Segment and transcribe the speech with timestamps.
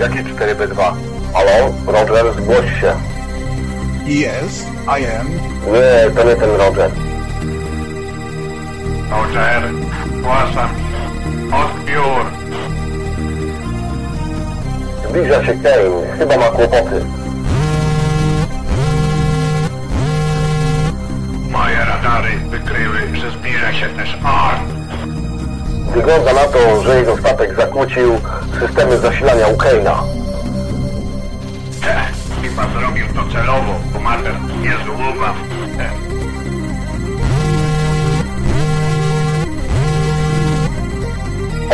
[0.00, 0.94] Jakie 4B2?
[1.34, 1.74] Halo?
[1.86, 2.92] Roger, zgłoś się.
[4.06, 5.26] Yes, I am.
[5.72, 6.90] Nie, to nie ten Roger.
[9.10, 9.62] Roger,
[10.18, 10.70] zgłaszam.
[11.52, 12.24] Odbiór.
[15.08, 16.18] Zbliża się Kane.
[16.18, 17.04] Chyba ma kłopoty.
[21.50, 24.39] Moje radary wykryły, że zbliża się też on.
[25.94, 28.20] Wygląda na to, że jego statek zakłócił
[28.60, 29.94] systemy zasilania u Kane'a.
[31.82, 31.94] He,
[32.42, 33.74] chyba zrobił to celowo,
[34.62, 35.36] niezły ubaw.
[35.78, 35.90] He,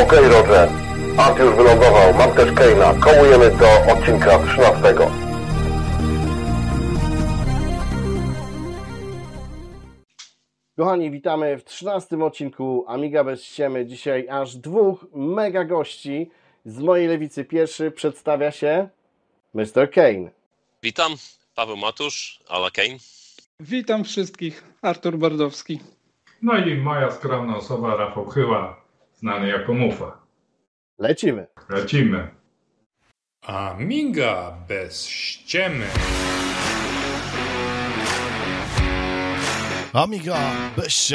[0.03, 0.69] Okej, Roger.
[1.19, 2.15] Art już wylądował.
[2.19, 3.01] Mam też Kane'a.
[3.01, 5.26] Kołujemy do odcinka 13.
[10.77, 13.87] Kochani, witamy w 13 odcinku Amiga bez ściemy.
[13.87, 16.31] Dzisiaj aż dwóch mega gości.
[16.65, 18.89] Z mojej lewicy pierwszy przedstawia się
[19.55, 19.91] Mr.
[19.95, 20.31] Kane.
[20.83, 21.13] Witam,
[21.55, 22.99] Paweł Matusz, Ala Kane.
[23.61, 25.81] Witam wszystkich, Artur Bardowski.
[26.43, 28.81] No i moja skromna osoba, Rafał Chyła,
[29.15, 30.19] znany jako Mufa.
[30.99, 31.47] Lecimy.
[31.69, 32.29] Lecimy.
[33.43, 35.87] Amiga bez ściemy.
[39.97, 41.13] Amiga bez.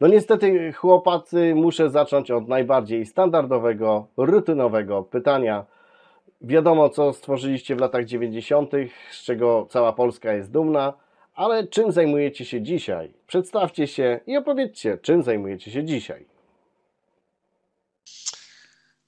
[0.00, 5.66] No niestety, chłopacy, muszę zacząć od najbardziej standardowego, rutynowego pytania.
[6.40, 8.72] Wiadomo, co stworzyliście w latach 90.,
[9.12, 10.92] z czego cała Polska jest dumna,
[11.34, 13.12] ale czym zajmujecie się dzisiaj?
[13.26, 16.26] Przedstawcie się i opowiedzcie, czym zajmujecie się dzisiaj.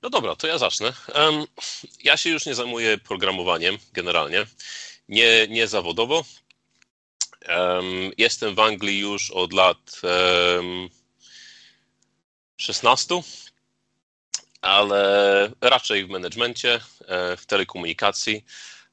[0.03, 0.93] No dobra, to ja zacznę.
[2.05, 4.47] Ja się już nie zajmuję programowaniem generalnie,
[5.11, 6.25] nie, nie zawodowo.
[7.43, 7.85] Em,
[8.19, 10.89] jestem w Anglii już od lat em,
[12.57, 13.23] 16,
[14.63, 18.45] ale raczej w managemencie, e, w telekomunikacji.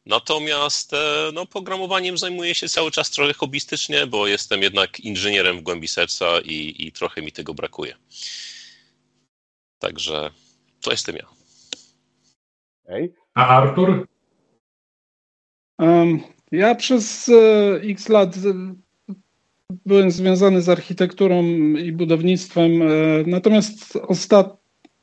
[0.05, 5.61] Natomiast e, no, programowaniem zajmuję się cały czas trochę hobbystycznie, bo jestem jednak inżynierem w
[5.61, 7.95] głębi serca i, i trochę mi tego brakuje.
[9.79, 10.31] Także
[10.81, 11.27] to jestem ja.
[12.85, 13.13] Okej?
[13.33, 14.07] A Artur?
[16.51, 18.75] Ja przez e, x lat e,
[19.85, 21.43] byłem związany z architekturą
[21.75, 22.85] i budownictwem, e,
[23.27, 24.57] natomiast ostat,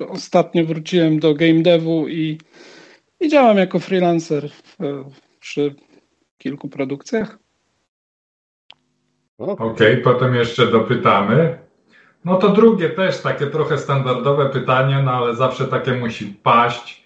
[0.08, 2.38] ostatnio wróciłem do game devu i,
[3.20, 4.50] i działam jako freelancer
[5.40, 5.74] przy
[6.38, 7.38] kilku produkcjach.
[9.38, 11.58] Okej, potem jeszcze dopytamy.
[12.24, 17.03] No to drugie też takie trochę standardowe pytanie, no ale zawsze takie musi paść.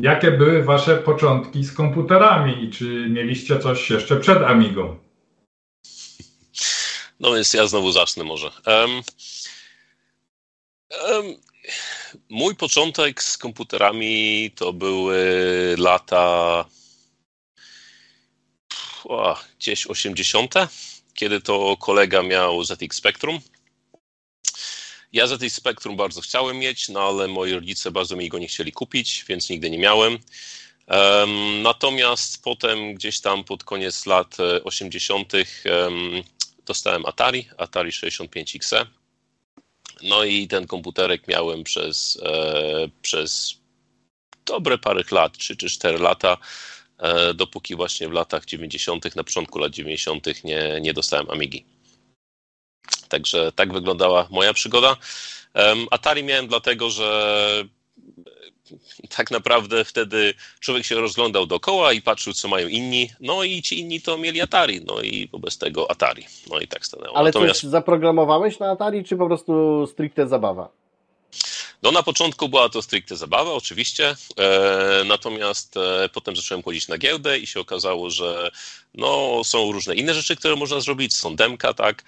[0.00, 4.98] Jakie były wasze początki z komputerami i czy mieliście coś jeszcze przed Amigą?
[7.20, 8.50] No więc ja znowu zacznę może.
[8.66, 8.90] Em,
[10.90, 11.24] em,
[12.28, 15.18] mój początek z komputerami to były
[15.78, 16.64] lata
[19.04, 20.54] o, gdzieś 80.,
[21.14, 23.40] kiedy to kolega miał ZX Spectrum.
[25.12, 28.72] Ja ZX Spectrum bardzo chciałem mieć, no ale moi rodzice bardzo mi go nie chcieli
[28.72, 30.18] kupić, więc nigdy nie miałem.
[30.86, 35.32] Em, natomiast potem gdzieś tam pod koniec lat e, 80.
[35.34, 35.44] em,
[36.66, 38.86] dostałem Atari, Atari 65XE.
[40.02, 43.54] No i ten komputerek miałem przez, e, przez
[44.46, 46.36] dobre parę lat, 3 czy 4 lata,
[46.98, 50.44] e, dopóki właśnie w latach 90., na początku lat 90.
[50.44, 51.64] nie, nie dostałem Amigi.
[53.10, 54.96] Także tak wyglądała moja przygoda.
[55.90, 57.64] Atari miałem dlatego, że
[59.16, 63.10] tak naprawdę wtedy człowiek się rozglądał dookoła i patrzył, co mają inni.
[63.20, 66.26] No i ci inni to mieli Atari, no i wobec tego Atari.
[66.50, 67.16] No i tak stanęło.
[67.16, 70.68] ale Natomiast coś zaprogramowałeś na Atari, czy po prostu stricte zabawa?
[71.82, 74.16] no na początku była to stricte zabawa, oczywiście.
[74.38, 78.50] E, natomiast e, potem zacząłem chodzić na giełdę i się okazało, że
[78.94, 81.16] no, są różne inne rzeczy, które można zrobić.
[81.16, 82.04] Są demka, tak.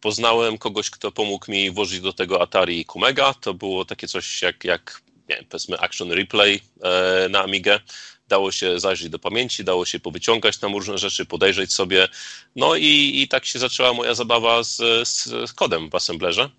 [0.00, 3.34] Poznałem kogoś, kto pomógł mi włożyć do tego Atari Kumega.
[3.34, 7.80] To było takie coś jak, jak nie wiem, powiedzmy Action Replay e, na Amigę.
[8.28, 12.08] Dało się zajrzeć do pamięci, dało się powyciągać tam różne rzeczy, podejrzeć sobie.
[12.56, 14.76] No i, i tak się zaczęła moja zabawa z,
[15.08, 16.50] z, z kodem w assemblerze.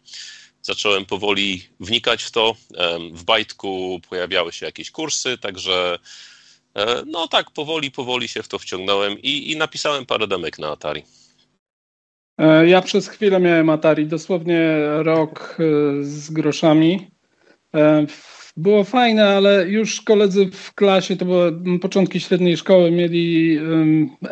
[0.62, 2.56] Zacząłem powoli wnikać w to.
[2.78, 6.00] Em, W Bajtku pojawiały się jakieś kursy, także
[6.76, 10.72] e, no tak powoli, powoli się w to wciągnąłem i, i napisałem parę demek na
[10.72, 11.04] Atari.
[12.42, 17.08] E, Ja przez chwilę miałem Atari, dosłownie rok e, z groszami.
[17.76, 18.06] E,
[18.58, 23.60] Było fajne, ale już koledzy w klasie, to były początki średniej szkoły, mieli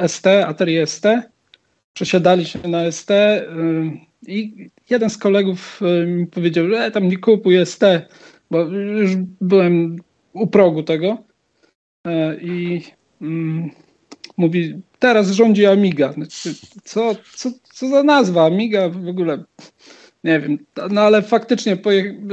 [0.07, 1.05] ST, Atari ST
[1.93, 3.11] przesiadali się na ST
[4.27, 7.83] i jeden z kolegów mi powiedział, że tam nie kupuj ST,
[8.51, 9.11] bo już
[9.41, 9.95] byłem
[10.33, 11.17] u progu tego
[12.41, 12.81] i
[13.21, 13.69] mm,
[14.37, 16.13] mówi, teraz rządzi Amiga.
[16.13, 16.53] Znaczy,
[16.83, 18.45] Co, co, co za nazwa?
[18.45, 19.43] Amiga w ogóle
[20.23, 20.57] nie wiem,
[20.91, 21.77] no ale faktycznie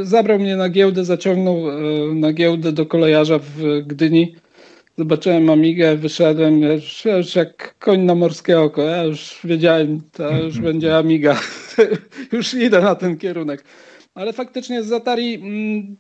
[0.03, 4.35] zabrał mnie na giełdę, zaciągnął e, na giełdę do kolejarza w Gdyni.
[4.99, 8.83] Zobaczyłem Amigę, wyszedłem, już, już jak koń na morskie oko.
[8.83, 11.41] Ja już wiedziałem, to już będzie Amiga.
[12.33, 13.65] już idę na ten kierunek.
[14.15, 15.97] Ale faktycznie z Atari mm,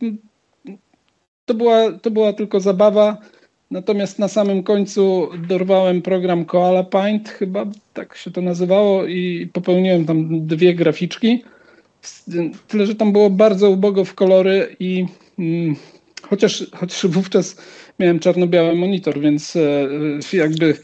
[1.44, 3.18] to była, to była tylko zabawa.
[3.70, 10.04] Natomiast na samym końcu dorwałem program Koala Paint, chyba tak się to nazywało, i popełniłem
[10.04, 11.44] tam dwie graficzki.
[12.68, 15.06] Tyle, że tam było bardzo ubogo w kolory i
[15.38, 15.76] mm,
[16.22, 17.56] chociaż, chociaż wówczas
[17.98, 19.56] miałem czarno-biały monitor, więc
[20.32, 20.74] e, jakby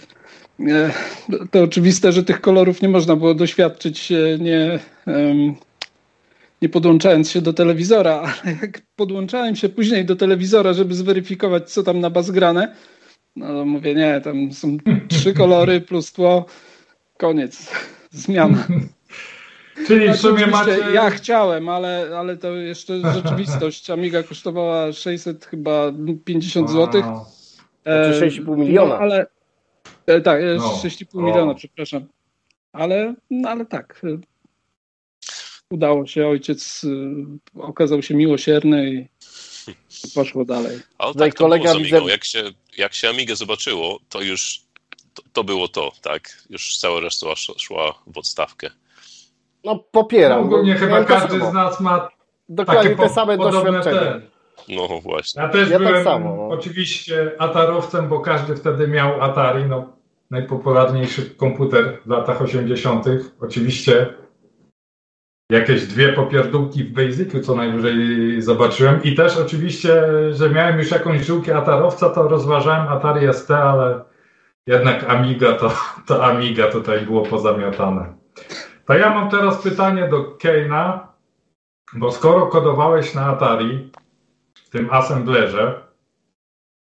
[0.61, 0.91] e,
[1.51, 4.79] to oczywiste, że tych kolorów nie można było doświadczyć e, nie,
[6.63, 11.83] nie podłączając się do telewizora, ale jak podłączałem się później do telewizora, żeby zweryfikować, co
[11.83, 12.77] tam na bas grane,
[13.37, 14.77] no to mówię, nie, tam są
[15.09, 16.47] trzy kolory plus tło,
[17.17, 17.71] koniec,
[18.11, 18.67] zmiana.
[19.87, 20.79] Czyli w sumie macie...
[20.95, 23.91] Ja chciałem, ale, ale to jeszcze rzeczywistość.
[23.91, 25.93] Amiga kosztowała 600 chyba
[26.25, 27.03] 50 zł.
[27.03, 27.25] Wow.
[27.83, 28.95] Znaczy 6,5 miliona.
[28.95, 29.27] No, ale,
[30.07, 30.81] e, tak, e, No.
[30.85, 31.23] 6,5 O.
[31.23, 32.07] miliona, przepraszam.
[32.73, 34.03] Ale, no, ale tak.
[35.73, 36.85] Udało się, ojciec
[37.57, 39.07] e, okazał się miłosierny i
[40.15, 40.79] poszło dalej.
[40.99, 41.99] Ale Tutaj tak to kolega było z Amigą.
[42.01, 42.43] widzę- Jak się,
[42.79, 44.61] jak się Amigę zobaczyło, to już
[45.15, 46.43] to, to było to, tak?
[46.51, 48.71] Już cała reszta szła, szła w odstawkę.
[49.65, 50.41] No popieram.
[50.45, 52.09] Ogólnie bo chyba to każdy z nas ma
[52.49, 54.01] Dokładnie takie te same podobne doświadczenia.
[54.01, 54.21] te.
[54.69, 55.43] No właśnie.
[55.43, 56.49] Ja też Ja tak byłem samo, no.
[56.49, 59.93] oczywiście atarowcem, bo każdy wtedy miał Atari, no,
[60.31, 63.07] najpopularniejszy komputer w latach 80.
[63.41, 64.15] Oczywiście
[65.53, 70.05] jakieś dwie popierdółki w Basicu co najwyżej zobaczyłem i też oczywiście,
[70.35, 74.05] że miałem już jakąś żyłkę atarowca, to rozważałem Atari ST, ale
[74.67, 75.73] jednak Amiga to,
[76.07, 78.15] to Amiga tutaj było pozamiatane.
[78.87, 81.09] To ja mam teraz pytanie do Keina,
[81.95, 83.91] bo skoro kodowałeś na Atari,
[84.55, 85.81] w tym assemblerze,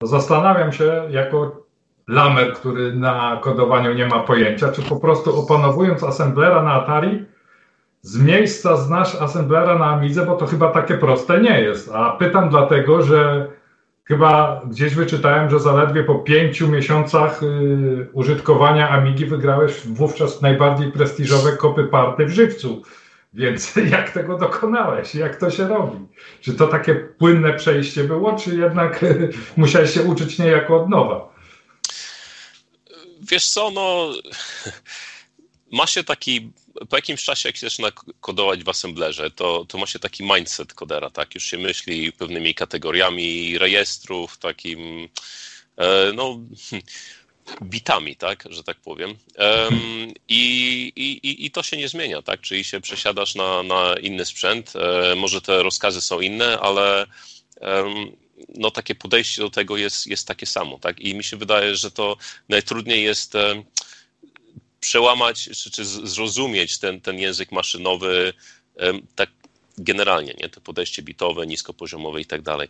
[0.01, 1.65] to zastanawiam się, jako
[2.07, 7.25] lamer, który na kodowaniu nie ma pojęcia, czy po prostu opanowując assemblera na Atari,
[8.01, 11.89] z miejsca znasz assemblera na Amidze, bo to chyba takie proste nie jest.
[11.93, 13.47] A pytam dlatego, że
[14.03, 21.57] chyba gdzieś wyczytałem, że zaledwie po pięciu miesiącach y, użytkowania Amigi wygrałeś wówczas najbardziej prestiżowe
[21.57, 22.81] kopy party w żywcu.
[23.33, 25.15] Więc jak tego dokonałeś?
[25.15, 25.97] Jak to się robi?
[26.41, 29.05] Czy to takie płynne przejście było, czy jednak
[29.57, 31.33] musiałeś się uczyć niejako od nowa?
[33.21, 34.09] Wiesz co, no
[35.77, 36.51] ma się taki,
[36.89, 37.91] po jakimś czasie jak się zaczyna
[38.21, 41.35] kodować w assemblerze, to, to ma się taki mindset kodera, tak?
[41.35, 45.09] Już się myśli pewnymi kategoriami rejestrów, takim
[45.77, 46.39] e, no
[47.63, 49.15] bitami, tak, że tak powiem.
[49.35, 52.41] Em, i, i, I to się nie zmienia, tak?
[52.41, 54.73] Czyli się przesiadasz na, na inny sprzęt.
[54.75, 57.05] E, może te rozkazy są inne, ale
[58.55, 60.99] no takie podejście do tego jest, jest takie samo, tak?
[60.99, 62.17] I mi się wydaje, że to
[62.49, 63.35] najtrudniej jest
[64.81, 68.33] przełamać czy, czy zrozumieć ten, ten język maszynowy
[69.15, 69.29] tak
[69.77, 70.49] generalnie, nie?
[70.49, 72.67] To podejście bitowe, niskopoziomowe i tak dalej.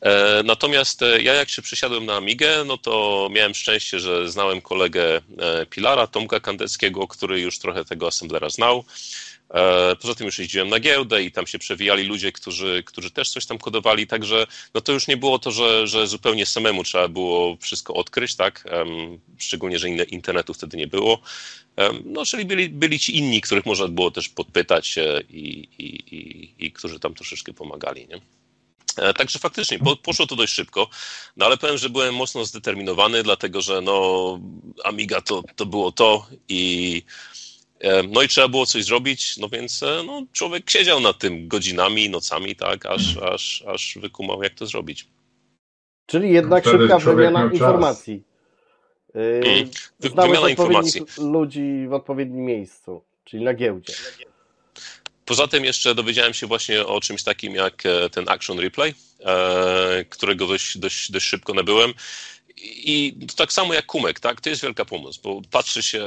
[0.00, 4.60] E, Natomiast e, ja jak się przesiadłem na Amigę, no to miałem szczęście, że znałem
[4.60, 8.84] kolegę e, Pilara, Tomka Kandeckiego, który już trochę tego assemblera znał.
[9.50, 13.30] E, Poza tym już jeździłem na giełdę i tam się przewijali ludzie, którzy, którzy też
[13.30, 17.08] coś tam kodowali, także no to już nie było to, że, że zupełnie samemu trzeba
[17.08, 18.64] było wszystko odkryć, tak?
[19.38, 21.20] Szczególnie, że internetu wtedy nie było.
[22.04, 24.98] No, czyli byli, byli ci inni, których można było też podpytać
[25.30, 28.20] i, i, i, i którzy tam troszeczkę pomagali, nie?
[28.96, 30.88] E, Także faktycznie po, poszło to dość szybko,
[31.36, 34.38] no ale powiem, że byłem mocno zdeterminowany, dlatego że no
[34.84, 37.02] Amiga to, to było to i
[38.08, 42.10] no i trzeba było coś zrobić, no więc e, no, człowiek siedział nad tym godzinami,
[42.10, 45.06] nocami, tak, aż, aż, aż wykumał jak to zrobić.
[46.06, 48.22] Czyli jednak Wtedy szybka wymiana informacji.
[49.14, 51.02] Yy, wymiana informacji.
[51.18, 53.92] ludzi w odpowiednim miejscu, czyli na giełdzie.
[55.24, 60.04] Poza tym jeszcze dowiedziałem się właśnie o czymś takim jak e, ten Action Replay, e,
[60.04, 61.92] którego dość, dość, dość szybko nabyłem.
[62.62, 64.40] I to tak samo jak Kumek, tak?
[64.40, 66.04] To jest wielka pomoc, bo patrzy się,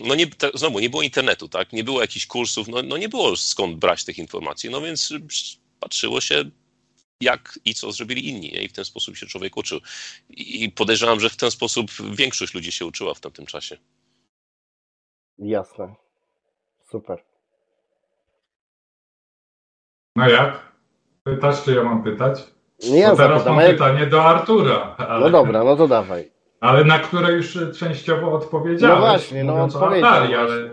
[0.00, 1.72] no nie, te, znowu, nie było internetu, tak?
[1.72, 5.12] Nie było jakichś kursów, no, no nie było skąd brać tych informacji, no więc
[5.80, 6.44] patrzyło się
[7.20, 8.62] jak i co zrobili inni nie?
[8.62, 9.80] i w ten sposób się człowiek uczył.
[10.30, 13.78] I podejrzewam, że w ten sposób większość ludzi się uczyła w tamtym czasie.
[15.38, 15.94] Jasne.
[16.90, 17.24] Super.
[20.16, 20.72] No jak?
[21.24, 22.38] Pytasz, czy ja mam pytać?
[22.90, 24.94] Nie ja Bo teraz zapytam, mam pytanie do Artura.
[24.98, 26.30] Ale, No dobra, no to dawaj.
[26.60, 28.94] Ale na które już częściowo odpowiedziałeś.
[28.94, 30.54] No właśnie, no mówiąc o odpowiedział Atari, właśnie.
[30.54, 30.70] ale,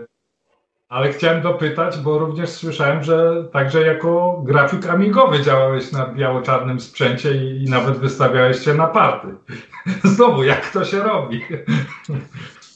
[0.88, 7.34] ale chciałem dopytać, bo również słyszałem, że także jako grafik amigowy działałeś na biało-czarnym sprzęcie
[7.36, 9.28] i, i nawet wystawiałeś się na party.
[10.14, 11.42] Znowu, jak to się robi?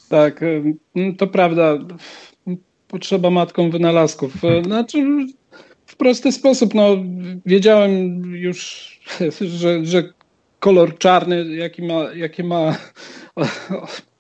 [0.09, 0.41] Tak,
[1.19, 1.75] to prawda.
[2.89, 4.45] Potrzeba matką wynalazków.
[4.45, 4.99] Y, Znaczy,
[5.87, 6.89] w prosty sposób, no,
[7.47, 8.96] wiedziałem już,
[9.41, 10.03] że, że
[10.61, 12.77] kolor czarny, jaki ma, jaki ma,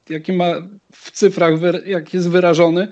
[0.09, 0.47] jaki ma
[0.93, 1.55] w cyfrach,
[1.87, 2.88] jak jest wyrażony,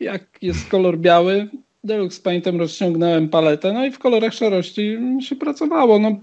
[0.00, 1.48] jak jest kolor biały.
[1.84, 5.98] Deluxe Paintem rozciągnąłem paletę, no i w kolorach szarości się pracowało.
[5.98, 6.16] No,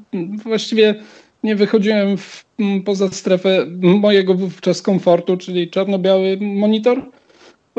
[0.44, 0.96] właściwie
[1.44, 2.46] nie wychodziłem w,
[2.86, 7.12] poza strefę mojego wówczas komfortu, czyli czarno-biały monitor.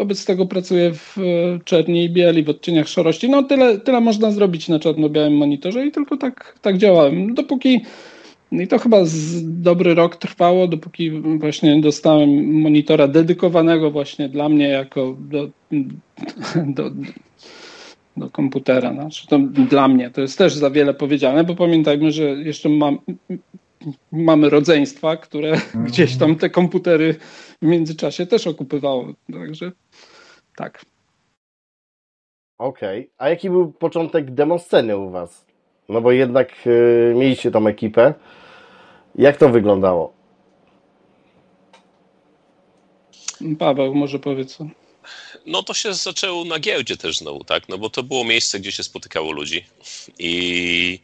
[0.01, 1.23] Wobec tego pracuję w e,
[1.65, 3.31] czerni i bieli, w odcieniach szarości.
[3.31, 7.35] No tyle, tyle można zrobić na czarno-białym monitorze i tylko tak, tak działałem.
[7.35, 7.81] Dopóki,
[8.53, 8.97] i to chyba
[9.43, 15.49] dobry rok trwało, dopóki właśnie dostałem monitora dedykowanego właśnie dla mnie jako do,
[16.67, 16.91] do,
[18.17, 18.93] do komputera.
[18.95, 19.39] Znaczy to
[19.69, 22.99] dla mnie to jest też za wiele powiedziane, bo pamiętajmy, że jeszcze mam,
[24.13, 27.15] mamy rodzeństwa, które gdzieś tam te komputery
[27.63, 29.13] w międzyczasie też okupywało.
[29.33, 29.73] Także
[30.57, 30.85] tak.
[32.59, 33.11] Okej.
[33.19, 35.47] A jaki był początek demosceny u Was?
[35.89, 38.15] No bo jednak y, mieliście tą ekipę.
[39.15, 40.13] Jak to wyglądało?
[43.59, 44.57] Paweł, może powiedz.
[44.57, 44.67] co?
[45.47, 47.69] No to się zaczęło na giełdzie też znowu, tak?
[47.69, 49.65] No bo to było miejsce, gdzie się spotykało ludzi.
[50.19, 51.01] I,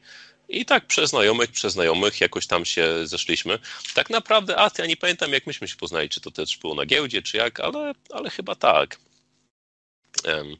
[0.48, 3.58] i tak przez znajomych, przez znajomych jakoś tam się zeszliśmy.
[3.94, 6.86] Tak naprawdę, a ja nie pamiętam, jak myśmy się poznali, czy to też było na
[6.86, 8.96] giełdzie, czy jak, ale, ale chyba tak.
[10.24, 10.56] Em,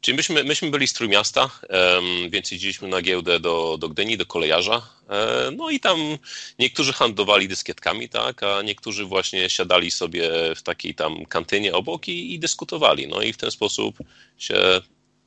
[0.00, 4.26] czyli myśmy, myśmy byli z Trójmiasta, em, więc jeździliśmy na giełdę do, do Gdyni, do
[4.26, 4.86] kolejarza.
[5.10, 6.18] E, no i tam
[6.58, 12.34] niektórzy handlowali dyskietkami, tak, a niektórzy właśnie siadali sobie w takiej tam kantynie obok i,
[12.34, 13.08] i dyskutowali.
[13.08, 13.98] No i w ten sposób
[14.38, 14.80] się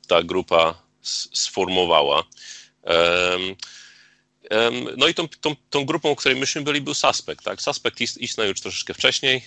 [0.08, 0.84] ta grupa
[1.34, 2.24] sformowała.
[2.84, 3.56] Em,
[4.98, 7.44] No i tą, tą, tą grupą, o której myśmy byli, był Suspect.
[7.44, 7.62] Tak?
[7.62, 9.42] Suspect ist- istniał już troszeczkę wcześniej.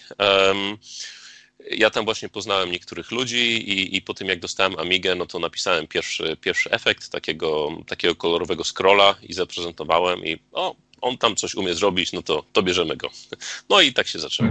[1.71, 5.39] Ja tam właśnie poznałem niektórych ludzi i, i po tym jak dostałem Amigę, no to
[5.39, 11.55] napisałem pierwszy, pierwszy efekt takiego, takiego kolorowego scrolla i zaprezentowałem i o, on tam coś
[11.55, 13.09] umie zrobić, no to, to bierzemy go.
[13.71, 14.51] No i tak się zaczęło.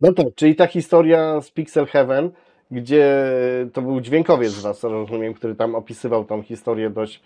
[0.00, 2.30] No tak, czyli ta historia z Pixel Heaven,
[2.70, 3.24] gdzie
[3.72, 7.20] to był dźwiękowiec z Was, rozumiem, który tam opisywał tą historię dość...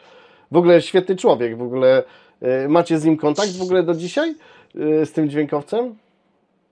[0.55, 2.03] W ogóle świetny człowiek, w ogóle
[2.65, 4.35] y, macie z nim kontakt w ogóle do dzisiaj?
[4.77, 5.95] Y, Z tym dźwiękowcem?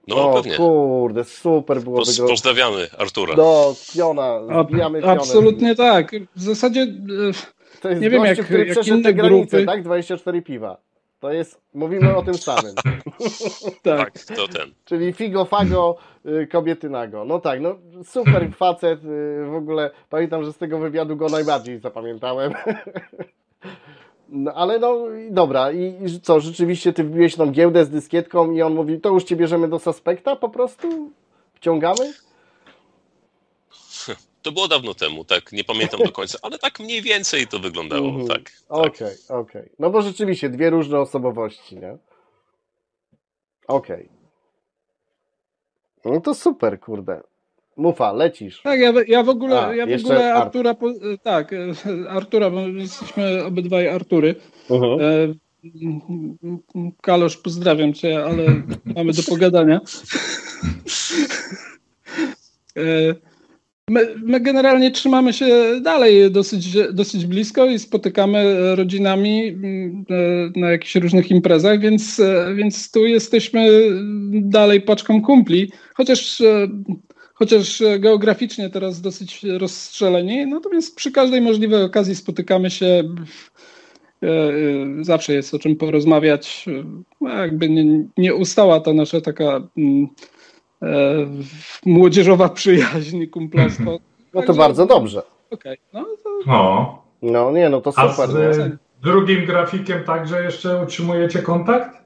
[0.08, 0.56] No o pewnie.
[0.56, 2.26] kurde, super byłoby Poz, go...
[2.28, 3.34] pozdrawiamy Artura.
[3.34, 5.12] Do piona, zbijamy pionę.
[5.12, 6.10] absolutnie tak.
[6.36, 9.56] W zasadzie e, To jest Nie wiem, gościu, jak- który jak przeszedł inne te granice,
[9.56, 9.66] grupy.
[9.66, 9.82] tak?
[9.82, 10.76] 24 piwa.
[11.20, 12.74] To jest, mówimy o tym samym.
[13.82, 14.12] tak.
[14.12, 14.70] Tak, to ten.
[14.84, 15.96] Czyli figo, fago,
[16.26, 17.24] y, kobiety nago.
[17.24, 17.74] No tak, no
[18.04, 22.52] super facet, y, w ogóle pamiętam, że z tego wywiadu go najbardziej zapamiętałem.
[24.28, 24.98] No ale no
[25.30, 29.08] dobra, i i co, rzeczywiście ty wbiłeś tą giełdę z dyskietką i on mówi, to
[29.08, 31.10] już cię bierzemy do suspekta po prostu?
[31.54, 32.12] Wciągamy?
[34.42, 38.08] To było dawno temu, tak, nie pamiętam do końca, ale tak mniej więcej to wyglądało,
[38.08, 38.26] Mhm.
[38.28, 38.38] tak.
[38.42, 38.52] tak.
[38.68, 39.68] Okej, okej.
[39.78, 41.96] No bo rzeczywiście dwie różne osobowości, nie?
[43.68, 44.08] Okej.
[46.04, 47.22] No to super, kurde.
[47.76, 48.62] Mufa, lecisz.
[48.62, 51.58] Tak, ja, ja w ogóle, A, ja w ogóle Art- Artura, po, tak, e,
[52.10, 54.34] Artura, bo jesteśmy obydwaj Artury.
[54.70, 55.00] Mhm.
[55.00, 55.34] E,
[57.02, 58.44] Kalosz, pozdrawiam cię, ale
[58.96, 59.80] mamy do pogadania.
[62.76, 63.14] E,
[63.90, 65.46] My, my generalnie trzymamy się
[65.82, 72.90] dalej dosyć, dosyć blisko i spotykamy rodzinami e, na jakichś różnych imprezach, więc, e, więc
[72.90, 73.68] tu jesteśmy
[74.32, 76.68] dalej paczką kumpli, chociaż, e,
[77.42, 82.86] chociaż geograficznie teraz dosyć rozstrzeleni, natomiast przy każdej możliwej okazji spotykamy się.
[82.86, 86.66] E, e, Zawsze jest o czym porozmawiać.
[87.28, 90.08] E, Jakby nie, nie ustała ta nasza taka mm,
[90.82, 90.88] e,
[91.86, 93.98] młodzieżowa przyjaźń, kumplostwo.
[94.34, 95.22] No to bardzo dobrze.
[95.50, 98.30] Okej, no to O, No nie, no to a super.
[98.30, 98.64] z no.
[98.64, 102.01] y, drugim grafikiem także jeszcze utrzymujecie kontakt?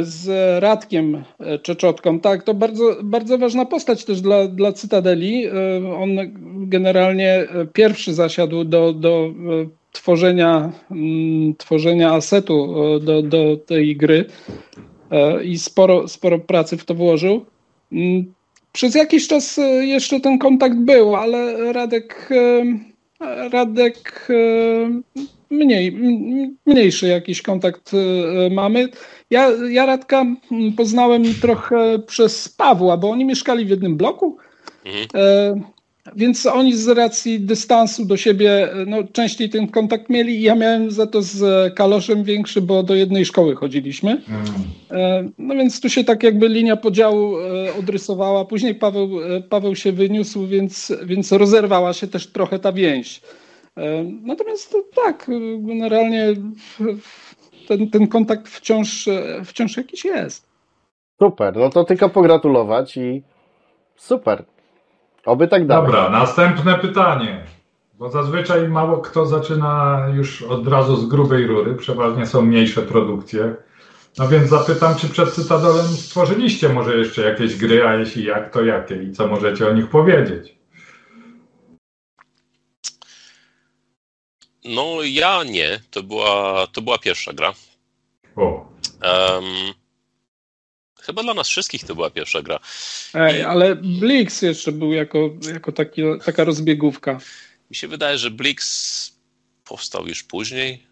[0.00, 0.28] Z
[0.62, 2.20] Radkiem e, Czeczotką.
[2.20, 5.46] Tak, to bardzo, bardzo ważna postać też dla, dla Cytadeli.
[5.46, 5.50] E,
[5.94, 6.10] On
[6.56, 9.30] generalnie e, pierwszy zasiadł do, do
[9.92, 14.24] tworzenia, mm, tworzenia asetu do, do tej gry
[15.44, 17.44] i sporo, sporo pracy w to włożył.
[17.92, 18.32] Mm,
[18.72, 22.28] przez jakiś czas jeszcze ten kontakt był, ale Radek,
[23.52, 24.28] Radek
[25.50, 25.92] mniej,
[26.66, 27.92] mniejszy jakiś kontakt
[28.50, 28.88] mamy.
[29.30, 30.26] Ja, ja Radka
[30.76, 34.36] poznałem trochę przez Pawła, bo oni mieszkali w jednym bloku.
[34.84, 35.64] Mhm.
[36.16, 40.42] Więc oni z racji dystansu do siebie no, częściej ten kontakt mieli.
[40.42, 44.10] Ja miałem za to z Kaloszem większy, bo do jednej szkoły chodziliśmy.
[44.90, 45.32] Mm.
[45.38, 48.44] No więc tu się tak jakby linia podziału e, odrysowała.
[48.44, 53.20] Później Paweł, e, Paweł się wyniósł, więc, więc rozerwała się też trochę ta więź.
[54.22, 56.26] Natomiast tak, generalnie
[57.68, 59.08] ten, ten kontakt wciąż,
[59.44, 60.48] wciąż jakiś jest.
[61.22, 63.22] Super, no to tylko pogratulować i
[63.96, 64.44] super.
[65.26, 65.86] Oby tak dalej.
[65.86, 67.44] Dobra, następne pytanie.
[67.98, 73.54] Bo zazwyczaj mało kto zaczyna już od razu z grubej rury, przeważnie są mniejsze produkcje.
[74.18, 78.64] No więc zapytam, czy przed Cytadelem stworzyliście może jeszcze jakieś gry, a jeśli jak, to
[78.64, 80.57] jakie i co możecie o nich powiedzieć?
[84.64, 87.54] No ja nie, to była, to była pierwsza gra.
[88.36, 88.68] O.
[89.02, 89.74] Um,
[91.08, 92.58] Chyba dla nas wszystkich to była pierwsza gra.
[93.14, 97.20] Ej, ale Blix jeszcze był jako, jako taki, taka rozbiegówka.
[97.70, 99.12] Mi się wydaje, że Blix
[99.64, 100.86] powstał już później,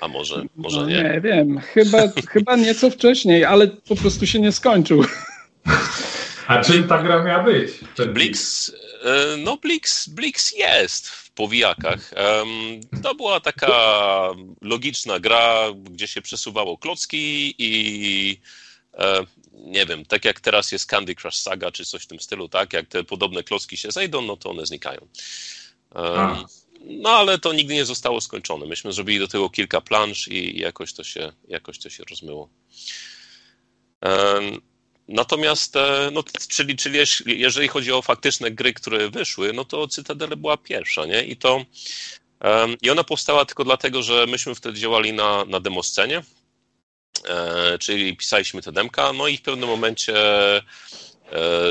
[0.00, 1.02] a może, może no, nie.
[1.02, 1.98] Nie wiem, chyba,
[2.32, 5.04] chyba nieco wcześniej, ale po prostu się nie skończył.
[6.46, 7.70] A czym ta gra miała być?
[8.12, 8.72] Blix,
[9.04, 12.10] e, no Blix, Blix jest powijakach.
[13.02, 13.72] To była taka
[14.62, 18.40] logiczna gra, gdzie się przesuwało klocki i
[18.98, 22.48] E, nie wiem, tak jak teraz jest Candy Crush Saga czy coś w tym stylu,
[22.48, 22.72] tak?
[22.72, 25.08] Jak te podobne klocki się zejdą, no to one znikają.
[25.94, 26.44] A.
[26.80, 28.66] No ale to nigdy nie zostało skończone.
[28.66, 32.48] Myśmy zrobili do tego kilka plansz i jakoś to się, jakoś to się rozmyło.
[35.08, 40.36] Natomiast, e, no, czyli, czyli jeżeli chodzi o faktyczne gry, które wyszły, no to Cytadele
[40.36, 41.24] była pierwsza, nie?
[41.24, 41.64] I to
[42.82, 46.22] i ona powstała tylko dlatego, że myśmy wtedy działali na, na demoscenie,
[47.24, 50.16] E, czyli pisaliśmy te demka, no i w pewnym momencie
[50.56, 50.62] e,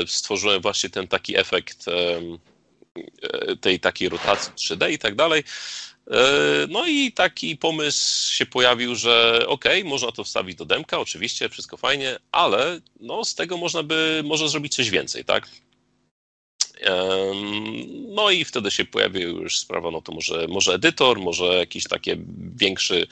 [0.06, 2.20] stworzyłem właśnie ten taki efekt e,
[3.60, 5.44] tej takiej rotacji 3D i tak dalej.
[6.68, 11.76] No i taki pomysł się pojawił, że ok, można to wstawić do demka, oczywiście, wszystko
[11.76, 15.48] fajnie, ale no z tego można by, może zrobić coś więcej, tak?
[18.08, 22.10] No i wtedy się pojawił już sprawa, no to może, może edytor, może jakiś taki
[22.56, 23.06] większy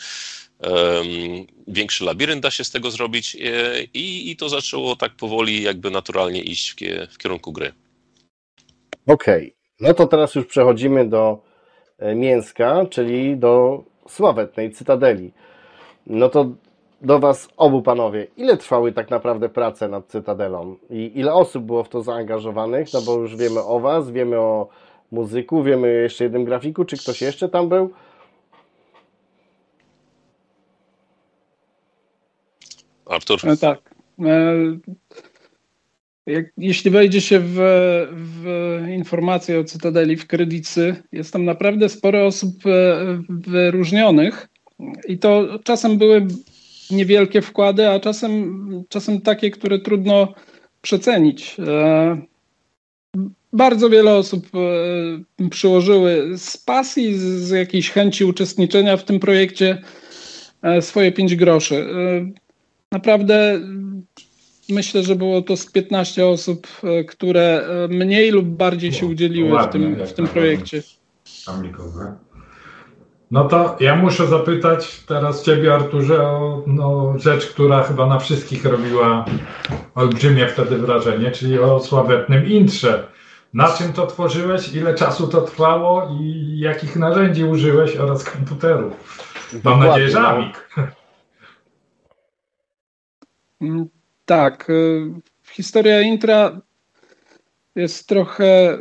[1.69, 3.39] większy labirynt da się z tego zrobić e,
[3.95, 6.77] i, i to zaczęło tak powoli jakby naturalnie iść w,
[7.13, 7.73] w kierunku gry.
[9.07, 9.55] Okej, okay.
[9.81, 11.56] no to teraz już przechodzimy do e,
[12.17, 15.33] Mięska, czyli do sławetnej Cytadeli.
[16.07, 16.47] No to
[17.03, 21.85] do Was obu panowie, ile trwały tak naprawdę prace nad Cytadelą i ile osób było
[21.85, 22.89] w to zaangażowanych?
[22.95, 24.69] No bo już wiemy o Was, wiemy o
[25.13, 27.91] muzyku, wiemy jeszcze jednym grafiku, czy ktoś jeszcze tam był?
[33.07, 33.41] Artur?
[33.45, 33.79] E, tak.
[36.27, 37.57] E, jak, jeśli wejdzie się w,
[38.13, 38.45] w
[38.89, 44.49] informacje o Cytadeli w Kredycy, jest tam naprawdę sporo osób e, wyróżnionych
[45.09, 46.27] i to czasem były
[46.91, 50.35] niewielkie wkłady, a czasem, czasem takie, które trudno
[50.83, 51.57] przecenić.
[53.53, 54.47] Bardzo wiele osób
[55.51, 59.83] przyłożyły z pasji, z jakiejś chęci uczestniczenia w tym projekcie
[60.81, 61.87] swoje pięć groszy.
[62.93, 63.61] Naprawdę
[64.69, 69.53] myślę, że było to z 15 osób, e, które e, mniej lub bardziej się udzieliły
[69.53, 70.83] ładnie, w tym, w tym projekcie.
[73.31, 78.65] No to ja muszę zapytać teraz Ciebie, Arturze, o no, rzecz, która chyba na wszystkich
[78.65, 79.25] robiła
[79.95, 83.09] olbrzymie wtedy wrażenie, czyli o sławetnym intrze.
[83.55, 88.93] Na czym to tworzyłeś, ile czasu to trwało i jakich narzędzi użyłeś oraz komputerów?
[89.53, 90.21] Mam Dokładnie, nadzieję, że
[93.61, 93.87] no.
[94.27, 94.71] Tak.
[94.71, 95.11] Y,
[95.53, 96.61] historia intra
[97.75, 98.79] jest trochę y,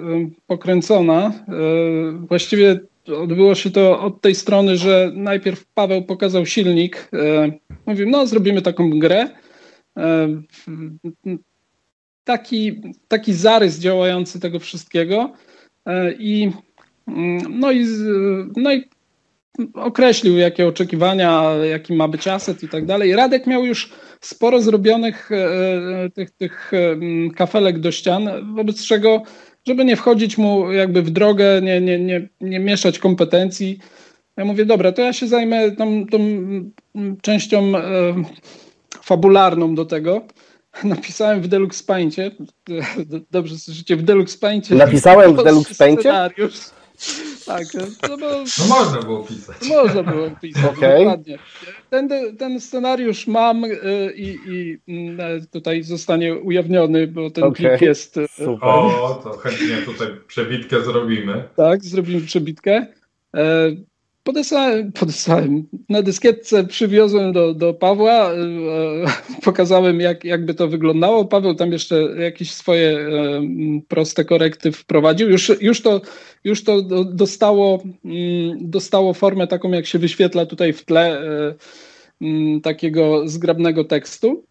[0.47, 1.27] pokręcona.
[1.27, 2.79] Y, właściwie
[3.17, 7.09] odbyło się to od tej strony, że najpierw Paweł pokazał silnik.
[7.85, 9.29] Mówił, no zrobimy taką grę.
[12.23, 15.33] Taki, taki zarys działający tego wszystkiego.
[16.19, 16.51] I,
[17.07, 17.85] mm, no, i,
[18.55, 18.83] no i
[19.73, 23.15] określił, jakie oczekiwania, jaki ma być aset i tak dalej.
[23.15, 23.91] Radek miał już
[24.27, 26.95] sporo zrobionych e, e, tych, tych e,
[27.35, 29.23] kafelek do ścian, wobec czego,
[29.67, 33.79] żeby nie wchodzić mu jakby w drogę, nie, nie, nie, nie mieszać kompetencji,
[34.37, 36.19] ja mówię, dobra, to ja się zajmę tą, tą
[37.21, 37.71] częścią
[39.03, 40.21] fabularną do tego.
[40.83, 42.31] napisałem w Deluxe Paincie,
[43.31, 44.75] dobrze słyszycie, w Deluxe Paincie.
[44.75, 46.01] Napisałem w Deluxe Paincie?
[46.01, 46.59] Scenariusz.
[47.45, 47.63] Tak,
[48.09, 48.29] no bo...
[48.59, 49.55] No można było pisać.
[49.67, 51.05] Można było pisać, Okej.
[51.05, 51.39] dokładnie.
[51.89, 53.77] Ten, ten scenariusz mam y,
[54.15, 54.79] i, i
[55.43, 57.69] y, tutaj zostanie ujawniony, bo ten Okej.
[57.69, 58.17] klip jest...
[58.17, 58.69] y, Super.
[58.69, 61.43] O, to chętnie tutaj przebitkę zrobimy.
[61.55, 62.87] Tak, zrobimy przebitkę.
[63.35, 63.71] E,
[64.25, 65.63] Podesłałem, podesłałem.
[65.89, 68.35] Na dyskietce przywiozłem do, do Pawła, e,
[69.43, 71.25] pokazałem jak, jakby to wyglądało.
[71.25, 73.41] Paweł tam jeszcze jakieś swoje e,
[73.87, 75.29] proste korekty wprowadził.
[75.29, 76.01] Już, już, to,
[76.45, 81.53] już to do- dostało, mm, dostało formę taką, jak się wyświetla tutaj w tle, e,
[82.21, 84.43] mm, takiego zgrabnego tekstu.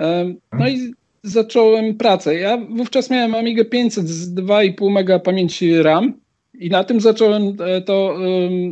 [0.00, 0.78] E, No i
[1.22, 2.34] zacząłem pracę.
[2.34, 6.14] Ja wówczas miałem Amigę 500 z 2,5 mega pamięci RAM
[6.58, 8.16] i na tym zacząłem e, to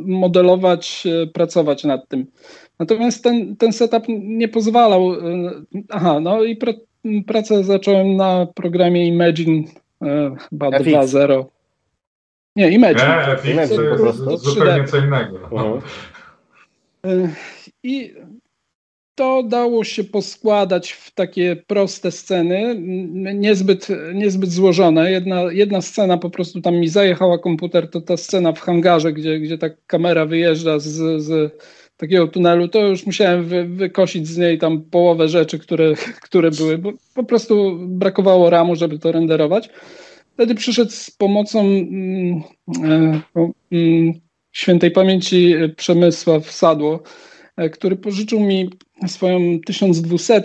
[0.05, 2.27] modelować, pracować nad tym.
[2.79, 5.12] Natomiast ten, ten setup nie pozwalał.
[5.89, 6.73] Aha, no i pra,
[7.27, 9.62] pracę zacząłem na programie Imagine
[10.51, 10.89] chyba FX.
[10.89, 11.45] 2.0.
[12.57, 13.27] Nie, Imagine.
[13.27, 14.51] E, FX Imagine to po jest prostu.
[14.51, 15.38] zupełnie co innego.
[15.53, 15.81] Mhm.
[17.05, 17.29] E,
[17.83, 18.14] I
[19.14, 22.77] to dało się poskładać w takie proste sceny,
[23.35, 25.12] niezbyt, niezbyt złożone.
[25.12, 29.40] Jedna, jedna scena po prostu tam mi zajechała komputer, to ta scena w hangarze, gdzie,
[29.40, 31.59] gdzie ta kamera wyjeżdża z, z
[31.97, 36.79] takiego tunelu, to już musiałem wy, wykosić z niej tam połowę rzeczy, które, które były,
[36.79, 39.71] bo po prostu brakowało ramu, żeby to renderować.
[40.37, 42.42] Wtedy przyszedł z pomocą mm,
[42.85, 43.20] e,
[43.72, 44.12] mm,
[44.53, 47.03] świętej pamięci Przemysław Sadło,
[47.57, 48.70] e, który pożyczył mi
[49.07, 50.42] swoją 1200 e,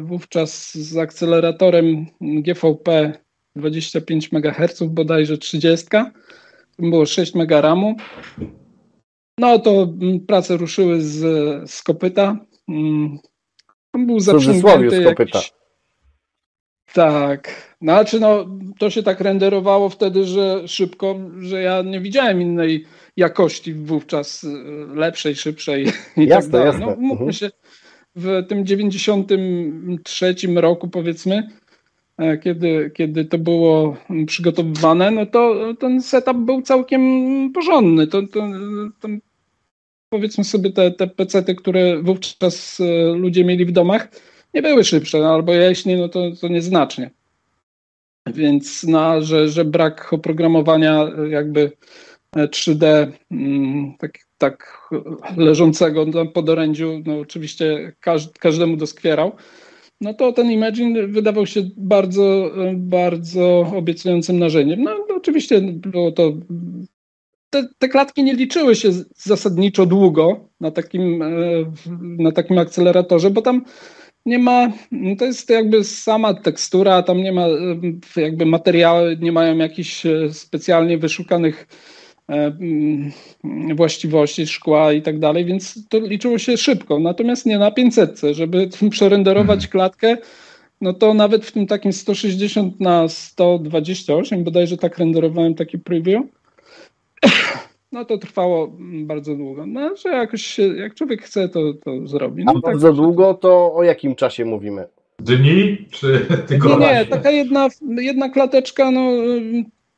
[0.00, 3.12] wówczas z akceleratorem GVP
[3.56, 5.86] 25 MHz, bodajże 30.
[5.90, 7.96] Tam było 6 MB RAMu.
[9.38, 11.20] No to mm, prace ruszyły z,
[11.70, 12.46] z kopyta.
[13.98, 15.38] Był zaprzęgnięty z kopyta.
[15.38, 15.61] jakiś-
[16.94, 17.72] tak.
[17.82, 18.46] Znaczy, no,
[18.78, 22.84] to się tak renderowało wtedy, że szybko, że ja nie widziałem innej
[23.16, 24.48] jakości wówczas y,
[24.94, 26.66] lepszej, szybszej i Jasne, tak dalej.
[26.66, 26.86] jasne.
[26.86, 27.32] No, mówmy Mhm.
[27.32, 27.50] się,
[28.16, 31.48] w tym 93 roku powiedzmy,
[32.18, 37.02] e, kiedy, kiedy to było przygotowywane, no to ten setup był całkiem
[37.52, 38.06] porządny.
[38.06, 38.48] To, to,
[39.00, 39.08] to
[40.08, 44.08] powiedzmy sobie te, te pecety, które wówczas e, ludzie mieli w domach,
[44.54, 47.10] nie były szybsze, no, albo jeśli, no to, to nieznacznie.
[48.26, 51.72] Więc na, że, że brak oprogramowania e, jakby
[52.36, 54.88] e, 3D mm, tak, tak
[55.36, 59.32] leżącego na podorędziu, no oczywiście każ, każdemu doskwierał,
[60.00, 64.82] no to ten Imagine wydawał się bardzo, e, bardzo obiecującym narzędziem.
[64.82, 66.32] No oczywiście było to
[67.50, 71.28] te, te klatki nie liczyły się zasadniczo długo na takim, e,
[72.18, 73.64] na takim akceleratorze, bo tam
[74.26, 74.72] nie ma,
[75.18, 77.46] to jest jakby sama tekstura, tam nie ma
[78.16, 81.66] jakby materiały, nie mają jakichś e, specjalnie wyszukanych
[82.28, 83.12] e, mm,
[83.74, 86.98] właściwości szkła i tak dalej, więc to liczyło się szybko.
[86.98, 90.16] Natomiast nie na 500, żeby przerenderować klatkę,
[90.80, 96.22] no to nawet w tym takim 160 na 128, bodajże tak renderowałem taki preview,
[97.92, 99.66] no to trwało mm, bardzo długo.
[99.66, 102.42] No, że jakoś się, jak człowiek chce, to, to zrobi.
[102.42, 102.62] A No, tak.
[102.62, 104.86] bardzo długo to o jakim czasie mówimy?
[105.18, 106.86] Dni czy Nie, tygodnie?
[106.86, 109.10] nie, taka jedna, jedna klateczka, no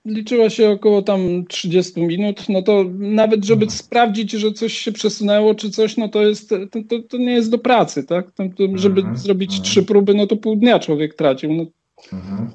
[0.05, 5.55] liczyła się około tam 30 minut, no to nawet żeby sprawdzić, że coś się przesunęło
[5.55, 6.57] czy coś, no to jest, to,
[6.89, 8.31] to, to nie jest do pracy, tak?
[8.33, 9.65] To, to, żeby Mhm, zrobić mhm.
[9.65, 11.53] trzy próby, no to pół dnia człowiek tracił.
[11.53, 11.65] No,
[12.13, 12.51] Mhm.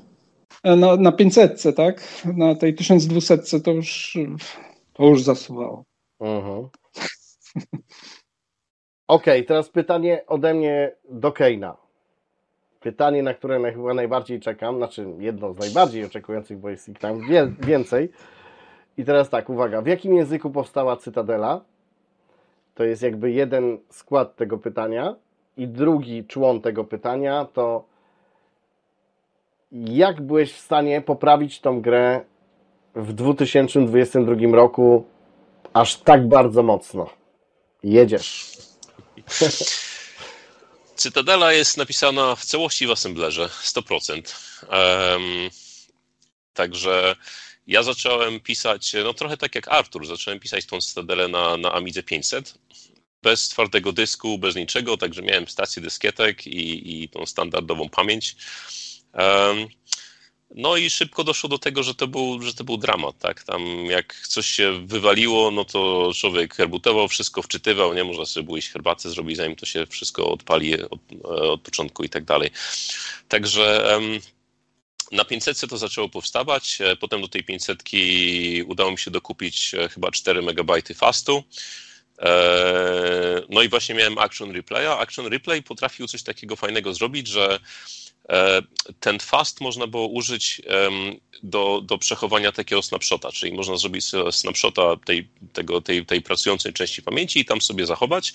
[0.64, 2.24] E, na, na 500, tak?
[2.38, 4.18] Na tej 1200 to już,
[5.00, 5.84] to już zasuwało.
[6.20, 6.70] Mhm.
[9.08, 11.78] Okej, teraz pytanie ode mnie do Keina.
[12.80, 17.22] Pytanie, na które chyba najbardziej czekam, znaczy jedno z najbardziej oczekujących, bo jest ich tam
[17.60, 18.12] więcej.
[18.98, 21.62] I teraz tak, uwaga, w jakim języku powstała Cytadela?
[22.76, 25.16] To jest jakby jeden skład tego pytania.
[25.58, 27.86] I drugi człon tego pytania to
[29.72, 32.22] jak byłeś w stanie poprawić tą grę
[32.96, 35.06] w 2022 roku
[35.74, 37.10] aż tak bardzo mocno?
[37.84, 38.52] Jedziesz.
[40.96, 44.36] Cytadela jest napisana w całości w assemblerze, 100%.
[44.70, 45.22] Em,
[46.54, 47.16] także
[47.68, 52.04] ja zacząłem pisać, no trochę tak jak Artur, zacząłem pisać tą Cytadelę na, na Amidze
[52.04, 52.54] 500.
[53.24, 58.36] Bez twardego dysku, bez niczego, także miałem stację dyskietek i, i tą standardową pamięć.
[59.14, 59.68] Em,
[60.56, 63.44] No i szybko doszło do tego, że to był, że to był dramat, tak?
[63.44, 68.04] Tam jak coś się wywaliło, no to człowiek herbutował, wszystko wczytywał, nie?
[68.04, 72.10] Można sobie było iść herbatę zrobić, zanim to się wszystko odpali od, od początku i
[72.10, 72.50] tak dalej.
[73.28, 74.00] Także
[75.12, 77.84] na 500 to zaczęło powstawać, e, potem do tej 500
[78.66, 81.44] udało mi się dokupić e, chyba 4 MB fastu.
[82.20, 85.00] E, no i właśnie miałem Action Replaya.
[85.00, 87.60] Action Replay potrafił coś takiego fajnego zrobić, że
[89.00, 90.62] ten fast można było użyć
[91.44, 97.02] do, do przechowania takiego snapshota, czyli można zrobić snapshota tej, tego, tej, tej pracującej części
[97.02, 98.34] pamięci i tam sobie zachować.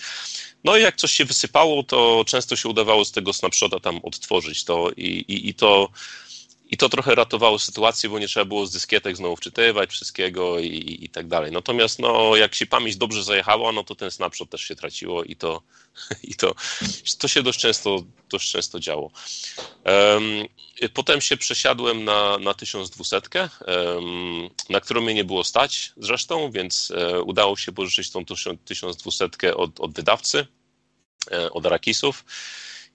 [0.64, 4.64] No i jak coś się wysypało, to często się udawało z tego snapshota tam odtworzyć
[4.64, 5.88] to i, i, i to
[6.70, 10.98] i to trochę ratowało sytuację, bo nie trzeba było z dyskietek znowu wczytywać wszystkiego i,
[11.00, 11.52] i, tak dalej.
[11.52, 15.36] Natomiast no, jak się pamięć dobrze zajechała, no to ten snapshot też się traciło i
[15.36, 15.62] to,
[16.22, 16.54] i to,
[17.18, 19.10] to się dość często, dość często działo.
[19.84, 20.46] Um,
[20.94, 23.20] potem się przesiadłem na, na 1200,
[23.66, 29.56] um, na którą mnie nie było stać zresztą, więc um, udało się pożyczyć tą 1200
[29.56, 30.46] od, od wydawcy,
[31.30, 32.24] e, od Arakisów.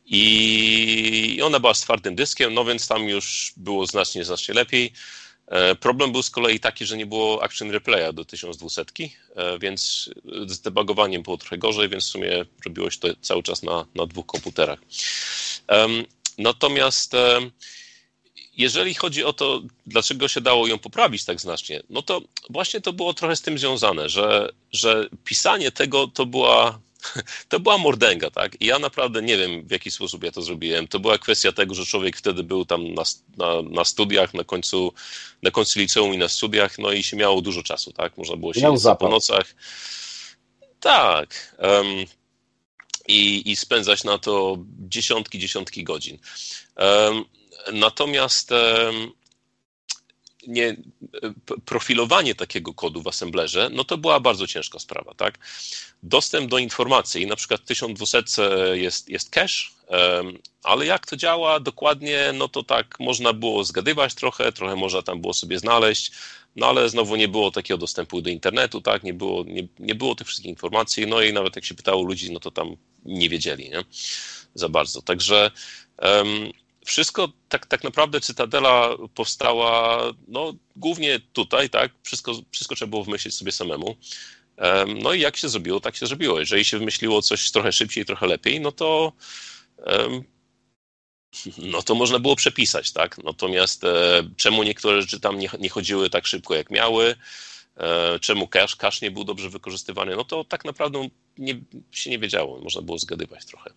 [0.10, 4.94] I ona była z twardym dyskiem, no więc tam już było znacznie, znacznie lepiej.
[5.48, 8.84] E, problem był z kolei taki, że nie było Action Replaya do 1200,
[9.36, 10.10] e, więc
[10.48, 14.06] z debugowaniem było trochę gorzej, więc w sumie robiło się to cały czas na, na
[14.06, 14.80] dwóch komputerach.
[16.38, 17.16] Natomiast
[18.58, 22.94] jeżeli chodzi o to, dlaczego się dało ją poprawić tak znacznie, no to właśnie to
[22.94, 26.80] było trochę z tym związane, że, że pisanie tego to była
[27.50, 28.62] to była mordęga, tak?
[28.62, 30.88] I ja naprawdę nie wiem, w jaki sposób ja to zrobiłem.
[30.88, 33.04] To była kwestia tego, że człowiek wtedy był tam na,
[33.38, 34.94] na, na studiach, na końcu,
[35.44, 38.18] na końcu liceum i na studiach, no i się miało dużo czasu, tak?
[38.18, 39.56] Można było siedzieć po nocach.
[40.80, 41.56] Tak.
[41.60, 42.06] Um,
[43.08, 46.18] i, I spędzać na to dziesiątki, dziesiątki godzin.
[46.78, 47.26] Um,
[47.74, 49.12] natomiast um,
[50.48, 50.76] nie,
[51.66, 55.40] profilowanie takiego kodu w assemblerze, no to była bardzo ciężka sprawa, tak?
[56.04, 58.42] Dostęp do informacji, na przykład w 1200
[58.74, 59.70] jest, jest cache,
[60.64, 65.22] ale jak to działa dokładnie, no to tak można było zgadywać trochę, trochę można tam
[65.22, 66.12] było sobie znaleźć,
[66.56, 69.04] no ale znowu nie było takiego dostępu do internetu, tak?
[69.04, 72.32] Nie było, nie, nie było tych wszystkich informacji, no i nawet jak się pytało ludzi,
[72.32, 72.76] no to tam
[73.06, 73.84] nie wiedzieli, nie?
[74.54, 75.02] Za bardzo.
[75.02, 75.52] Także
[76.86, 81.92] wszystko tak, tak naprawdę Cytadela powstała no, głównie tutaj, tak?
[82.04, 83.96] Wszystko, wszystko trzeba było wymyślić sobie samemu.
[85.04, 86.40] No i jak się zrobiło, tak się zrobiło.
[86.40, 89.14] Jeżeli się wymyśliło coś trochę szybciej, trochę lepiej, no to
[91.58, 93.18] no to można było przepisać, tak?
[93.24, 97.16] Natomiast e, czemu niektóre rzeczy tam nie, nie chodziły tak szybko, jak miały,
[97.78, 101.62] e, czemu cache, cache nie był dobrze wykorzystywany, no to tak naprawdę nie,
[101.92, 103.70] się nie wiedziało, można było zgadywać trochę.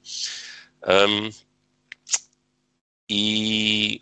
[3.12, 4.00] I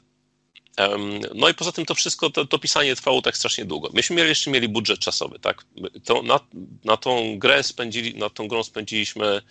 [1.34, 3.90] no i poza tym to wszystko, to, to, pisanie trwało tak strasznie długo.
[3.94, 5.64] Myśmy mieli, jeszcze mieli budżet czasowy, tak?
[6.04, 6.40] To na,
[6.84, 9.42] na tą grę spędzili, na tą grą spędziliśmy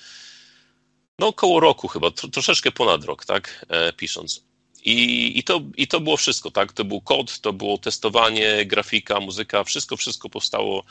[1.19, 3.65] no około roku chyba, troszeczkę ponad rok, tak?
[3.69, 4.43] E, pisząc.
[4.85, 6.73] I, i, to, I to było wszystko, tak?
[6.73, 10.83] To był kod, to było testowanie, grafika, muzyka, wszystko, wszystko powstało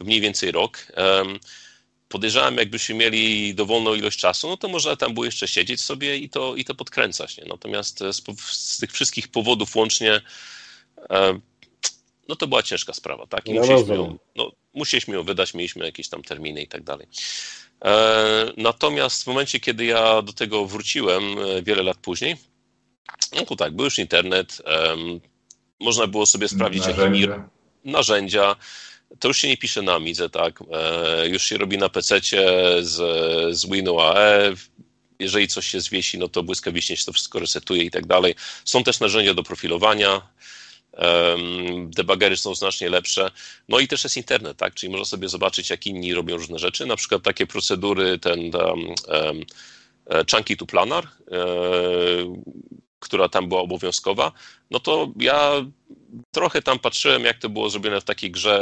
[0.00, 0.86] w mniej więcej rok.
[2.08, 6.28] Podejrzewam, jakbyśmy mieli dowolną ilość czasu, no to można tam było jeszcze siedzieć sobie i
[6.28, 7.36] to, i to podkręcać.
[7.36, 7.44] Nie?
[7.44, 10.20] Natomiast z, z tych wszystkich powodów łącznie,
[11.10, 11.40] e,
[12.28, 13.48] no to była ciężka sprawa, tak?
[13.48, 17.06] I no musieliśmy, ją, no, musieliśmy ją wydać, mieliśmy jakieś tam terminy i tak dalej.
[17.84, 22.36] E, natomiast w momencie, kiedy ja do tego wróciłem e, wiele lat później,
[23.36, 24.62] no to tak, był już internet,
[25.80, 27.30] można było sobie sprawdzić, narzędzia.
[27.30, 27.42] jakie
[27.84, 28.56] narzędzia,
[29.18, 30.62] to już się nie pisze na Amidze, tak?
[30.72, 32.20] E, już się robi na PC
[32.80, 32.96] z,
[33.56, 34.54] z Winu AE.
[35.18, 38.34] Jeżeli coś się zwiesi, no to błyskawicznie się to wszystko resetuje i tak dalej.
[38.64, 40.22] Są też narzędzia do profilowania.
[41.86, 43.30] Debagery są znacznie lepsze.
[43.68, 44.74] No i też jest internet, tak?
[44.74, 46.86] Czyli można sobie zobaczyć, jak inni robią różne rzeczy.
[46.86, 49.44] Na przykład takie procedury, ten um, um,
[50.30, 51.38] Chunky to Planar, e,
[52.98, 54.32] która tam była obowiązkowa,
[54.70, 55.64] no to ja
[56.30, 58.60] trochę tam patrzyłem, jak to było zrobione w takiej grze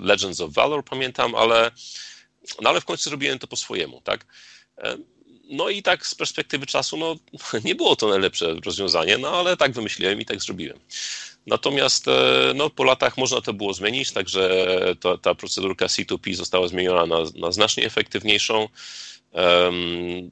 [0.00, 1.70] Legends of Valor, pamiętam, ale,
[2.62, 4.26] no ale w końcu zrobiłem to po swojemu, tak?
[4.78, 4.96] E,
[5.50, 7.16] no i tak z perspektywy czasu, no
[7.64, 10.78] nie było to najlepsze rozwiązanie, no ale tak wymyśliłem i tak zrobiłem.
[11.46, 14.66] Natomiast e, no, po latach można to było zmienić, także
[15.00, 18.68] ta, ta procedurka C2P została zmieniona na, na znacznie efektywniejszą.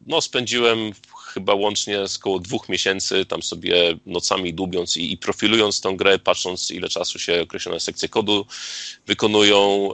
[0.06, 0.92] No, spędziłem
[1.24, 6.18] chyba łącznie z około dwóch miesięcy tam sobie nocami dłubiąc i, i profilując tą grę,
[6.18, 8.46] patrząc ile czasu się określone sekcje kodu
[9.06, 9.90] wykonują.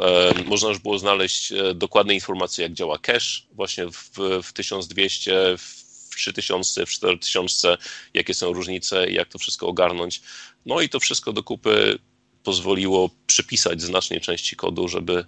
[0.47, 4.11] Można już było znaleźć e, dokładne informacje, jak działa cache właśnie w,
[4.43, 5.84] w 1200, w
[6.15, 7.77] w 3000, w 4000,
[8.15, 10.23] jakie są różnice i jak to wszystko ogarnąć.
[10.67, 11.99] No i to wszystko do kupy
[12.43, 15.25] pozwoliło przypisać znacznie części kodu, żeby,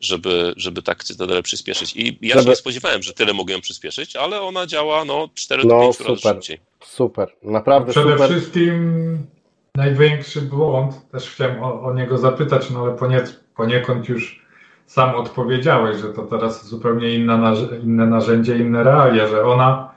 [0.00, 1.96] żeby, żeby tak Cytadelę przyspieszyć.
[1.96, 5.28] I ja Żeby- się nie spodziewałem, że tyle mogę ją przyspieszyć, ale ona działa no
[5.34, 6.58] 4 do No 5 razy super, szybciej.
[6.84, 8.30] super, naprawdę Przede super.
[8.30, 9.26] wszystkim
[9.74, 13.24] największy błąd, też chciałem o, o niego zapytać, no ale ponie,
[13.56, 14.40] poniekąd już
[14.86, 19.89] sam odpowiedziałeś, że to teraz zupełnie inne narzędzie, inne realia, że ona,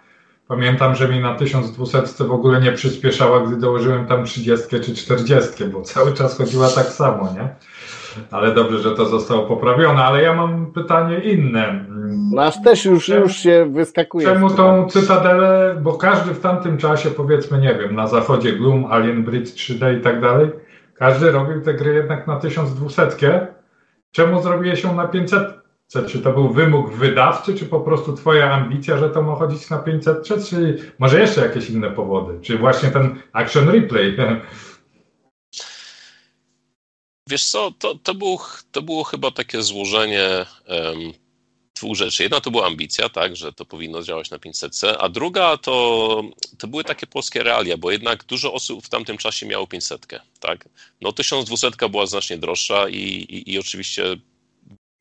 [0.48, 5.66] pamiętam, że mi na 1200 w ogóle nie przyspieszała, gdy dołożyłem tam 30 czy 40,
[5.66, 7.56] bo cały czas chodziła tak samo, nie?
[8.32, 11.86] Ale dobrze, że to zostało poprawione, ale ja mam pytanie inne.
[12.34, 14.28] Nasz też już, już się wyskakuje.
[14.28, 19.24] Czemu tą cytadelę, bo każdy w tamtym czasie, powiedzmy, nie wiem, na zachodzie Gloom, Alien
[19.24, 20.50] Bridge 3D i tak dalej,
[20.96, 23.48] każdy robił te gry jednak na 1200.
[24.12, 25.63] Czemu zrobiłeś ją na 500?
[26.08, 29.78] Czy to był wymóg wydawczy, czy po prostu twoja ambicja, że to ma chodzić na
[29.78, 32.40] 500, czy może jeszcze jakieś inne powody?
[32.42, 34.18] Czy właśnie ten action replay?
[37.30, 41.14] Wiesz co, to, to, było, to było chyba takie złożenie em,
[41.76, 42.24] dwóch rzeczy.
[42.24, 46.24] Jedna to była ambicja, tak, że to powinno działać na 500, a druga to,
[46.58, 50.08] to były takie polskie realia, bo jednak dużo osób w tamtym czasie miało 500,
[50.40, 50.70] tak.
[51.02, 54.04] No 1200 była znacznie droższa i, i, i oczywiście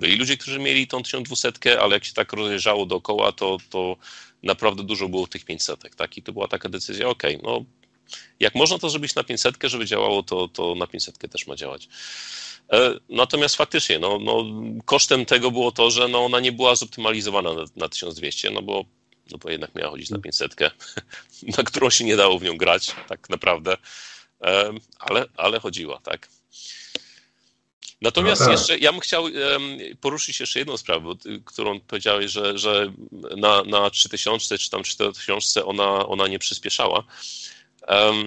[0.03, 3.97] byli ludzie, którzy mieli tą 1200, ale jak się tak rozejrzało dookoła, to, to
[4.43, 7.65] naprawdę dużo było tych 500, tak, i to była taka decyzja, okej, no
[8.41, 11.89] jak można to zrobić na 500, żeby działało, to, to na 500 też ma działać.
[12.73, 14.45] E, Natomiast faktycznie, no, no,
[14.85, 18.85] kosztem tego było to, że no, ona nie była zoptymalizowana na, na 1200, no bo,
[19.31, 20.57] no bo jednak miała chodzić na 500,
[21.57, 23.77] na którą się nie dało w nią grać, tak naprawdę,
[24.43, 26.29] E, ale, ale chodziła, tak.
[28.03, 28.59] Natomiast No tak.
[28.59, 29.25] jeszcze, ja bym chciał
[30.01, 31.09] poruszyć jeszcze jedną sprawę,
[31.45, 32.93] którą powiedziałeś, że, że
[33.37, 37.05] na, na 3000 czy tam 4000 ona, ona nie przyspieszała.
[37.89, 38.25] Em,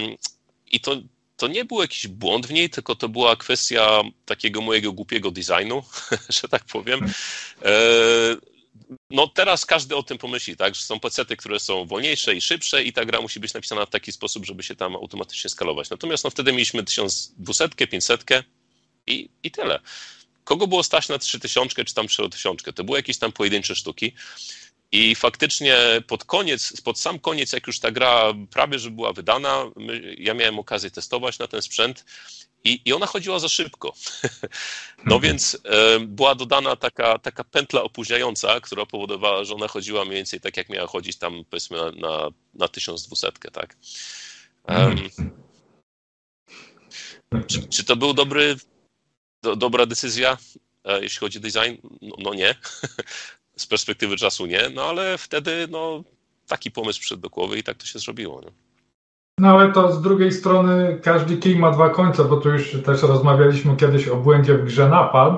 [0.72, 0.98] I to,
[1.38, 5.84] to nie był jakiś błąd w niej, tylko to była kwestia takiego mojego głupiego designu,
[6.42, 7.12] że tak powiem.
[7.66, 7.72] E,
[9.10, 12.84] No teraz każdy o tym pomyśli, tak, że są pecety, które są wolniejsze i szybsze
[12.84, 15.90] i ta gra musi być napisana w taki sposób, żeby się tam automatycznie skalować.
[15.90, 18.24] Natomiast no wtedy mieliśmy 1200, 500
[19.08, 19.80] i, i tyle.
[20.44, 22.74] Kogo było stać na 3000 czy tam 4000?
[22.74, 24.14] To były jakieś tam pojedyncze sztuki.
[24.92, 29.64] I faktycznie pod koniec, pod sam koniec, jak już ta gra prawie że była wydana,
[30.18, 32.06] ja miałem okazję testować na ten sprzęt
[32.64, 33.94] i, i ona chodziła za szybko.
[35.06, 40.16] No więc e, była dodana taka, taka pętla opóźniająca, która powodowała, że ona chodziła mniej
[40.16, 43.78] więcej tak, jak miała chodzić tam powiedzmy na, na, na 1200, tak?
[44.68, 45.10] Em,
[47.48, 48.56] czy, czy to był dobry,
[49.46, 50.38] do, dobra decyzja,
[50.86, 51.76] e, jeśli chodzi o design?
[52.02, 52.56] No, no nie.
[53.58, 56.04] Z perspektywy czasu nie, no ale wtedy no,
[56.48, 58.42] taki pomysł przyszedł do głowy i tak to się zrobiło.
[58.42, 58.52] Nie?
[59.40, 63.02] No ale to z drugiej strony każdy kij ma dwa końce, bo tu już też
[63.02, 65.38] rozmawialiśmy kiedyś o błędzie w grze Napalm,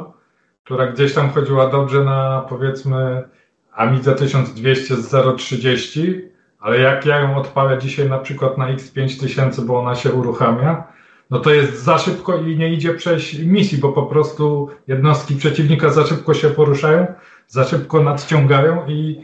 [0.64, 3.30] która gdzieś tam chodziła dobrze na powiedzmy
[3.72, 6.22] Amidze 1200 z 030,
[6.60, 10.88] ale jak ja ją odpalę dzisiaj na przykład na X5000, bo ona się uruchamia,
[11.30, 15.90] no to jest za szybko i nie idzie przejść misji, bo po prostu jednostki przeciwnika
[15.90, 17.08] za szybko się poruszają,
[17.48, 19.22] za szybko nadciągają i,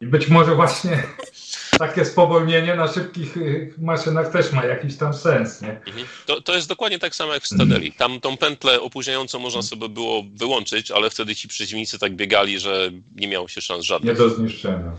[0.00, 1.02] i być może właśnie
[1.78, 5.70] takie spowolnienie na szybkich y, maszynach też ma jakiś tam sens, nie?
[5.70, 6.06] Mhm.
[6.26, 7.92] To, to jest dokładnie tak samo jak w Stadeli.
[7.92, 12.90] Tam tą pętlę opóźniającą można sobie było wyłączyć, ale wtedy ci przeciwnicy tak biegali, że
[13.16, 14.18] nie miało się szans Nie żadnych.
[14.18, 14.92] do zniszczenia.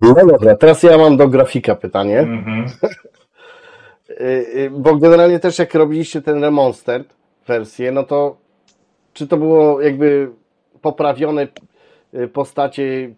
[0.00, 2.18] No dobra, teraz ja mam do grafika pytanie.
[2.18, 2.66] Mhm.
[4.20, 8.36] Y, y, Bo generalnie też jak robiliście ten remastered wersję, no to
[9.12, 10.30] czy to było jakby
[10.80, 11.48] poprawione
[12.14, 13.14] y, postacie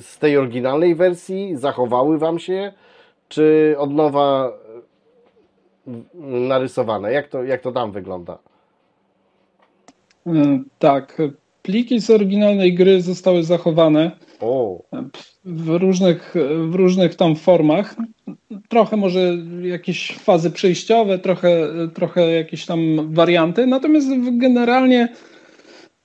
[0.00, 1.56] z tej oryginalnej wersji?
[1.56, 2.72] Zachowały wam się?
[3.28, 4.52] Czy od nowa
[6.24, 7.12] narysowane?
[7.12, 8.38] Jak to, jak to tam wygląda?
[10.78, 11.22] Tak,
[11.62, 14.10] pliki z oryginalnej gry zostały zachowane
[15.44, 16.34] W różnych,
[16.70, 17.96] w różnych tam formach.
[18.68, 22.80] Trochę może jakieś fazy przejściowe, trochę, trochę jakieś tam
[23.14, 25.08] warianty, natomiast generalnie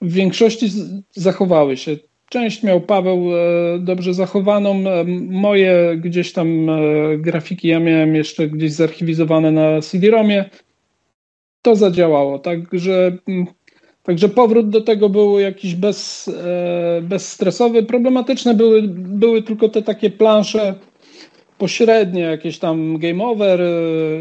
[0.02, 0.70] w większości
[1.12, 1.98] zachowały się.
[2.30, 4.72] Część miał Paweł e, dobrze zachowaną.
[4.72, 10.46] e, Moje gdzieś tam e, grafiki ja miałem jeszcze gdzieś zarchiwizowane na CD-ROMie.
[11.62, 13.46] To zadziałało, także mm,
[14.06, 17.84] Także powrót do tego był jakiś bez, e, bezstresowy.
[17.84, 20.76] Problematyczne były, były tylko te takie plansze
[21.58, 23.66] pośrednie, jakieś tam game over, e,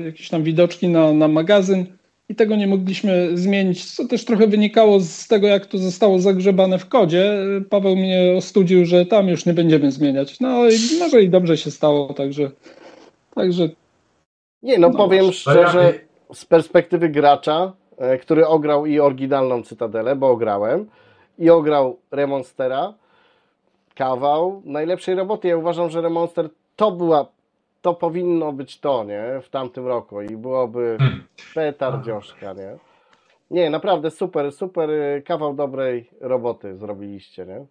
[0.04, 1.86] jakieś tam widoczki na, na magazyn.
[2.28, 6.78] i tego nie mogliśmy zmienić, co też trochę wynikało z tego, jak to zostało zagrzebane
[6.78, 7.32] w kodzie.
[7.70, 10.40] Paweł mnie ostudził, że tam już nie będziemy zmieniać.
[10.40, 12.50] No i może i dobrze się stało, także,
[13.34, 13.68] także
[14.62, 15.94] Nie, no, No powiem szczerze,
[16.34, 17.72] z perspektywy gracza,
[18.22, 20.86] który ograł i oryginalną Cytadelę, bo ograłem,
[21.38, 22.94] i ograł Remonstera,
[23.96, 25.48] kawał najlepszej roboty.
[25.48, 27.26] Ja uważam, że Remonster to była,
[27.82, 29.40] to powinno być to, nie?
[29.42, 31.22] W tamtym roku i byłoby Hmm.
[31.54, 32.76] petardzioszka, nie?
[33.50, 37.66] Nie, naprawdę super, super e, kawał dobrej roboty zrobiliście, nie?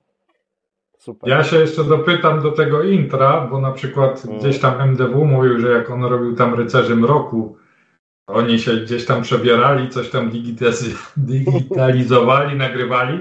[0.97, 1.29] Super.
[1.29, 4.39] Ja się jeszcze dopytam do tego intra, bo na przykład Mhm.
[4.39, 7.55] gdzieś tam MDW mówił, że jak on robił tam Rycerzy Mroku,
[8.27, 10.31] oni się gdzieś tam przebierali, coś tam
[11.17, 13.19] digitalizowali, nagrywali.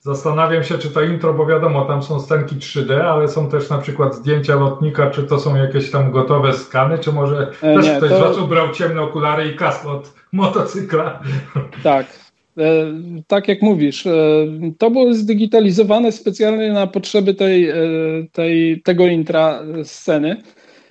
[0.00, 3.78] Zastanawiam się, czy to intro, bo wiadomo, tam są scenki 3D, ale są też na
[3.78, 7.96] przykład zdjęcia lotnika, czy to są jakieś tam gotowe skany, czy może E, też nie,
[7.96, 11.20] ktoś to- z Was ubrał ciemne okulary i kask od motocykla.
[11.82, 12.06] Tak.
[12.58, 12.62] E,
[13.26, 14.12] tak jak mówisz, e,
[14.78, 17.74] to było zdigitalizowane specjalnie na potrzeby tej, e,
[18.32, 20.36] tej, tego intra sceny.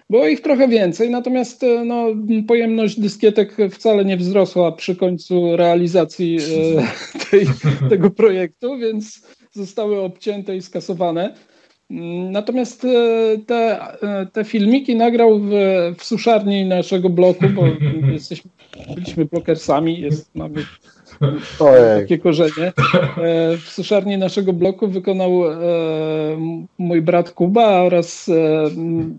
[0.10, 2.08] Było ich trochę więcej, natomiast e, no,
[2.48, 7.46] pojemność dyskietek wcale nie wzrosła przy końcu realizacji e, tej,
[7.90, 11.36] tego projektu, więc zostały obcięte i skasowane.
[11.92, 13.80] Mm, Natomiast e, te,
[14.34, 15.50] te filmiki nagrał w,
[15.98, 17.64] w suszarni naszego bloku, bo
[18.14, 18.52] jesteśmy,
[18.96, 20.66] byliśmy blokersami, jest, mamy
[21.60, 22.02] Ojej.
[22.02, 22.74] takie korzenie.
[23.18, 25.58] E, W suszarni naszego bloku wykonał e,
[26.78, 28.30] mój brat Kuba oraz,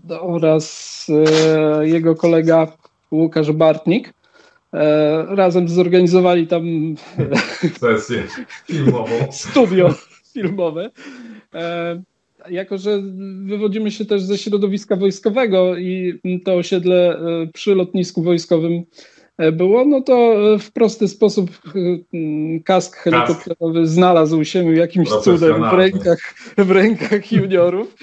[0.09, 1.07] e, oraz
[1.81, 2.67] jego kolega
[3.11, 4.13] Łukasz Bartnik.
[5.27, 6.63] Razem zorganizowali tam
[7.79, 8.23] Sesję
[8.65, 9.15] filmową.
[9.31, 9.93] studio
[10.33, 10.89] filmowe.
[12.49, 13.01] Jako, że
[13.45, 17.19] wywodzimy się też ze środowiska wojskowego i to osiedle
[17.53, 18.83] przy lotnisku wojskowym
[19.51, 20.15] było, no to
[20.53, 21.79] e, w prosty sposób e,
[22.13, 26.19] m, kask helikopterowy znalazł się jakimś cudem w rękach,
[26.57, 27.95] w rękach juniorów.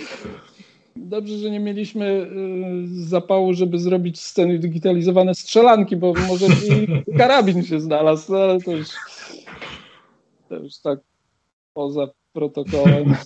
[0.97, 2.29] Dobrze, że nie mieliśmy e,
[2.87, 6.87] zapału, żeby zrobić sceny digitalizowane strzelanki, bo może i
[7.19, 8.89] karabin się znalazł, no, ale to już,
[10.49, 10.99] to już tak
[11.75, 13.15] poza protokołem.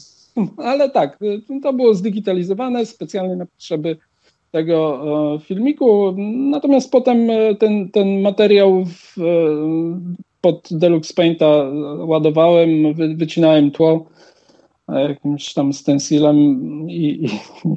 [0.57, 1.19] Ale tak,
[1.63, 3.97] to było zdigitalizowane specjalnie na potrzeby
[4.51, 5.03] tego
[5.35, 6.15] e, filmiku.
[6.51, 9.23] Natomiast potem e, ten, ten materiał w, e,
[10.41, 11.47] pod Deluxe Painta
[11.99, 14.07] ładowałem, wy, wycinałem tło
[14.89, 16.37] jakimś tam stencilem
[16.91, 17.29] i, i,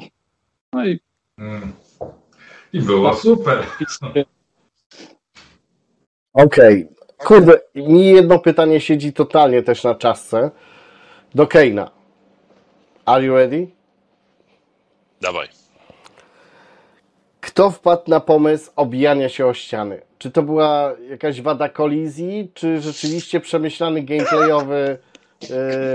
[0.74, 1.00] no i
[1.42, 1.74] Mm.
[2.74, 3.66] I było super.
[6.34, 6.88] Okej.
[7.18, 10.52] Kurde, mi jedno pytanie siedzi totalnie też na czasce.
[11.36, 11.92] Do Keina.
[13.06, 13.68] Are you ready?
[15.22, 15.61] Dawaj.
[17.52, 20.02] Kto wpadł na pomysł obijania się o ściany?
[20.18, 24.98] Czy to była jakaś wada kolizji, czy rzeczywiście przemyślany gameplayowy
[25.42, 25.48] yy,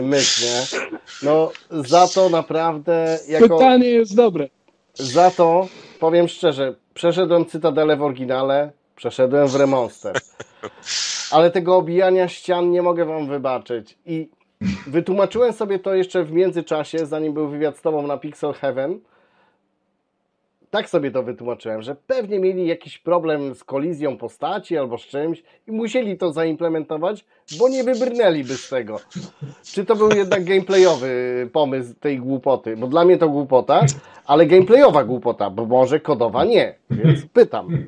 [0.03, 0.81] myśl, nie?
[1.23, 4.49] No, za to naprawdę, jako, pytanie jest dobre.
[4.95, 5.69] za to,
[6.01, 10.17] powiem szczerze, przeszedłem Cytadelę w oryginale, przeszedłem w Remonster.
[11.31, 13.99] Ale tego obijania ścian nie mogę wam wybaczyć.
[14.07, 14.29] I
[14.87, 19.01] wytłumaczyłem sobie to jeszcze w międzyczasie, zanim był wywiad z tobą na Pixel Heaven.
[20.77, 25.43] Tak sobie to wytłumaczyłem, że pewnie mieli jakiś problem z kolizją postaci albo z czymś
[25.67, 27.25] i musieli to zaimplementować,
[27.59, 29.01] bo nie wybrnęliby z tego.
[29.65, 32.77] Czy to był jednak gameplayowy pomysł tej głupoty?
[32.77, 33.85] Bo dla mnie to głupota,
[34.27, 36.75] ale gameplayowa głupota, bo może kodowa nie.
[36.91, 37.87] Więc pytam.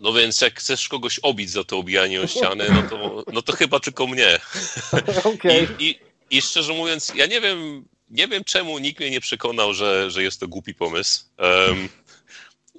[0.00, 3.52] No więc jak chcesz kogoś obić za to obijanie o ściany, no to, no to
[3.52, 4.38] chyba tylko mnie.
[5.34, 5.68] Okej.
[5.78, 9.74] I, i, I szczerze mówiąc, ja nie wiem, nie wiem czemu nikt mnie nie przekonał,
[9.74, 11.24] że, że jest to głupi pomysł.
[11.38, 11.88] Um,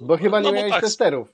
[0.00, 0.80] Bo chyba nie No bo miałeś tak.
[0.84, 1.28] testerów.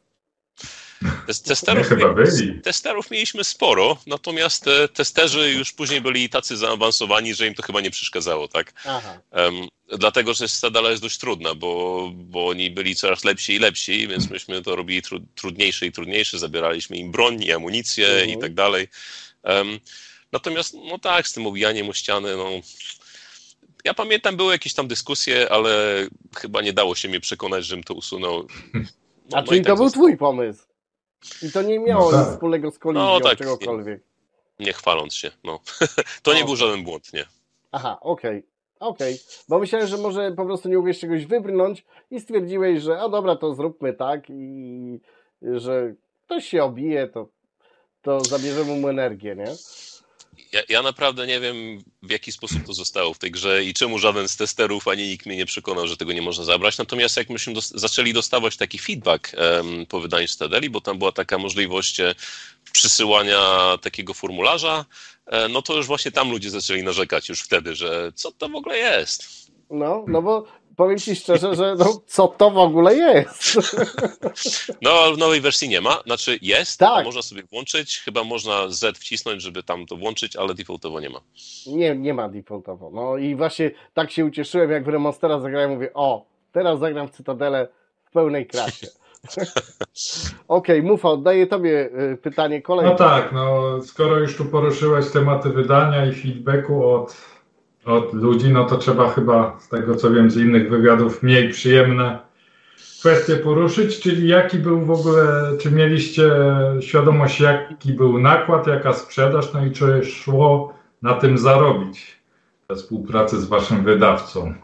[1.26, 2.60] tes- testerów, No, chyba byli.
[2.62, 7.80] testerów mieliśmy sporo, natomiast te testerzy już później byli tacy zaawansowani, że im to chyba
[7.80, 8.72] nie przeszkadzało, tak?
[8.84, 9.18] Aha.
[9.30, 14.08] Em, dlatego, że Stadala jest dość trudna, bo, bo oni byli coraz lepsi i lepsi,
[14.08, 18.30] więc myśmy to robili tru, trudniejsze i trudniejsze, zabieraliśmy im broń i amunicję Mhm.
[18.30, 18.88] i tak dalej.
[19.42, 19.80] Em,
[20.34, 22.48] natomiast, no tak, z tym obijaniem o ściany, no...
[23.84, 25.70] Ja pamiętam, były jakieś tam dyskusje, ale
[26.36, 28.42] chyba nie dało się mnie przekonać, żebym to usunął.
[29.30, 30.06] No, A no czyli tak to był zostało.
[30.06, 30.64] twój pomysł.
[31.42, 32.34] I to nie miało No nic tak.
[32.34, 34.02] wspólnego z kolizją, No tak, czegokolwiek.
[34.58, 35.60] Nie chwaląc się, no.
[36.22, 37.24] to nie był żaden błąd, nie.
[37.72, 38.46] Aha, okej.
[38.80, 39.18] Okej,
[39.48, 43.36] bo myślałem, że może po prostu nie umiesz czegoś wybrnąć i stwierdziłeś, że a dobra,
[43.36, 45.00] to zróbmy tak i
[45.42, 45.94] że
[46.26, 47.28] ktoś się obije, to,
[48.02, 49.54] to zabierzemy mu energię, nie?
[50.54, 53.98] Ja, ja, naprawdę nie wiem, w jaki sposób to zostało w tej grze i czemu
[53.98, 56.78] żaden z testerów ani nikt mnie nie przekonał, że tego nie można zabrać.
[56.78, 61.12] Natomiast jak myśmy dos zaczęli dostawać taki feedback um, po wydaniu Stadeli, bo tam była
[61.12, 62.14] taka możliwość e,
[62.72, 63.38] przysyłania
[63.82, 64.84] takiego formularza,
[65.26, 68.54] e, no to już właśnie tam ludzie zaczęli narzekać już wtedy, że co to w
[68.54, 69.50] ogóle jest.
[69.70, 70.46] No, no bo
[70.76, 73.56] powiem Ci szczerze, że no, co to w ogóle jest?
[74.82, 77.04] No, w nowej wersji nie ma, znaczy jest, tak.
[77.04, 81.20] można sobie włączyć, chyba można Z wcisnąć, żeby tam to włączyć, ale defaultowo nie ma.
[81.66, 82.90] Nie, nie ma defaultowo.
[82.90, 87.10] No i właśnie tak się ucieszyłem, jak w Remonstera zagrałem, mówię, o, teraz zagram w
[87.10, 87.68] Cytadelę
[88.04, 88.86] w pełnej krasie.
[90.48, 92.92] Okej, okay, Mufa, oddaję Tobie y, pytanie kolejne.
[92.92, 97.33] No tak, no skoro już tu poruszyłeś tematy wydania i feedbacku od
[97.84, 102.18] od ludzi, no to trzeba chyba z tego co wiem z innych wywiadów mniej przyjemne
[103.00, 106.30] kwestie poruszyć, czyli jaki był w ogóle, czy mieliście
[106.80, 112.16] świadomość jaki był nakład, jaka sprzedaż, no i czy szło na tym zarobić
[112.68, 114.54] we współpracy z waszym wydawcą?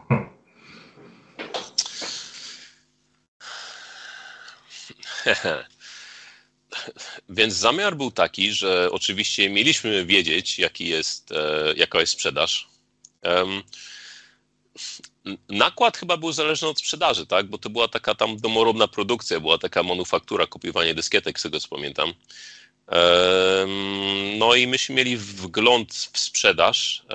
[7.29, 12.70] Więc zamiar był taki, że oczywiście mieliśmy wiedzieć, jaki jest, e, jaka jest sprzedaż,
[15.49, 17.47] Nakład chyba był zależny od sprzedaży, tak?
[17.47, 21.67] Bo to była taka tam domorobna produkcja, była taka manufaktura, kopiowanie dyskietek, z tego co
[21.67, 22.13] pamiętam.
[24.37, 27.05] No i myśmy mieli wgląd w sprzedaż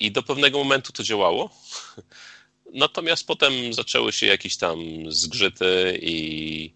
[0.00, 1.50] i do pewnego momentu to działało.
[2.74, 6.74] Natomiast potem zaczęły się jakieś tam zgrzyty i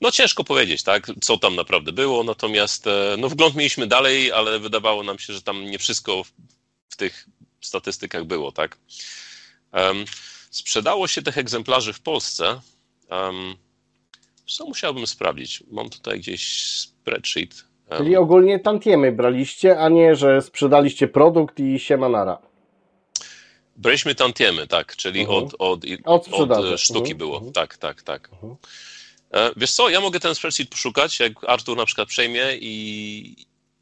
[0.00, 4.58] no ciężko powiedzieć, tak, co tam naprawdę było, natomiast e, no wgląd mieliśmy dalej, ale
[4.58, 6.22] wydawało nam się, że tam nie wszystko
[6.88, 7.26] w tych
[7.60, 8.78] statystykach było, tak.
[9.72, 10.04] Um,
[10.50, 12.60] sprzedało się tych egzemplarzy w Polsce.
[13.10, 13.56] Um,
[14.46, 15.62] co musiałbym sprawdzić?
[15.70, 17.64] Mam tutaj gdzieś spreadsheet.
[17.90, 22.38] Um, Czyli ogólnie tantiemy braliście, a nie, że sprzedaliście produkt i siemanara.
[23.76, 25.30] Braliśmy tantiemy, tak, czyli -huh.
[25.30, 27.36] od, od, od, od sztuki mhm, było.
[27.36, 27.52] Mhm.
[27.52, 28.30] Tak, tak, tak.
[29.36, 33.36] E, wiesz co, ja mogę ten spreadsheet poszukać, jak Artur na przykład przejmie i,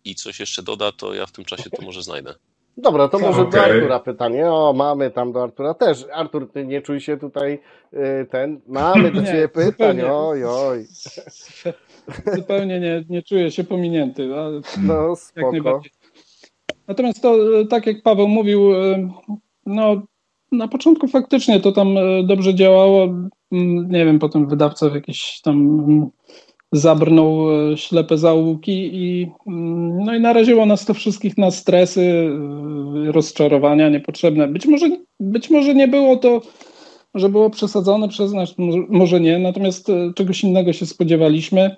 [0.05, 2.35] i coś jeszcze doda, to ja w tym czasie to może znajdę.
[2.77, 3.51] Dobra, to może okay.
[3.51, 4.51] do Artura pytanie.
[4.51, 6.05] O, mamy tam do Artura też.
[6.13, 7.61] Artur, ty nie czuj się tutaj
[7.93, 8.61] y, ten.
[8.67, 10.01] Mamy do ciebie pytań.
[10.01, 10.87] Oj, oj.
[12.37, 14.29] Zupełnie nie, nie czuję się pominięty.
[14.83, 15.83] No, spoko.
[16.89, 17.37] Natomiast to,
[17.71, 19.09] tak jak Paweł mówił, y,
[19.67, 20.03] no
[20.53, 23.09] na początku faktycznie to tam y, dobrze działało.
[23.55, 26.11] Mm, nie wiem, potem wydawca w jakiś tam mm,
[26.73, 32.31] zabrnął e, ślepe zaułki i mm, no i naraziło nas to wszystkich na stresy,
[33.09, 34.49] e, rozczarowania niepotrzebne.
[34.49, 34.87] Być może,
[35.21, 36.43] być może nie było to,
[37.15, 38.55] że było przesadzone przez nas,
[38.89, 41.77] może nie, natomiast e, czegoś innego się spodziewaliśmy.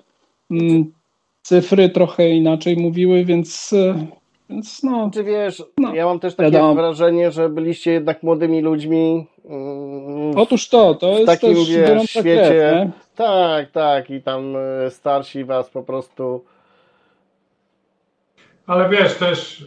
[1.43, 3.75] Cyfry trochę inaczej mówiły, więc
[4.51, 6.75] więc no, Czy wiesz, no, ja mam też takie wiadomo.
[6.75, 9.27] wrażenie, że byliście jednak młodymi ludźmi.
[9.45, 12.91] Mm, Otóż to, to jest w takim też wiesz, świecie.
[13.17, 16.45] tak, tak, i tam e, starsi was po prostu.
[18.67, 19.67] Ale wiesz, też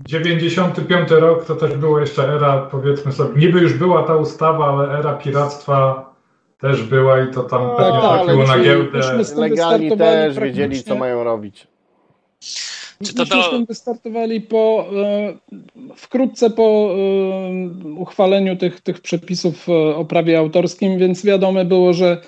[0.00, 4.98] 95 rok to też była jeszcze era, powiedzmy sobie, niby już była ta ustawa, ale
[4.98, 6.10] era piractwa
[6.58, 9.00] też była i to tam no, pewnie tak, trafiło na giełdę.
[9.36, 11.66] Legalni też wiedzieli, co mają robić.
[13.04, 15.34] Czy to Myśmy wystartowali po, e,
[15.96, 22.20] wkrótce po e, uchwaleniu tych, tych przepisów e, o prawie autorskim, więc wiadome było, że,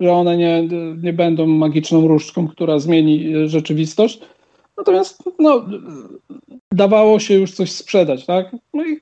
[0.00, 0.68] że one nie,
[1.02, 4.20] nie będą magiczną różdżką, która zmieni rzeczywistość.
[4.78, 5.64] Natomiast no,
[6.72, 8.56] dawało się już coś sprzedać, tak?
[8.74, 9.00] No i...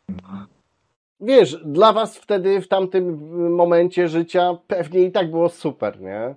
[1.21, 3.19] Wiesz, dla was wtedy, w tamtym
[3.55, 6.35] momencie życia pewnie i tak było super, nie?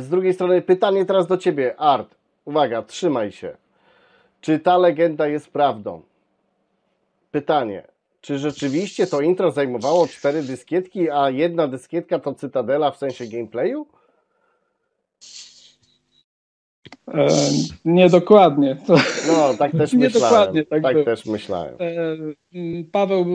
[0.00, 2.14] Z drugiej strony pytanie teraz do ciebie, Art.
[2.44, 3.56] Uwaga, trzymaj się.
[4.40, 6.02] Czy ta legenda jest prawdą?
[7.30, 7.82] Pytanie.
[8.20, 13.86] Czy rzeczywiście to intro zajmowało cztery dyskietki, a jedna dyskietka to cytadela w sensie gameplayu?
[17.14, 17.28] E,
[17.84, 18.76] niedokładnie.
[19.28, 20.54] No, tak też myślałem.
[20.70, 21.74] Tak, tak też myślałem.
[21.80, 22.16] E,
[22.92, 23.26] Paweł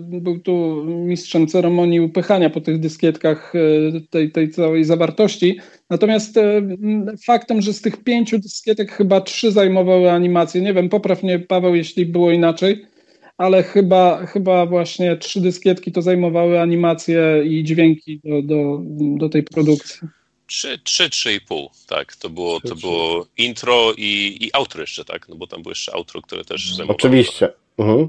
[0.00, 5.58] był tu mistrzem ceremonii upychania po tych dyskietkach e, tej, tej całej zawartości.
[5.90, 6.62] Natomiast e,
[7.26, 11.74] faktem, że z tych pięciu dyskietek chyba trzy zajmowały animację, nie wiem, popraw mnie Paweł,
[11.74, 12.86] jeśli było inaczej,
[13.38, 18.80] ale chyba, chyba właśnie trzy dyskietki to zajmowały animacje i dźwięki do, do,
[19.16, 20.08] do tej produkcji.
[20.46, 22.16] 3, 3, 3,5, tak.
[22.16, 25.28] To było, 3, to było intro i, i outro jeszcze, tak?
[25.28, 26.96] No bo tam było jeszcze outro, które też zajmowało.
[26.96, 27.52] Oczywiście.
[27.78, 28.08] Mhm.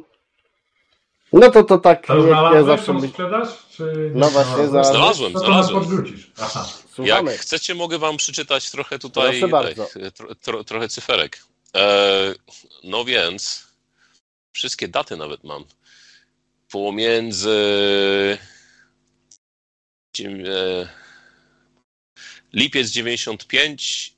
[1.34, 3.07] No to to tak, To jak ja znalazłeś zawsze by...
[3.07, 3.49] sprzedaż?
[3.71, 4.86] Czy No właśnie, znalazłem.
[4.93, 5.79] Znalazłem, znalazłem.
[5.84, 6.31] podrzucisz?
[6.39, 6.67] Aha.
[6.93, 7.31] Słuchamy.
[7.31, 9.75] Jak chcecie, mogę wam przeczytać trochę tutaj tak,
[10.13, 11.43] tro, tro, trochę cyferek.
[11.75, 12.34] E,
[12.84, 13.67] no więc,
[14.51, 15.65] wszystkie daty nawet mam.
[16.71, 17.59] Pomiędzy
[20.19, 21.03] e,
[22.54, 24.14] lipiec 95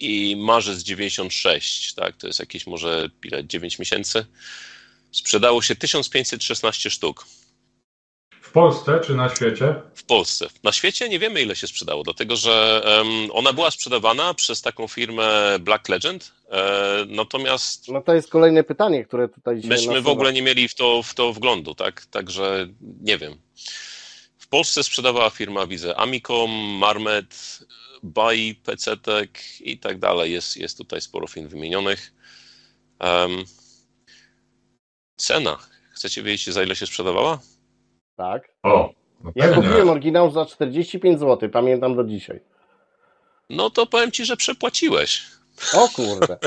[0.00, 4.26] i marzec 96, tak, to jest jakieś może ile, 9 miesięcy.
[5.12, 7.26] Sprzedało się 1516 sztuk.
[8.40, 9.74] W Polsce czy na świecie?
[9.94, 10.46] w Polsce.
[10.62, 14.88] Na świecie nie wiemy, ile się sprzedało, dlatego że em, ona była sprzedawana przez taką
[14.88, 20.10] firmę Black Legend, e, natomiast No to jest kolejne pytanie, które tutaj myśmy w nasuwa.
[20.10, 22.06] ogóle nie mieli w to, w to wglądu, tak?
[22.06, 22.66] Także
[23.00, 23.36] nie wiem.
[24.52, 27.58] W Polsce sprzedawała firma, widzę, Amicom, Marmet,
[28.02, 30.32] Bai, Pecetek i tak dalej.
[30.32, 32.12] Jest, jest tutaj sporo firm wymienionych.
[32.98, 33.30] Em,
[35.16, 35.58] cena.
[35.92, 37.38] Chcecie wiedzieć, za ile się sprzedawała?
[38.16, 38.54] Tak.
[38.62, 38.92] O,
[39.24, 42.40] no Ja kupiłem oryginał za 45 zł, pamiętam do dzisiaj.
[43.50, 45.26] No to powiem ci, że przepłaciłeś.
[45.74, 46.38] O kurde.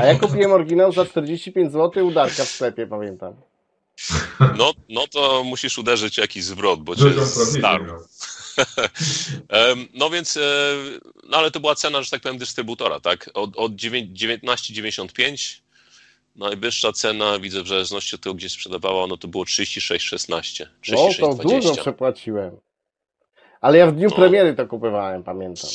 [0.00, 3.34] A ja kupiłem oryginał za 45 zł u Darka w sklepie, pamiętam.
[4.56, 7.84] No, no to musisz uderzyć jakiś zwrot, bo cię starł.
[9.94, 10.40] No więc, e,
[11.28, 13.30] no ale to była cena, że tak powiem, dystrybutora, tak?
[13.34, 15.60] Od, od dziewię- 19,95
[16.36, 20.66] najwyższa cena, widzę w zależności od tego, gdzie sprzedawała, no to było 36,16.
[20.88, 21.42] No to 36,20.
[21.42, 22.56] dużo przepłaciłem.
[23.60, 24.16] Ale ja w dniu No.
[24.16, 25.70] premiery to kupowałem, pamiętam.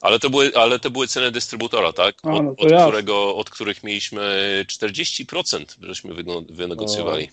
[0.00, 2.14] Ale to były, ale to były ceny dystrybutora, tak?
[2.22, 6.14] A, Od, no to od, którego, od których mieliśmy 40%, żeśmy
[6.50, 7.30] wynegocjowali.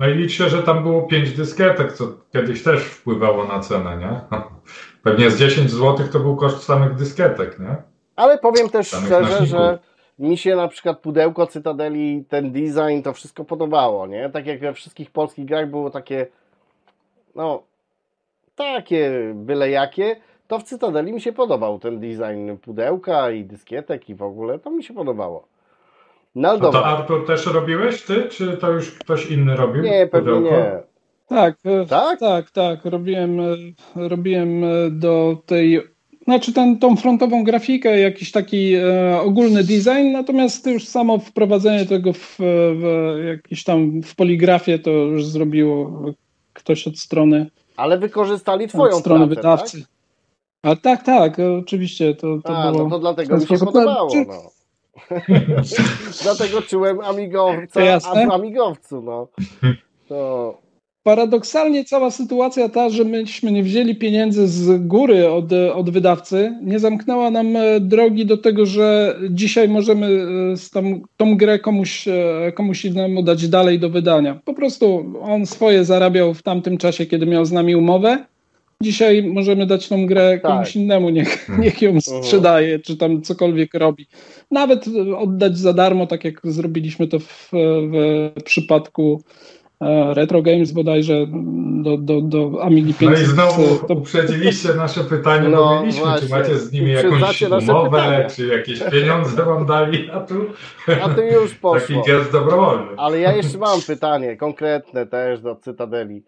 [0.00, 4.38] No i liczę, że tam było 5 dyskietek, co kiedyś też wpływało na cenę, nie?
[5.02, 7.76] Pewnie z 10 zł to był koszt samych dyskietek, nie?
[8.16, 9.48] Ale powiem też Samych szczerze, nośników.
[9.48, 9.78] że
[10.18, 14.30] mi się na przykład pudełko Cytadeli, ten design, to wszystko podobało, nie?
[14.30, 16.26] Tak jak we wszystkich polskich grach było takie,
[17.34, 17.62] no,
[18.56, 20.16] takie byle jakie,
[20.48, 24.70] to w Cytadeli mi się podobał ten design pudełka i dyskietek i w ogóle, to
[24.70, 25.53] mi się podobało.
[26.34, 29.82] No A to dobra, Artur też robiłeś ty, czy to już ktoś inny robił?
[29.82, 30.56] nie, pewnie pudełko?
[30.56, 30.80] nie.
[31.28, 32.20] Tak, e, Tak?
[32.20, 32.84] tak, tak.
[32.84, 33.44] Robiłem, e,
[34.08, 35.80] robiłem e, do tej,
[36.24, 42.12] znaczy ten, tą frontową grafikę, jakiś taki e, ogólny design, natomiast już samo wprowadzenie tego
[42.12, 42.82] w, w
[43.26, 46.02] jakiś tam w poligrafię to już zrobiło
[46.52, 49.80] ktoś od strony, Ale wykorzystali twoją od strony pracę, wydawcy.
[49.80, 49.88] tak?
[50.62, 52.84] A tak, tak, oczywiście to, to A, było.
[52.84, 53.66] no to dlatego mi się sposób.
[53.72, 54.53] podobało, no.
[56.22, 58.26] dlatego czułem amigowca jasne.
[58.32, 59.28] amigowcu, no.
[60.08, 60.64] To...
[61.04, 66.78] Paradoksalnie cała sytuacja ta, że myśmy nie wzięli pieniędzy z góry od, od wydawcy, nie
[66.78, 72.08] zamknęła nam e, drogi do tego, że dzisiaj możemy e, z tą, tą grę komuś,
[72.08, 74.40] e, komuś innemu dać dalej do wydania.
[74.44, 78.24] Po prostu on swoje zarabiał w tamtym czasie, kiedy miał z nami umowę.
[78.84, 80.52] Dzisiaj możemy dać tą grę Tak.
[80.52, 84.06] komuś innemu, niech, niech ją sprzedaje, czy tam cokolwiek robi.
[84.50, 84.84] Nawet
[85.18, 89.22] oddać za darmo, tak jak zrobiliśmy to w, w przypadku
[89.80, 91.26] e, Retro Games bodajże
[91.82, 93.18] do, do, do Amigi 500.
[93.18, 96.28] No i znowu to, uprzedziliście nasze pytanie, No, bo mieliśmy, właśnie.
[96.28, 100.34] czy macie z nimi jakąś umowę, czy jakieś pieniądze wam dali, a tu
[101.02, 102.02] A to już taki poszło.
[102.06, 102.86] gest dobrowolny.
[102.96, 106.22] Ale ja jeszcze mam pytanie, konkretne też do Cytadeli.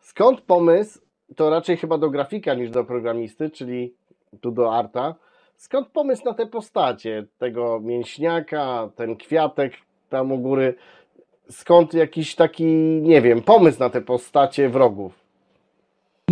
[0.00, 0.98] Skąd pomysł,
[1.36, 3.94] to raczej chyba do grafika niż do programisty, czyli
[4.40, 5.14] tu do Arta,
[5.56, 9.72] skąd pomysł na te postacie, tego mięśniaka, ten kwiatek
[10.08, 10.74] tam u góry,
[11.50, 12.64] skąd jakiś taki,
[13.02, 15.22] nie wiem, pomysł na te postacie wrogów?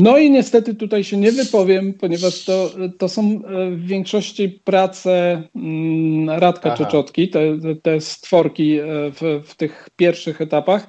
[0.00, 5.42] no i niestety tutaj się nie wypowiem, ponieważ to, to są e, w większości prace
[5.56, 6.84] mm, Radka Aha.
[6.84, 10.86] Czeczotki, te, te- te stworki e, w, w tych pierwszych etapach.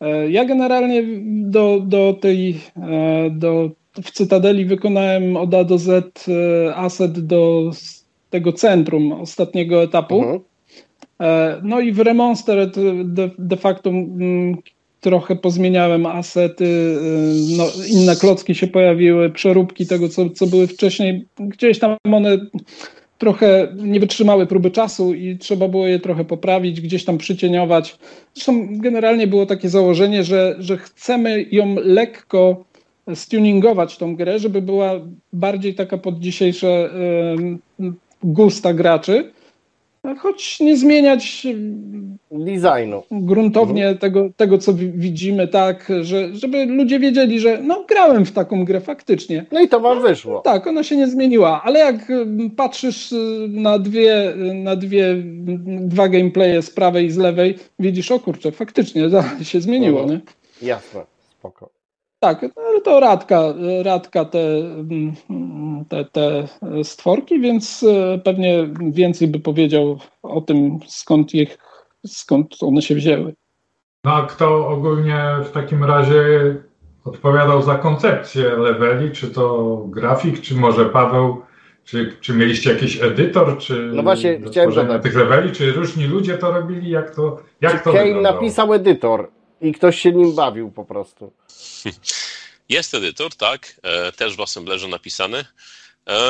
[0.00, 3.70] E, Ja generalnie do, do tej, e, do,
[4.02, 7.70] w Cytadeli wykonałem od A do Z e, asset do
[8.30, 10.22] tego centrum ostatniego etapu.
[10.22, 10.40] Mhm.
[11.62, 14.56] No i w Remonstered de, de facto mm,
[15.00, 16.96] trochę pozmieniałem asety,
[17.56, 21.26] no, inne klocki się pojawiły, przeróbki tego, co, co były wcześniej.
[21.38, 22.38] Gdzieś tam one
[23.20, 27.98] trochę nie wytrzymały próby czasu i trzeba było je trochę poprawić, gdzieś tam przycieniować.
[28.34, 32.64] Zresztą generalnie było takie założenie, że, że chcemy ją lekko
[33.14, 35.00] stuningować tą grę, żeby była
[35.32, 36.90] bardziej taka pod dzisiejsze
[38.22, 39.32] gusta graczy.
[40.18, 43.02] Choć nie zmieniać mm, Designu.
[43.10, 48.32] gruntownie tego, tego, co wi- widzimy, tak, że, żeby ludzie wiedzieli, że no grałem w
[48.32, 49.44] taką grę faktycznie.
[49.52, 50.40] No i to wam wyszło.
[50.40, 55.88] Tak, ona się nie zmieniła, ale jak mm, patrzysz y, na dwie, na dwie, mm,
[55.88, 59.02] dwa gameplaye z prawej i z lewej, widzisz, o kurczę, faktycznie
[59.42, 60.20] się zmieniło, Mhm.
[60.62, 60.68] nie?
[60.68, 61.00] Jasne,
[61.38, 61.70] spoko.
[62.20, 63.42] Tak, no, ale to Radka,
[63.82, 64.38] Radka te,
[65.88, 66.48] te, te
[66.84, 71.58] stworki, więc e, pewnie więcej by powiedział o tym, skąd, ich,
[72.06, 73.34] skąd one się wzięły.
[74.04, 76.22] No a kto ogólnie w takim razie
[77.04, 79.10] odpowiadał za koncepcję leveli?
[79.10, 81.42] Czy to grafik, czy może Paweł?
[81.84, 86.52] Czy, czy mieliście jakiś edytor, czy No właśnie, chciałem tych leveli, czy różni ludzie to
[86.52, 86.90] robili?
[86.90, 88.36] Jak to, jak to Kane wyglądało?
[88.36, 89.28] napisał edytor
[89.60, 91.32] i ktoś się nim bawił po prostu.
[92.68, 95.44] Jest edytor, tak, e, też w Assemblerze napisany.
[96.08, 96.20] E,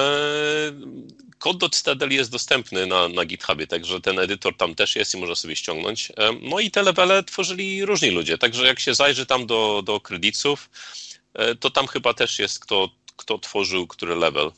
[1.38, 5.18] Kod do Citadel jest dostępny na, na GitHubie, także ten edytor tam też jest i
[5.18, 6.12] można sobie ściągnąć.
[6.16, 10.00] E, No i te levele tworzyli różni ludzie, także jak się zajrzy tam do, do
[10.00, 10.70] kredytów,
[11.60, 14.50] to tam chyba też jest kto, kto tworzył który level.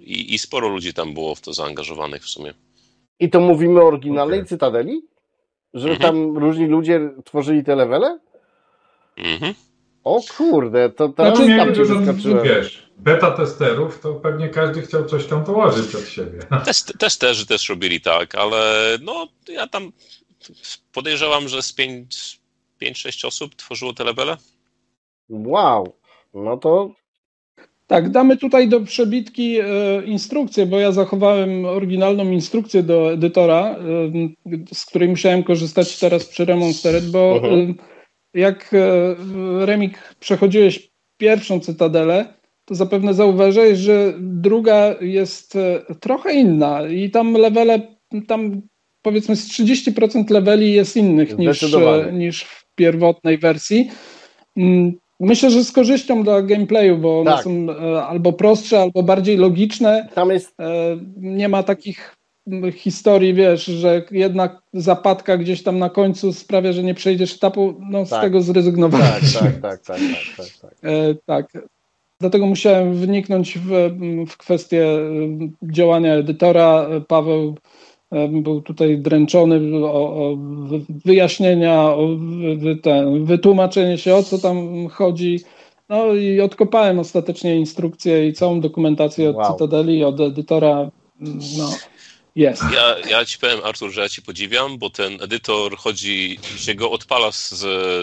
[0.00, 2.54] I, I sporo ludzi tam było w to zaangażowanych w sumie.
[3.20, 4.48] I to mówimy o oryginalnej Okej.
[4.48, 5.02] Cytadeli?
[5.74, 6.00] Że Mhm.
[6.00, 8.18] tam różni ludzie tworzyli te levele?
[9.16, 9.54] Mhm.
[10.04, 12.44] O kurde, to teraz Znaczy, tam nie, cię zaskoczyłem.
[12.44, 16.38] wiesz, beta testerów, to pewnie każdy chciał coś tam dołożyć od siebie.
[16.64, 19.92] Też, też, też, też robili tak, ale no ja tam
[20.92, 21.74] podejrzewam, że z
[22.80, 24.36] 5-6 osób tworzyło te levele.
[25.30, 25.96] Wow,
[26.34, 26.90] no to
[27.92, 29.64] Tak, damy tutaj do przebitki e,
[30.04, 33.76] instrukcję, bo ja zachowałem oryginalną instrukcję do edytora,
[34.46, 37.70] e, z której musiałem korzystać teraz przy Remonstered, bo Mhm.
[37.70, 37.74] e,
[38.40, 38.70] jak
[39.64, 42.34] Remik przechodziłeś pierwszą cytadelę,
[42.64, 45.58] to zapewne zauważyłeś, że druga jest
[46.00, 48.62] trochę inna i tam levele, tam
[49.02, 51.62] powiedzmy z 30% leveli jest innych niż,
[52.12, 53.90] niż w pierwotnej wersji.
[55.22, 57.44] Myślę, że z korzyścią dla gameplayu, bo one Tak.
[57.44, 60.08] są e, albo prostsze, albo bardziej logiczne.
[60.14, 62.16] tam jest E, Nie ma takich
[62.74, 67.74] historii, wiesz, że jedna zapadka gdzieś tam na końcu sprawia, że nie przejdziesz etapu.
[67.90, 68.20] No z Tak.
[68.22, 69.06] tego zrezygnowałem.
[69.40, 69.98] Tak, tak, tak, tak,
[70.36, 70.72] tak, tak, tak.
[70.90, 71.46] E, tak.
[72.20, 73.70] Dlatego musiałem wniknąć w,
[74.28, 74.86] w kwestię
[75.62, 76.86] działania edytora.
[77.08, 77.54] Paweł
[78.28, 84.38] był tutaj dręczony o, o wy- wyjaśnienia, o wy- wy- ten, wytłumaczenie się, o co
[84.38, 85.40] tam chodzi.
[85.88, 89.52] No i odkopałem ostatecznie instrukcję i całą dokumentację od Wow.
[89.52, 90.90] Cytadeli, od edytora.
[91.58, 91.78] No,
[92.36, 92.62] jest.
[92.74, 96.90] Ja, ja ci powiem, Artur, że ja ci podziwiam, bo ten edytor chodzi, się go
[96.90, 97.54] odpala z,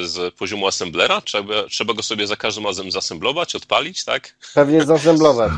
[0.09, 4.37] z poziomu assemblera, trzeba, trzeba go sobie za każdym razem zasemblować, odpalić, tak?
[4.55, 5.51] Pewnie zasemblować.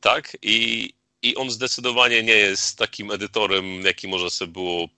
[0.00, 0.92] Tak, i,
[1.22, 4.88] i on zdecydowanie nie jest takim edytorem, jaki może sobie było.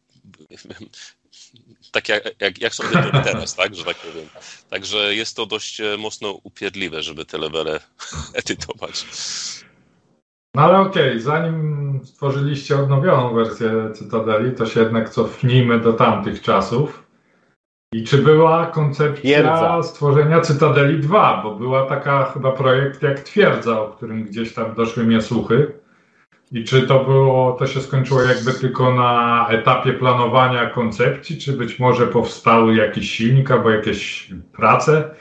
[1.93, 4.29] Tak jak, jak, jak są edytory teraz, tak, że tak powiem.
[4.71, 7.81] Także jest to dość e, mocno upierdliwe, żeby te levele
[8.45, 9.07] edytować.
[10.55, 17.11] No ale okej, zanim stworzyliście odnowioną wersję Cytadeli, to się jednak cofnijmy do tamtych czasów.
[17.95, 19.83] I czy była koncepcja Twierdza.
[19.83, 21.41] stworzenia Cytadeli 2?
[21.43, 25.81] Bo była taka chyba projekt jak Twierdza, o którym gdzieś tam doszły mnie słuchy.
[26.53, 31.79] I czy to było, to się skończyło jakby tylko na etapie planowania koncepcji, czy być
[31.79, 35.15] może powstały jakiś silnik albo jakieś prace,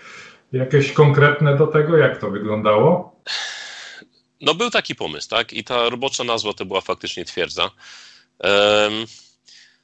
[0.52, 1.98] jakieś konkretne do tego?
[1.98, 3.16] Jak to wyglądało?
[4.42, 5.54] No był taki pomysł, tak?
[5.54, 7.72] I ta robocza nazwa to była faktycznie twierdza.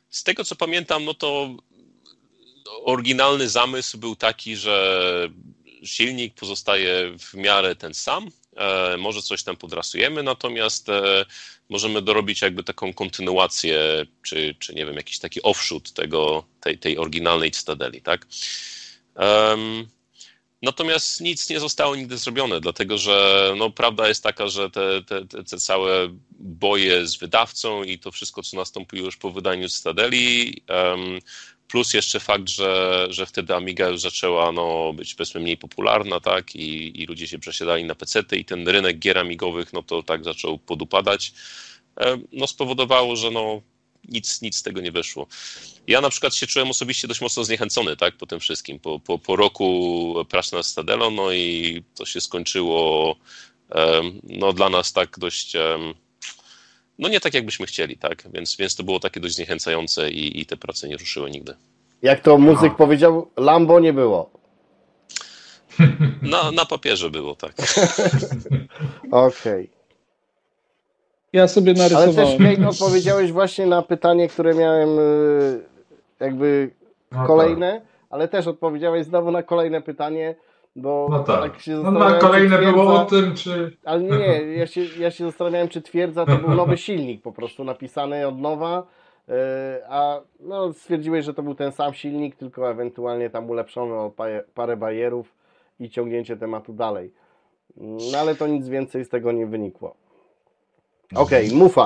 [0.09, 1.49] Z tego co pamiętam, no to
[2.83, 5.29] oryginalny zamysł był taki, że
[5.83, 8.27] silnik pozostaje w miarę ten sam.
[8.55, 11.25] E, Może coś tam podrasujemy, natomiast e,
[11.69, 16.97] możemy dorobić jakby taką kontynuację, czy, czy nie wiem, jakiś taki offshoot tego, tej, tej
[16.97, 18.27] oryginalnej Cytadeli, tak?
[20.61, 25.43] Natomiast nic nie zostało nigdy zrobione, dlatego że no, prawda jest taka, że te, te,
[25.43, 30.63] te, całe boje z wydawcą i to wszystko, co nastąpiło już po wydaniu Cytadeli,
[31.67, 36.55] plus jeszcze fakt, że, że wtedy Amiga już zaczęła no, być powiedzmy mniej popularna, tak,
[36.55, 40.23] i, i ludzie się przesiadali na pecety i ten rynek gier amigowych, no to tak
[40.23, 41.33] zaczął podupadać,
[42.31, 43.61] no spowodowało, że no
[44.09, 45.27] nic, nic z tego nie wyszło.
[45.87, 49.19] Ja na przykład się czułem osobiście dość mocno zniechęcony, tak, po tym wszystkim, po, po,
[49.19, 53.15] po roku pracy nad Stadelo, no i to się skończyło,
[54.23, 55.53] no dla nas tak dość,
[56.99, 60.45] no nie tak jakbyśmy chcieli, tak, więc, więc to było takie dość zniechęcające i, i
[60.45, 61.53] te prace nie ruszyły nigdy.
[62.01, 64.29] Jak to muzyk powiedział, Lambo nie było.
[66.21, 67.53] Na, na papierze było, tak.
[69.11, 69.69] Okej.
[71.33, 72.37] Ja sobie Ale narysowałem.
[72.37, 75.63] też Kate odpowiedziałeś właśnie na pytanie, które miałem y,
[76.19, 76.69] jakby
[77.11, 80.35] No kolejne, ale też odpowiedziałeś znowu na kolejne pytanie,
[80.75, 81.41] bo No tak.
[81.51, 83.77] tak się No, czy kolejne twierdza- było o tym, czy.
[83.85, 87.31] Ale nie, nie, ja się, ja się zastanawiałem, czy twierdza to był nowy silnik po
[87.31, 88.83] prostu napisany od nowa,
[89.29, 89.33] y,
[89.89, 94.25] a no, stwierdziłeś, że to był ten sam silnik, tylko ewentualnie tam ulepszony o pa-
[94.53, 95.33] parę bajerów
[95.79, 97.11] i ciągnięcie tematu dalej.
[98.11, 99.95] No ale to nic więcej z tego nie wynikło.
[101.15, 101.85] Okej, Mufa.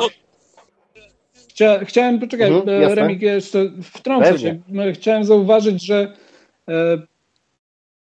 [1.49, 2.95] Chcia, chciałem, poczekaj, Mhm, e.
[2.95, 4.39] Remik, jeszcze wtrącę Pewnie.
[4.39, 4.59] się.
[4.81, 6.13] M, Chciałem zauważyć, że
[6.69, 6.73] e,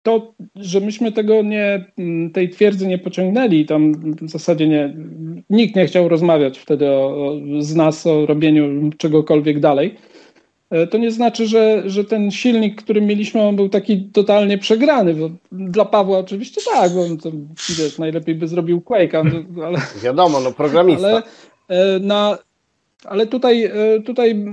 [0.06, 4.96] to, że myśmy tego nie, m, tej twierdzy nie pociągnęli, tam w zasadzie nie,
[5.50, 9.96] nikt nie chciał rozmawiać wtedy o, o, z nas o robieniu czegokolwiek dalej,
[10.70, 15.16] e, to nie znaczy, że, że ten silnik, który mieliśmy, on był taki totalnie przegrany.
[15.52, 17.32] Dla Pawła oczywiście tak, bo on to,
[17.78, 21.08] wiesz, najlepiej by zrobił Quake'a, ale Wiadomo, no programista.
[21.08, 21.24] ale
[21.68, 22.38] e, na,
[23.06, 24.46] ale tutaj, e, tutaj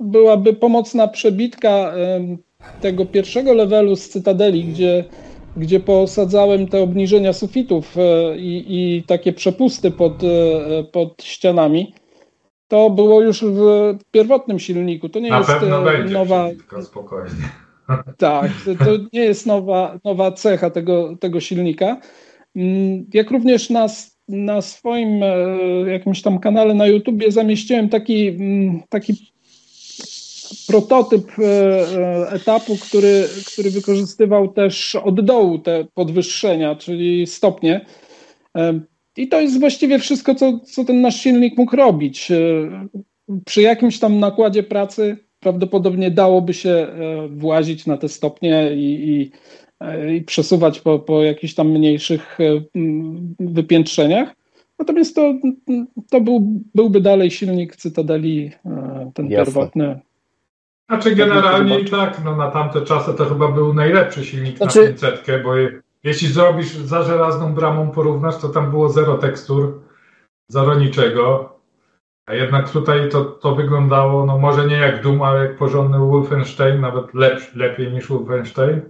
[0.00, 1.94] byłaby pomocna przebitka
[2.80, 5.04] tego pierwszego levelu z Cytadeli, gdzie,
[5.56, 11.94] gdzie posadzałem te obniżenia sufitów e, i, i takie przepusty pod, e, pod ścianami.
[12.68, 13.60] To było już w
[14.10, 15.08] pierwotnym silniku.
[15.08, 17.30] To nie Na jest e, nowa, Tylko spokojnie.
[18.18, 22.00] tak, to, nie jest nowa, nowa cecha tego, tego silnika.
[22.56, 23.86] Mm, Jak również na,
[24.28, 25.20] na swoim
[25.86, 29.35] jakimś tam kanale na YouTubie zamieściłem taki, mm, taki
[30.66, 37.86] prototyp e, e, etapu, który, który wykorzystywał też od dołu te podwyższenia, czyli stopnie.
[38.56, 38.80] E,
[39.16, 42.32] I to jest właściwie wszystko, co, co ten nasz silnik mógł robić.
[43.46, 46.86] Przy jakimś tam nakładzie pracy prawdopodobnie dałoby się
[47.30, 49.30] włazić na te stopnie i, i,
[50.16, 52.38] i przesuwać po, po jakichś tam mniejszych
[53.40, 54.34] wypiętrzeniach.
[54.78, 55.34] Natomiast to,
[56.10, 58.50] to był, byłby dalej silnik Cytadeli,
[59.14, 59.44] ten Jasne.
[59.44, 60.00] pierwotny.
[60.88, 64.86] Znaczy generalnie i tak, no na tamte czasy to chyba był najlepszy silnik Znaczy- na
[64.86, 69.80] 500, bo je- jeśli zrobisz za żelazną bramą porównasz, to tam było zero tekstur,
[70.48, 71.56] zero niczego.
[72.28, 76.80] A jednak tutaj to, to wyglądało, no może nie jak Doom, ale jak porządny Wolfenstein,
[76.80, 78.80] nawet lepszy, lepiej niż Wolfenstein.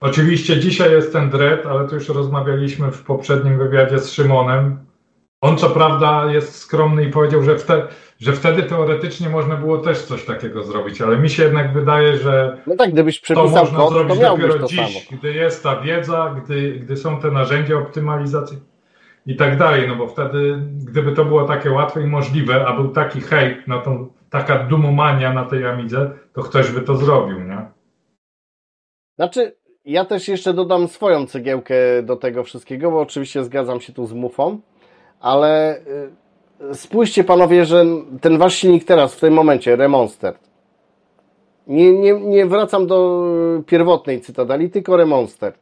[0.00, 4.86] Oczywiście dzisiaj jest ten Dread, ale to już rozmawialiśmy w poprzednim wywiadzie z Szymonem.
[5.40, 10.02] On co prawda jest skromny i powiedział, że, wte, że wtedy teoretycznie można było też
[10.02, 13.88] coś takiego zrobić, ale mi się jednak wydaje, że No tak, gdybyś to można kod,
[13.88, 15.18] to zrobić miałbyś dopiero to dziś, samo.
[15.18, 18.58] gdy jest ta wiedza, gdy, gdy są te narzędzia optymalizacji
[19.26, 22.88] i tak dalej, no bo wtedy, gdyby to było takie łatwe i możliwe, a był
[22.88, 27.66] taki hejt na tą, taka dumomania na tej Amidze, to ktoś by to zrobił, nie?
[29.16, 34.06] Znaczy, ja też jeszcze dodam swoją cegiełkę do tego wszystkiego, bo oczywiście zgadzam się tu
[34.06, 34.60] z Mufą,
[35.20, 35.80] ale
[36.70, 37.84] y, spójrzcie panowie, że
[38.20, 40.34] ten wasz silnik teraz, w tym momencie, Remonster,
[41.66, 43.26] nie, nie, nie wracam do
[43.60, 45.52] y, pierwotnej Cytadeli, tylko Remonster.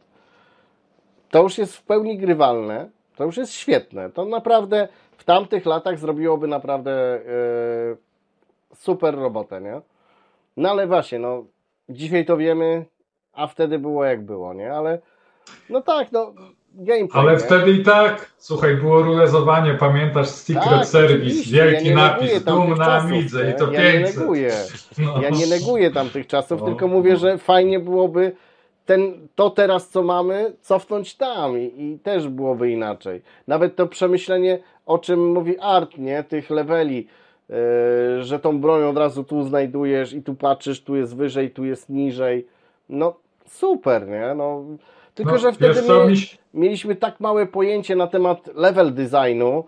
[1.31, 4.11] To już jest w pełni grywalne, to już jest świetne.
[4.11, 7.97] To naprawdę w tamtych latach zrobiłoby naprawdę y,
[8.75, 9.81] super robotę, nie?
[10.57, 11.45] No ale właśnie, no
[11.89, 12.85] dzisiaj to wiemy,
[13.33, 14.73] a wtedy było jak było, nie?
[14.73, 14.99] Ale
[15.71, 16.33] no tak, no
[16.75, 17.39] gameplay, Ale nie?
[17.39, 22.79] wtedy i tak, słuchaj, było rulezowanie, pamiętasz, Secret Tak, Service, wielki ja nie napis, tamtych
[22.79, 23.51] na Amidze nie?
[23.51, 24.17] i to ja nie 500.
[24.21, 24.53] neguję,
[24.99, 25.23] No.
[25.23, 26.67] ja nie neguję tamtych czasów, No.
[26.67, 28.33] tylko mówię, że fajnie byłoby
[28.87, 33.23] ten, to teraz co mamy, cofnąć tam i, i też byłoby inaczej.
[33.49, 36.25] Nawet to przemyślenie, o czym mówi Art, nie?
[36.25, 37.07] Tych leveli,
[37.49, 37.57] yy,
[38.25, 41.89] że tą broń od razu tu znajdujesz i tu patrzysz, tu jest wyżej, tu jest
[41.89, 42.47] niżej.
[42.89, 43.15] No
[43.49, 44.35] super, nie?
[44.37, 44.65] No,
[45.15, 46.07] tylko, No, że wtedy co,
[46.55, 49.65] mieliśmy tak małe pojęcie na temat level designu,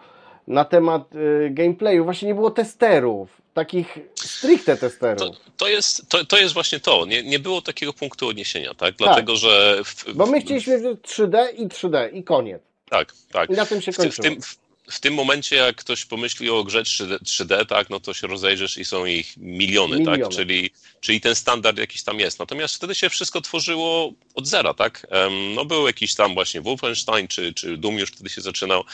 [0.46, 2.04] na temat y, gameplayu.
[2.04, 5.36] Właśnie nie było testerów, takich stricte testerów.
[5.56, 7.06] To jest, to, to jest właśnie to.
[7.06, 8.94] Nie, nie było takiego punktu odniesienia, tak?
[8.94, 9.80] Dlatego, że.
[9.84, 12.62] W, Bo my chcieliśmy wziąć 3D i 3D i koniec.
[12.90, 13.50] Tak, tak.
[13.50, 14.34] I na tym się w, ty- w, kończyło.
[14.34, 14.42] tym,
[14.90, 18.78] w, tym momencie, jak ktoś pomyśli o grze 3D, 3D, tak, no to się rozejrzysz
[18.78, 20.18] i są ich miliony, Miliony.
[20.18, 20.28] tak?
[20.28, 20.70] Czyli,
[21.00, 22.38] czyli ten standard jakiś tam jest.
[22.38, 25.06] Natomiast wtedy się wszystko tworzyło od zera, tak?
[25.54, 28.84] No był jakiś tam właśnie Wolfenstein, czy, czy Doom już wtedy się zaczynał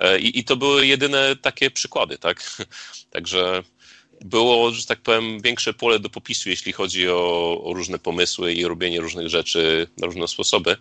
[0.00, 2.56] E, i, i to były jedyne takie przykłady, tak?
[3.10, 3.62] Także
[4.20, 8.66] było, że tak powiem, większe pole do popisu, jeśli chodzi o, o różne pomysły i
[8.66, 10.76] robienie różnych rzeczy na różne sposoby.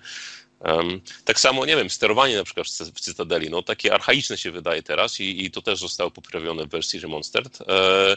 [1.25, 4.51] Tak samo, nie wiem, sterowanie na przykład w Cy- w Cytadeli, no takie archaiczne się
[4.51, 8.15] wydaje teraz i, i to też zostało poprawione w wersji Remonstered e,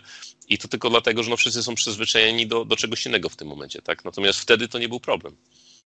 [0.49, 3.49] i to tylko dlatego, że no wszyscy są przyzwyczajeni do, do czegoś innego w tym
[3.49, 4.05] momencie, tak?
[4.05, 5.37] Natomiast wtedy to nie był problem.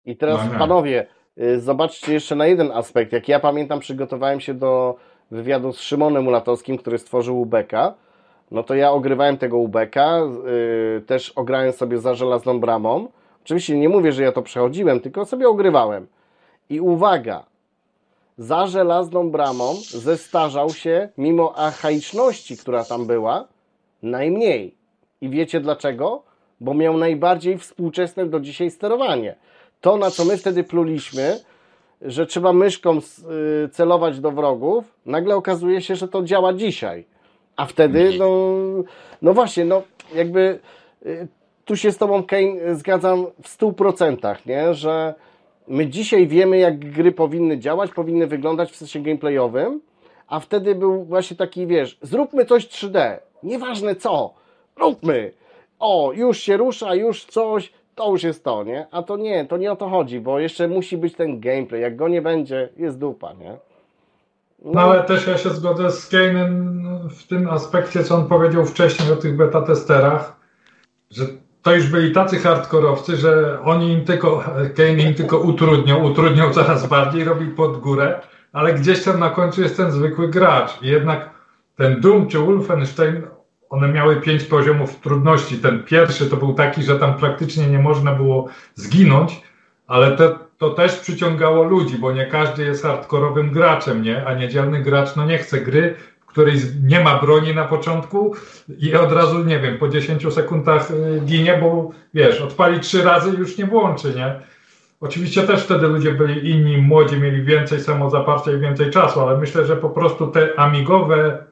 [0.06, 0.60] I teraz No nie.
[0.60, 1.08] panowie,
[1.42, 3.12] y, zobaczcie jeszcze na jeden aspekt.
[3.14, 4.96] Jak ja pamiętam, przygotowałem się do
[5.32, 7.94] wywiadu z Szymonem Ulatowskim, który stworzył Ubeka,
[8.52, 10.20] no to ja ogrywałem tego Ubeka,
[10.96, 13.08] yy, też ograłem sobie za żelazną bramą.
[13.46, 16.08] Oczywiście nie mówię, że ja to przechodziłem, tylko sobie ogrywałem.
[16.70, 17.46] I uwaga,
[18.38, 23.48] za żelazną bramą zestarzał się, mimo archaiczności, która tam była,
[24.04, 24.76] najmniej.
[25.22, 26.24] I wiecie dlaczego?
[26.60, 29.36] Bo miał najbardziej współczesne do dzisiaj sterowanie.
[29.82, 31.40] To, na co my wtedy pluliśmy,
[32.02, 37.06] że trzeba myszką y, celować do wrogów, nagle okazuje się, że to działa dzisiaj.
[37.56, 38.56] A wtedy, no,
[39.22, 39.82] no właśnie, no
[40.16, 40.60] jakby
[41.06, 41.28] y,
[41.66, 44.74] tu się z Tobą, Kane, zgadzam w stu procentach, nie?
[44.74, 45.14] że
[45.68, 49.82] my dzisiaj wiemy, jak gry powinny działać, powinny wyglądać w sensie gameplayowym,
[50.28, 54.34] a wtedy był właśnie taki, wiesz, zróbmy coś 3D, nieważne co,
[54.80, 55.32] róbmy.
[55.80, 58.88] O, już się rusza, już coś, to już jest to, nie?
[58.92, 61.82] A to nie, to nie o to chodzi, bo jeszcze musi być ten gameplay.
[61.82, 63.58] Jak go nie będzie, jest dupa, nie?
[64.66, 69.12] No ale też ja się zgodzę z Kane'em w tym aspekcie, co on powiedział wcześniej
[69.12, 70.40] o tych beta testerach,
[71.12, 71.26] że
[71.64, 74.44] to już byli tacy hardkorowcy, że oni im tylko,
[74.76, 78.22] Kane im tylko utrudnią, utrudnią coraz bardziej, robi pod górę,
[78.54, 80.82] ale gdzieś tam na końcu jest ten zwykły gracz.
[80.82, 81.30] I jednak
[81.76, 83.22] ten Doom czy Wolfenstein,
[83.70, 85.58] one miały pięć poziomów trudności.
[85.58, 89.42] Ten pierwszy to był taki, że tam praktycznie nie można było zginąć,
[89.88, 94.26] ale te, to też przyciągało ludzi, bo nie każdy jest hardkorowym graczem, nie?
[94.26, 95.96] A niedzielny gracz no nie chce gry,
[96.34, 98.36] w której nie ma broni na początku
[98.80, 103.30] i od razu, nie wiem, po 10 sekundach y, ginie, bo wiesz, odpali trzy razy
[103.30, 104.40] i już nie włączy, nie?
[105.02, 109.66] Oczywiście też wtedy ludzie byli inni, młodzi, mieli więcej samozaparcia i więcej czasu, ale myślę,
[109.66, 111.46] że po prostu te amigowe,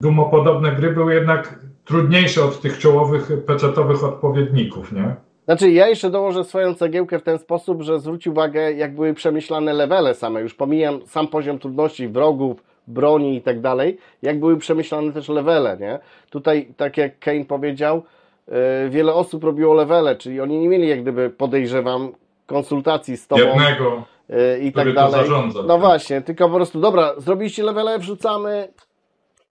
[0.00, 5.14] dumopodobne gry były jednak trudniejsze od tych czołowych pecetowych odpowiedników, nie?
[5.44, 9.72] Znaczy, ja jeszcze dołożę swoją cegiełkę w ten sposób, że zwróć uwagę, jak były przemyślane
[9.72, 10.40] levele same.
[10.40, 15.76] Już pomijam sam poziom trudności wrogów, broni i tak dalej, jak były przemyślane też levele,
[15.80, 15.98] nie?
[16.30, 18.02] Tutaj, tak jak Kane powiedział,
[18.48, 18.54] yy,
[18.90, 22.12] wiele osób robiło levele, czyli oni nie mieli jak gdyby, podejrzewam,
[22.46, 23.42] konsultacji z tobą.
[23.42, 25.12] Jednego, yy, i tak dalej.
[25.12, 25.62] zarządza.
[25.62, 28.68] No właśnie, tylko po prostu, dobra, zrobiliście levele, wrzucamy,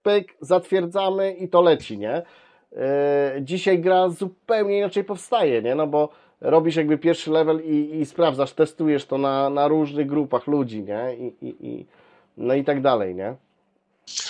[0.04, 2.22] pyk, zatwierdzamy i to leci, nie?
[2.72, 2.80] Yy,
[3.42, 5.76] dzisiaj gra zupełnie inaczej powstaje, nie?
[5.76, 6.10] No bo
[6.42, 11.16] robisz jakby pierwszy level i, i sprawdzasz, testujesz to na, na różnych grupach ludzi, nie?
[11.20, 11.86] I, i, i,
[12.38, 13.36] no i tak dalej, nie?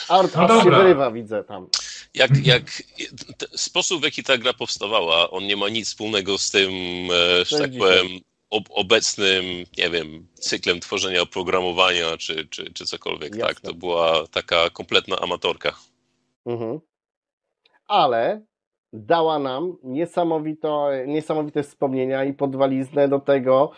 [0.09, 1.67] Art No aż się wyrywa, widzę tam.
[2.13, 2.63] Jak, jak
[3.55, 6.71] sposób, w jaki ta gra powstawała, on nie ma nic wspólnego z tym,
[7.11, 8.07] e, że tak powiem,
[8.49, 9.45] ob, obecnym,
[9.77, 13.35] nie wiem, cyklem tworzenia oprogramowania czy, czy, czy cokolwiek.
[13.35, 13.47] Jasne.
[13.47, 15.75] Tak, to była taka kompletna amatorka.
[16.45, 16.79] Mhm.
[17.87, 18.41] Ale
[18.93, 23.71] dała nam niesamowito, niesamowite wspomnienia i podwaliznę do tego,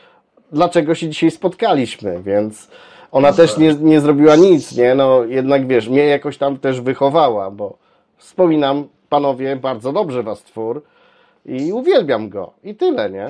[0.52, 2.70] dlaczego się dzisiaj spotkaliśmy, więc
[3.12, 4.96] ona też nie, nie zrobiła nic, nie?
[4.96, 7.78] No jednak wiesz, mnie jakoś tam też wychowała, bo
[8.18, 10.84] wspominam, panowie, bardzo dobrze was twór
[11.46, 12.54] i uwielbiam go.
[12.64, 13.28] I tyle, nie?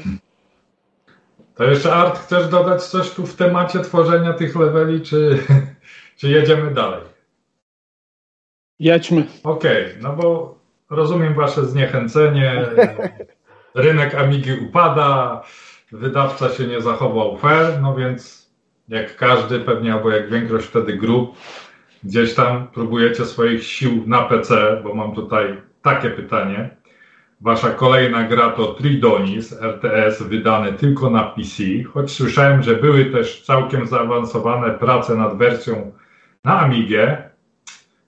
[1.55, 5.43] To jeszcze Art, chcesz dodać coś tu w temacie tworzenia tych leveli, czy,
[6.17, 7.01] czy jedziemy dalej?
[8.79, 9.25] Jedźmy.
[9.43, 10.55] Okej, no bo
[10.89, 12.65] rozumiem wasze zniechęcenie.
[13.75, 15.43] Rynek Amigi upada,
[15.91, 18.38] wydawca się nie zachował fair, no więc
[18.89, 21.37] jak każdy pewnie, albo jak większość wtedy grup,
[22.03, 26.69] gdzieś tam próbujecie swoich sił na PC, bo mam tutaj takie pytanie.
[27.41, 31.63] Wasza kolejna gra to Tridonis RTS wydany tylko na PC,
[31.93, 35.91] choć słyszałem, że były też całkiem zaawansowane prace nad wersją
[36.43, 37.29] na Amigę.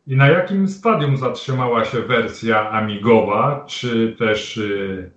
[0.08, 3.66] I na jakim stadium zatrzymała się wersja amigowa?
[3.68, 5.12] Czy też y,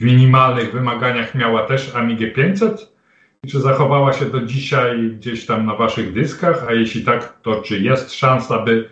[0.00, 2.92] w minimalnych wymaganiach miała też Amigę 500?
[3.48, 6.66] Czy zachowała się do dzisiaj gdzieś tam na waszych dyskach?
[6.68, 8.88] A jeśli tak, to czy jest szansa, by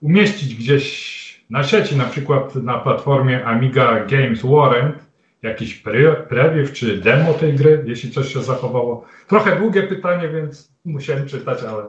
[0.00, 1.12] umieścić gdzieś
[1.50, 4.96] na sieci, na przykład na platformie Amiga Games Warrant,
[5.42, 9.04] jakiś pre preview czy demo tej gry, jeśli coś się zachowało?
[9.28, 11.84] Trochę długie pytanie, więc musiałem czytać, ale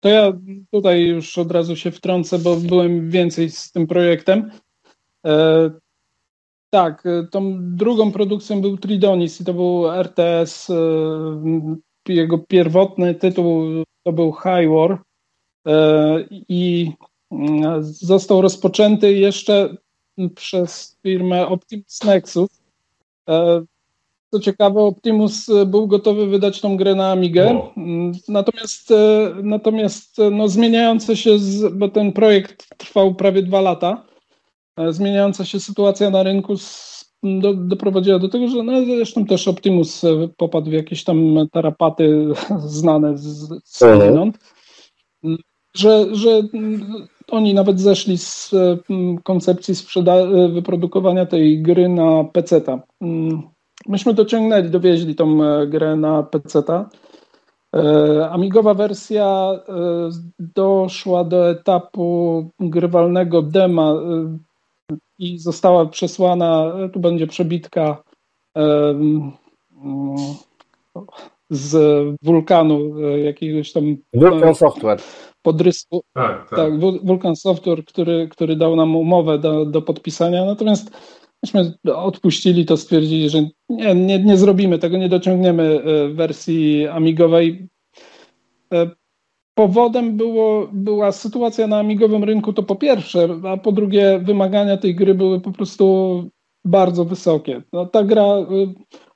[0.00, 0.32] To ja
[0.70, 4.50] tutaj już od razu się wtrącę, bo byłem więcej z tym projektem.
[6.70, 10.70] Tak, e, tą drugą produkcją był Tridonis i to był RTS.
[10.70, 10.76] E,
[12.08, 13.64] jego pierwotny tytuł
[14.04, 14.98] to był High War
[15.66, 16.92] e, i
[17.80, 19.76] został rozpoczęty jeszcze
[20.34, 22.48] przez firmę Optimus Nexus.
[24.30, 27.72] Co ciekawe, Optimus był gotowy wydać tą grę na Amigę, O.
[27.76, 28.92] Mm, natomiast,
[29.42, 31.30] natomiast no, zmieniające się,
[31.72, 34.07] bo ten projekt trwał prawie dwa lata,
[34.90, 36.54] zmieniająca się sytuacja na rynku
[37.22, 42.28] do, doprowadziła do tego, że no, zresztą też Optimus e, popadł w jakieś tam tarapaty
[42.80, 43.78] znane z, z
[45.74, 46.42] że, że
[47.30, 48.54] oni nawet zeszli z
[49.24, 52.82] koncepcji sprzeda- wyprodukowania tej gry na PC-ta.
[53.88, 56.88] Myśmy dociągnęli, dowieźli tą grę na PC-ta.
[58.30, 59.50] Amigowa wersja
[60.38, 63.94] doszła do etapu grywalnego dema
[65.18, 68.02] i została przesłana, tu będzie przebitka
[71.50, 71.74] z
[72.22, 75.00] wulkanu jakiegoś tam Vulkan Software.
[75.42, 76.02] podrysku.
[76.12, 76.58] Tak, tak.
[76.58, 80.90] Tak, Vulkan Software, który, który dał nam umowę do, do podpisania, natomiast
[81.42, 85.82] myśmy odpuścili to, stwierdzili, że nie, nie, nie zrobimy tego, nie dociągniemy
[86.14, 87.68] wersji amigowej.
[89.58, 94.94] Powodem było, była sytuacja na amigowym rynku, to po pierwsze, a po drugie wymagania tej
[94.94, 96.24] gry były po prostu
[96.64, 97.62] bardzo wysokie.
[97.72, 98.24] No, ta gra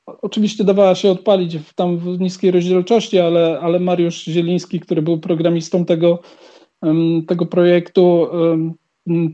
[0.07, 5.21] oczywiście dawała się odpalić w, tam w niskiej rozdzielczości, ale, ale Mariusz Zieliński, który był
[5.21, 6.19] programistą tego,
[7.29, 8.29] tego projektu,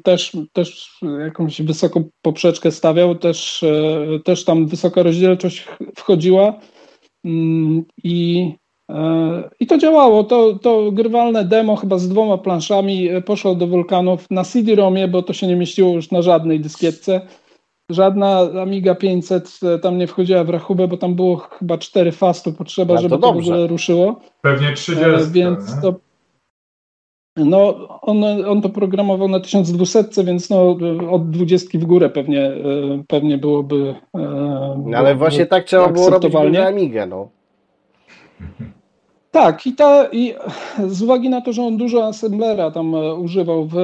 [0.04, 6.60] też, też jakąś wysoką poprzeczkę stawiał, też, e, też tam wysoka rozdzielczość wchodziła
[8.04, 8.52] i
[9.60, 10.24] i to działało.
[10.24, 15.22] To, to grywalne demo chyba z dwoma planszami e, poszło do wulkanów na CD-ROMie, bo
[15.22, 17.20] to się nie mieściło już na żadnej dyskietce.
[17.90, 22.94] Żadna Amiga 500 tam nie wchodziła w rachubę, bo tam było chyba 4 fastu potrzeba,
[22.94, 23.52] No to żeby to w dobrze.
[23.52, 24.20] ogóle ruszyło.
[24.42, 25.04] Pewnie 30.
[25.04, 25.82] E, Więc nie?
[25.82, 25.94] to.
[27.36, 30.76] No, on, on to programował na 1200, więc no,
[31.10, 32.54] od 20 w górę pewnie, e,
[33.08, 33.94] pewnie byłoby.
[34.14, 34.18] e,
[34.86, 37.28] No, ale właśnie tak trzeba było robić na Amigę, no.
[39.30, 40.34] Tak, i, ta, i
[40.88, 43.76] z uwagi na to, że on dużo assemblera tam e, używał w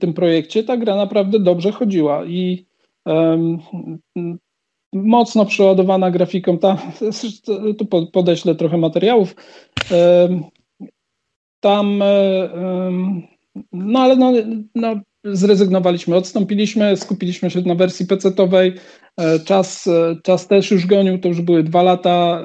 [0.00, 2.66] tym projekcie, ta gra naprawdę dobrze chodziła i
[3.06, 3.58] em,
[4.16, 4.38] m,
[4.92, 6.58] mocno przeładowana grafiką.
[6.58, 6.76] Ta,
[7.78, 9.34] tu po- podeślę trochę materiałów.
[9.90, 10.44] Em,
[11.60, 13.22] Tam, em,
[13.72, 14.32] no ale no,
[14.74, 18.72] no, zrezygnowaliśmy, odstąpiliśmy, skupiliśmy się na wersji PC-owej.
[19.16, 19.88] E, Czas,
[20.22, 22.42] czas też już gonił, to już były dwa lata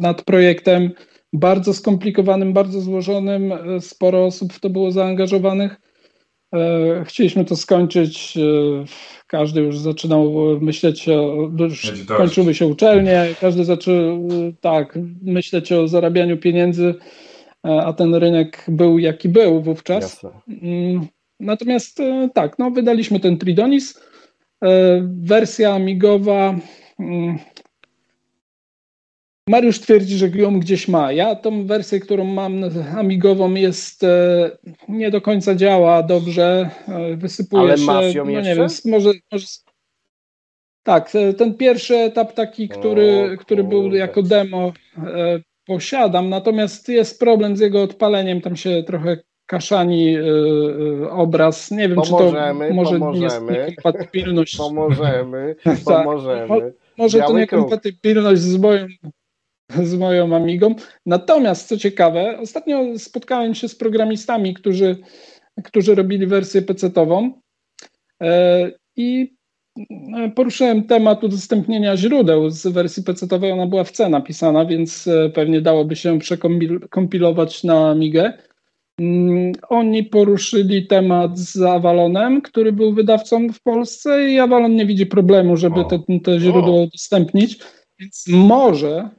[0.00, 0.90] nad projektem
[1.32, 3.52] bardzo skomplikowanym, bardzo złożonym.
[3.52, 5.76] e, Sporo osób w to było zaangażowanych.
[6.54, 8.36] E, Chcieliśmy to skończyć.
[8.36, 8.84] e,
[9.26, 11.50] Każdy już zaczynał myśleć o.
[11.58, 14.28] Już kończyły się uczelnie, każdy zaczął
[14.60, 16.94] tak myśleć o zarabianiu pieniędzy,
[17.62, 20.02] a ten rynek był jaki był wówczas.
[20.02, 20.30] Jasne.
[20.62, 21.06] Mm,
[21.40, 21.98] Natomiast
[22.34, 24.00] tak, no, wydaliśmy ten Tridonis.
[25.02, 26.54] Wersja amigowa.
[29.48, 31.12] Mariusz twierdzi, że ją gdzieś ma.
[31.12, 32.60] Ja tą wersję, którą mam
[32.96, 34.50] amigową jest e,
[34.88, 37.84] nie do końca działa dobrze, e, wysypuje Ale się.
[37.84, 38.48] masz ją no jeszcze?
[38.48, 39.46] nie wiem, może, może
[40.82, 44.72] tak, e, ten pierwszy etap taki, który, O który był jako demo
[45.66, 50.16] posiadam, natomiast jest problem z jego odpaleniem, tam się trochę kaszani
[51.10, 51.70] obraz.
[51.70, 53.22] Nie wiem, Pomożemy, czy to może pomożemy.
[53.22, 54.56] jest niekompatybilność.
[54.66, 55.78] Pomożemy, Tak.
[55.84, 56.72] pomożemy.
[56.98, 58.86] Może to Biały niekompatybilność z moją,
[59.84, 60.74] z moją Amigą.
[61.06, 64.96] Natomiast co ciekawe, ostatnio spotkałem się z programistami, którzy,
[65.64, 67.30] którzy robili wersję PC-ową
[68.22, 69.36] e, i
[70.16, 73.52] e, poruszyłem temat udostępnienia źródeł z wersji PC-owej.
[73.52, 78.32] Ona była w C napisana, więc e, pewnie dałoby się przekompilować na Amigę.
[79.00, 85.06] Mm, Oni poruszyli temat z Avalonem, który był wydawcą w Polsce i Avalon nie widzi
[85.06, 87.58] problemu, żeby te, te źródło udostępnić,
[87.98, 89.10] więc może,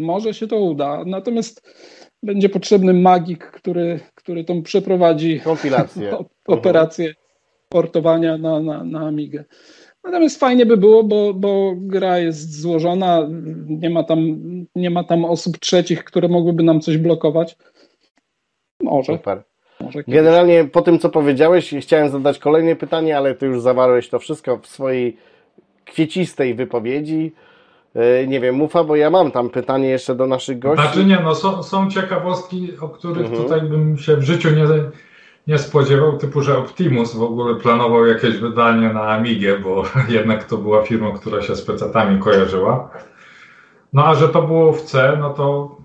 [0.00, 1.02] może się to uda.
[1.06, 1.62] Natomiast
[2.22, 6.10] będzie potrzebny magik, który, który tą przeprowadzi Kompilację.
[6.18, 7.14] op- operację
[7.68, 9.44] portowania na, na, na Amigę.
[10.04, 13.28] Natomiast fajnie by było, bo, bo gra jest złożona,
[13.66, 14.18] nie ma, tam,
[14.74, 17.56] nie ma tam osób trzecich, które mogłyby nam coś blokować.
[18.82, 19.42] Może, Super.
[19.80, 20.02] może.
[20.08, 24.58] Generalnie po tym, co powiedziałeś, chciałem zadać kolejne pytanie, ale ty już zawarłeś to wszystko
[24.58, 25.16] w swojej
[25.84, 27.32] kwiecistej wypowiedzi.
[27.96, 30.82] E, Nie wiem, Mufa, bo ja mam tam pytanie jeszcze do naszych gości.
[30.82, 33.42] Znaczy nie, no są, są ciekawostki, o których Mhm.
[33.42, 34.64] tutaj bym się w życiu nie,
[35.46, 40.56] nie spodziewał, typu, że Optimus w ogóle planował jakieś wydanie na Amigę, bo jednak to
[40.58, 42.90] była firma, która się z PC-tami kojarzyła.
[43.92, 45.76] No a że to było w C, no to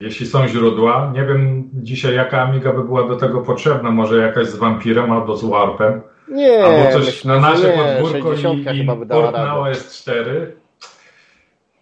[0.00, 4.46] jeśli są źródła, nie wiem dzisiaj jaka Amiga by była do tego potrzebna, może jakaś
[4.46, 8.02] z Vampirem albo z Warpem, Nie, albo coś myślę, na nasze nie.
[8.02, 9.60] podwórko 60 i, i chyba by dała port na radę.
[9.70, 10.24] OS4.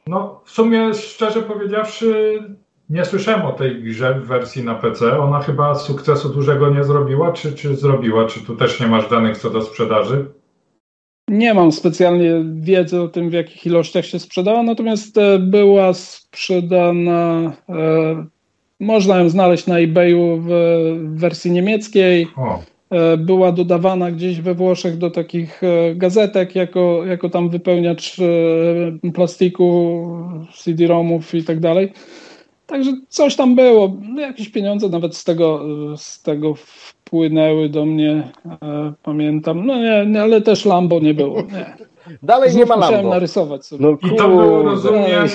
[0.06, 2.38] No, w sumie szczerze powiedziawszy,
[2.90, 5.18] nie słyszałem o tej grze w wersji na PC.
[5.18, 8.26] Ona chyba sukcesu dużego nie zrobiła, czy, czy zrobiła?
[8.26, 10.26] Czy tu też nie masz danych co do sprzedaży?
[11.28, 17.52] Nie mam specjalnie wiedzy o tym, w jakich ilościach się sprzedała, natomiast e, była sprzedana
[17.68, 18.26] e,
[18.80, 20.48] można ją znaleźć na eBayu w,
[20.98, 22.28] w wersji niemieckiej.
[22.36, 22.62] O,
[23.18, 28.16] była dodawana gdzieś we Włoszech do takich e, gazetek jako, jako tam wypełniacz
[29.06, 30.06] e, plastiku,
[30.62, 31.92] CD-ROMów i tak dalej.
[32.66, 33.96] Także coś tam było.
[34.02, 35.60] No, Jakieś pieniądze nawet z tego,
[35.92, 39.66] e, z tego wpłynęły do mnie, e, pamiętam.
[39.66, 41.36] No nie, nie, ale też Lambo nie było.
[41.36, 41.76] Nie.
[42.22, 43.10] Dalej nie Znów ma musiałem Lambo.
[43.10, 43.86] narysować sobie.
[43.86, 45.28] No I to było, rozumiem,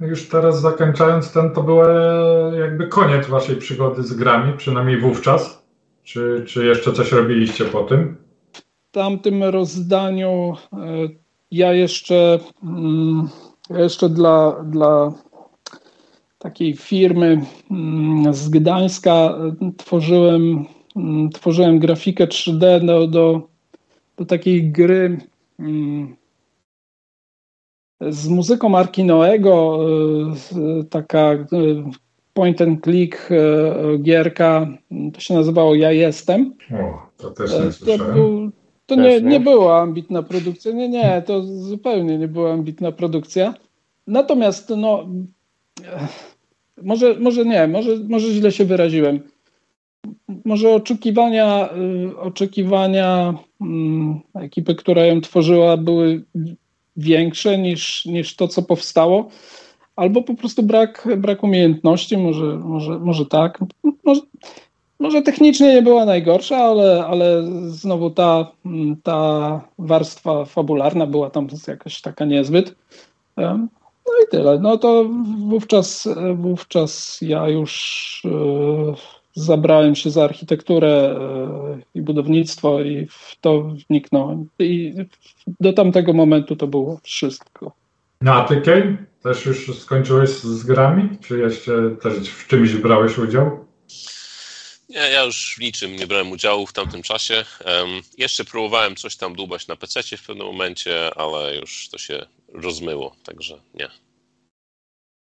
[0.00, 5.67] już teraz zakończając ten, to był e, jakby koniec waszej przygody z grami, przynajmniej wówczas.
[6.08, 8.16] Czy, czy jeszcze coś robiliście po tym?
[8.88, 11.08] w tamtym rozdaniu e,
[11.50, 13.28] ja jeszcze, mm,
[13.70, 15.12] jeszcze dla, dla
[16.38, 17.40] takiej firmy
[17.70, 20.64] mm, z Gdańska e, tworzyłem,
[20.96, 23.48] mm, tworzyłem grafikę 3D do, do,
[24.16, 25.18] do takiej gry
[28.00, 29.78] z muzyką Arkinoego,
[30.80, 31.34] e, taka
[32.38, 34.66] point and click e, gierka,
[35.14, 36.54] to się nazywało Ja Jestem.
[36.72, 38.14] O, to też E, nie To, słyszałem.
[38.14, 38.50] był,
[38.86, 39.28] to Też nie, nie?
[39.30, 40.72] nie była ambitna produkcja.
[40.72, 43.54] Nie, nie, to zupełnie nie była ambitna produkcja.
[44.06, 45.08] Natomiast, no,
[45.84, 46.08] e,
[46.82, 49.20] może, może nie, może, może źle się wyraziłem.
[50.44, 51.68] Może oczekiwania,
[52.20, 56.24] oczekiwania mm, ekipy, która ją tworzyła, były
[56.96, 59.28] większe niż, niż to, co powstało.
[59.98, 63.58] Albo po prostu brak, brak umiejętności, może, może, może tak.
[64.04, 64.20] Może,
[65.00, 68.52] może technicznie nie była najgorsza, ale, ale znowu ta,
[69.02, 72.74] ta warstwa fabularna była tam jakaś taka niezbyt.
[74.06, 74.58] No i tyle.
[74.58, 75.04] No to
[75.48, 78.94] wówczas, wówczas ja już e,
[79.34, 84.48] zabrałem się za architekturę e, i budownictwo i w to wniknąłem.
[84.58, 84.94] I
[85.60, 87.72] do tamtego momentu to było wszystko.
[88.20, 88.48] No a?
[89.22, 91.18] Też już skończyłeś z, grami?
[91.20, 91.72] Czy jeszcze
[92.02, 93.66] też w czymś brałeś udział?
[94.88, 97.44] Nie, ja już w niczym nie brałem udziału w tamtym czasie.
[97.64, 97.88] Em,
[98.18, 103.16] jeszcze próbowałem coś tam dłubać na PC w pewnym momencie, ale już to się rozmyło,
[103.24, 103.88] także nie.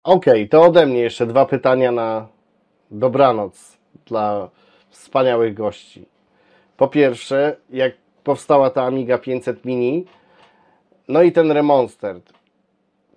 [0.03, 2.27] Okej, to ode mnie jeszcze dwa pytania na
[2.91, 4.49] dobranoc dla
[4.89, 6.05] wspaniałych gości.
[6.77, 7.93] Po pierwsze, jak
[8.23, 10.05] powstała ta Amiga 500 Mini,
[11.07, 12.32] no i ten Remonstered,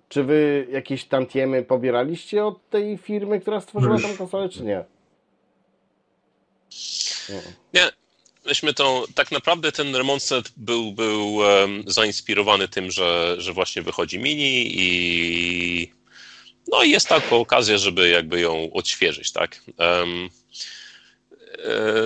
[0.09, 4.83] czy wy jakieś tantiemy pobieraliście od tej firmy, która stworzyła tą konsolę, czy nie?
[7.73, 7.89] Nie,
[8.45, 14.19] myśmy to, tak naprawdę ten Remonset był, był em, zainspirowany tym, że, że właśnie wychodzi
[14.19, 15.91] mini i
[16.67, 19.61] no i jest taka okazja, żeby jakby ją odświeżyć, tak?
[19.79, 20.05] E,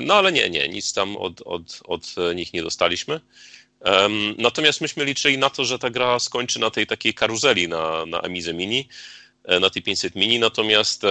[0.02, 3.20] no ale nie, nie, nic tam od, od, od nich nie dostaliśmy.
[4.38, 8.22] Natomiast myśmy liczyli na to, że ta gra skończy na tej takiej karuzeli na, na
[8.54, 8.88] Mini,
[9.44, 11.02] e, na tej 500 Mini, natomiast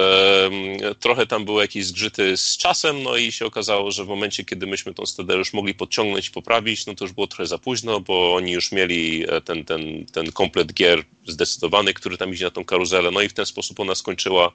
[1.01, 4.67] trochę tam były jakieś zgrzyty z czasem, no i się okazało, że w momencie, kiedy
[4.67, 8.01] myśmy tą stadę już mogli podciągnąć i poprawić, no to już było trochę za późno,
[8.01, 12.51] bo oni już mieli e, ten, ten, ten komplet gier zdecydowany, który tam idzie na
[12.51, 14.53] tą karuzelę, no i w ten sposób ona skończyła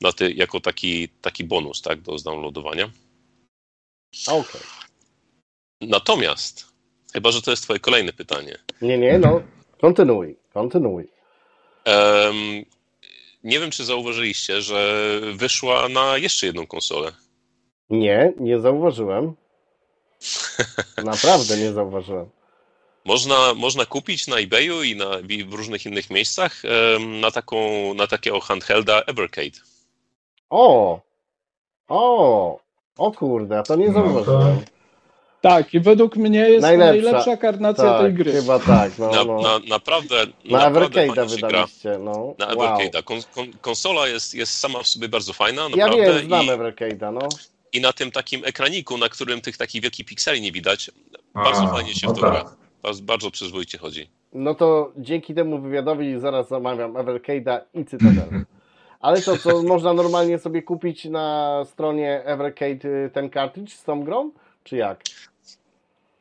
[0.00, 2.90] na ty, jako taki, taki bonus, tak, do zdownloadowania.
[4.26, 4.60] Okej.
[5.80, 6.71] Natomiast,
[7.12, 9.42] chyba, że to jest twoje kolejne pytanie, Nie, nie, no,
[9.80, 11.08] kontynuuj, kontynuuj.
[11.84, 12.34] Em,
[13.44, 15.02] nie wiem, czy zauważyliście, że
[15.34, 17.12] wyszła na jeszcze jedną konsolę.
[17.90, 19.32] Nie, nie zauważyłem.
[21.04, 22.26] Naprawdę nie zauważyłem.
[23.04, 27.94] Można, można kupić na eBayu i, na, i w różnych innych miejscach em, na, taką,
[27.94, 29.58] na takiego handhelda Evercade.
[30.50, 31.00] O!
[31.88, 32.60] O!
[32.96, 34.64] O kurde, a to nie No to- zauważyłem.
[35.42, 36.92] Tak, i według mnie jest Najlepsza.
[36.92, 38.32] najlepsza, karnacja Tak, tej gry.
[38.32, 39.40] chyba tak, no, Na, no.
[39.42, 42.34] na, naprawdę, Na naprawdę Evercade'a wydaliście, no.
[42.38, 42.56] Na wow.
[42.56, 43.02] Evercade'a.
[43.02, 46.14] Kon, kon, konsola jest, jest sama w sobie bardzo fajna, Ja naprawdę.
[46.14, 47.28] wiem, znam i, Evercade'a, no.
[47.72, 50.90] I na tym takim ekraniku, na którym tych takich wielkich pikseli nie widać,
[51.34, 52.32] bardzo A, fajnie się no w to tak.
[52.32, 52.56] gra.
[52.82, 54.08] Bardzo, bardzo przyzwoicie chodzi.
[54.32, 58.28] No to dzięki temu wywiadowi zaraz zamawiam Evercade'a i Cytadel.
[59.00, 64.04] Ale to, co można normalnie sobie kupić na stronie Evercade y, ten cartridge z tą
[64.04, 64.30] grą?
[64.64, 65.00] Czy jak?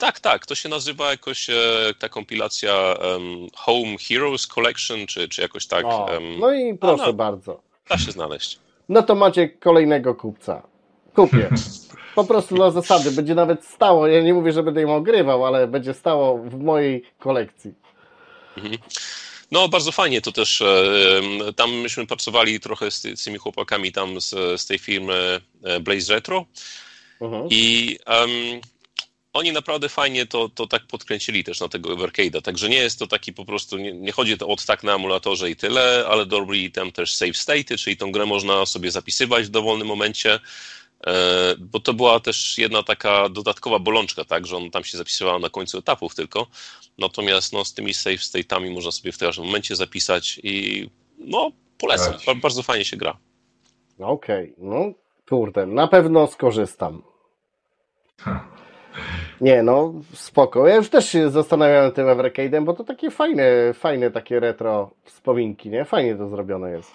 [0.02, 1.54] Tak, tak, to się nazywa jakoś e,
[2.00, 5.86] ta kompilacja em, Home Heroes Collection, czy, czy jakoś tak.
[5.86, 7.14] O, em, no i proszę no.
[7.14, 7.62] bardzo.
[7.90, 8.60] Da się znaleźć.
[8.90, 10.62] No to macie kolejnego kupca.
[11.16, 11.50] Kupię.
[12.16, 13.12] Po prostu dla zasady.
[13.12, 14.08] Będzie nawet stało.
[14.08, 17.74] Ja nie mówię, że będę ją ogrywał, ale będzie stało w mojej kolekcji.
[19.52, 20.62] No, bardzo fajnie to też.
[20.62, 24.30] e, Tam myśmy pracowali trochę z, ty- z tymi chłopakami tam z,
[24.62, 26.46] z tej firmy e, Blaze Retro
[27.22, 27.48] Mhm.
[27.50, 28.30] i em,
[29.34, 33.08] oni naprawdę fajnie to, to tak podkręcili też na tego Evercade'a, także nie jest to
[33.08, 36.70] taki po prostu, nie, nie chodzi to od tak na emulatorze i tyle, ale dobry
[36.70, 40.40] tam też save state, czyli tą grę można sobie zapisywać w dowolnym momencie,
[41.08, 45.40] e, bo to była też jedna taka dodatkowa bolączka, tak, że on tam się zapisywał
[45.40, 46.48] na końcu etapów tylko,
[46.98, 52.14] natomiast no, z tymi save state'ami można sobie w każdym momencie zapisać i no polecam,
[52.26, 52.40] Tak.
[52.40, 53.18] bardzo fajnie się gra.
[54.00, 54.94] Okej, no
[55.30, 57.04] kurde, na pewno skorzystam.
[59.42, 60.68] Nie, no spoko.
[60.68, 63.44] Ja już też się zastanawiałem tym Evercade'em, bo to takie fajne,
[63.74, 65.86] fajne takie retro wspominki, nie?
[65.86, 66.92] Fajnie to zrobione jest.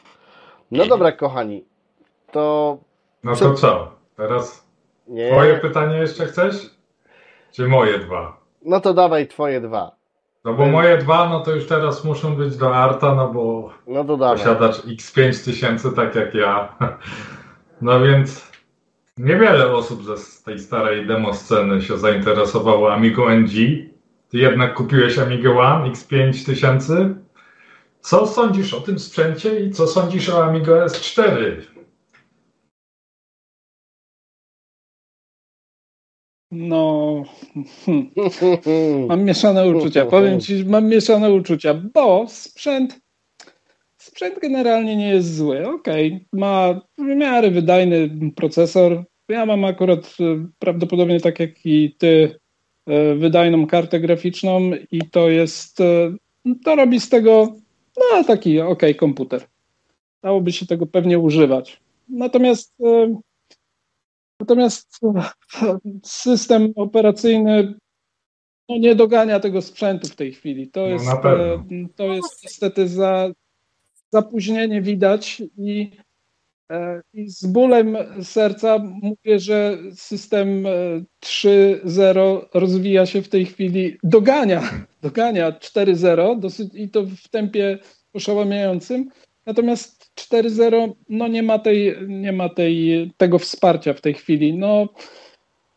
[0.70, 0.88] No Mhm.
[0.88, 1.64] dobra, kochani,
[2.32, 2.78] to
[3.24, 3.92] No to co?
[4.16, 4.66] Teraz
[5.08, 5.30] nie.
[5.30, 6.70] twoje pytanie jeszcze chcesz?
[7.52, 8.36] Czy moje dwa?
[8.62, 9.96] No to dawaj twoje dwa.
[10.44, 14.04] No bo moje dwa, no to już teraz muszą być do Arta, no bo No
[14.18, 16.68] posiadacz X5000 tak jak ja.
[17.80, 18.50] No więc
[19.18, 23.52] niewiele osób ze z tej starej demo sceny się zainteresowało Amigo NG.
[24.28, 27.14] Ty jednak kupiłeś Amiga One X5000.
[28.00, 31.62] Co sądzisz o tym sprzęcie i co sądzisz o Amigo S4?
[36.50, 37.22] No,
[37.84, 38.10] hmm.
[39.08, 40.06] mam mieszane uczucia.
[40.06, 43.00] Powiem ci, mam mieszane uczucia, bo sprzęt,
[44.16, 45.68] sprzęt generalnie nie jest zły.
[45.68, 49.04] Okej, ma w miarę wydajny procesor.
[49.28, 52.38] Ja mam akurat e, prawdopodobnie tak jak i ty
[52.86, 56.14] e, wydajną kartę graficzną i to jest, e,
[56.64, 57.56] to robi z tego
[57.96, 59.42] no taki okej komputer.
[60.22, 61.80] Dałoby się tego pewnie używać.
[62.08, 62.74] Natomiast
[64.40, 65.00] Natomiast
[66.04, 67.74] system operacyjny
[68.68, 70.68] no, nie dogania tego sprzętu w tej chwili.
[70.68, 71.06] To No, jest,
[71.96, 73.30] to jest niestety za,
[74.12, 75.90] zapóźnienie widać i,
[76.70, 80.70] e, i z bólem serca mówię, że system e,
[81.24, 84.62] 3.0 rozwija się w tej chwili, dogania,
[85.02, 87.78] dogania 4.0 dosyć, i to w tempie
[88.12, 89.08] oszałamiającym.
[89.46, 94.54] Natomiast 4.0 no nie ma, tej, nie ma tej, tego wsparcia w tej chwili.
[94.54, 94.88] No,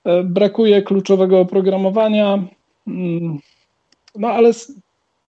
[0.06, 2.48] e, brakuje kluczowego oprogramowania.
[2.88, 3.40] mm,
[4.16, 4.54] No ale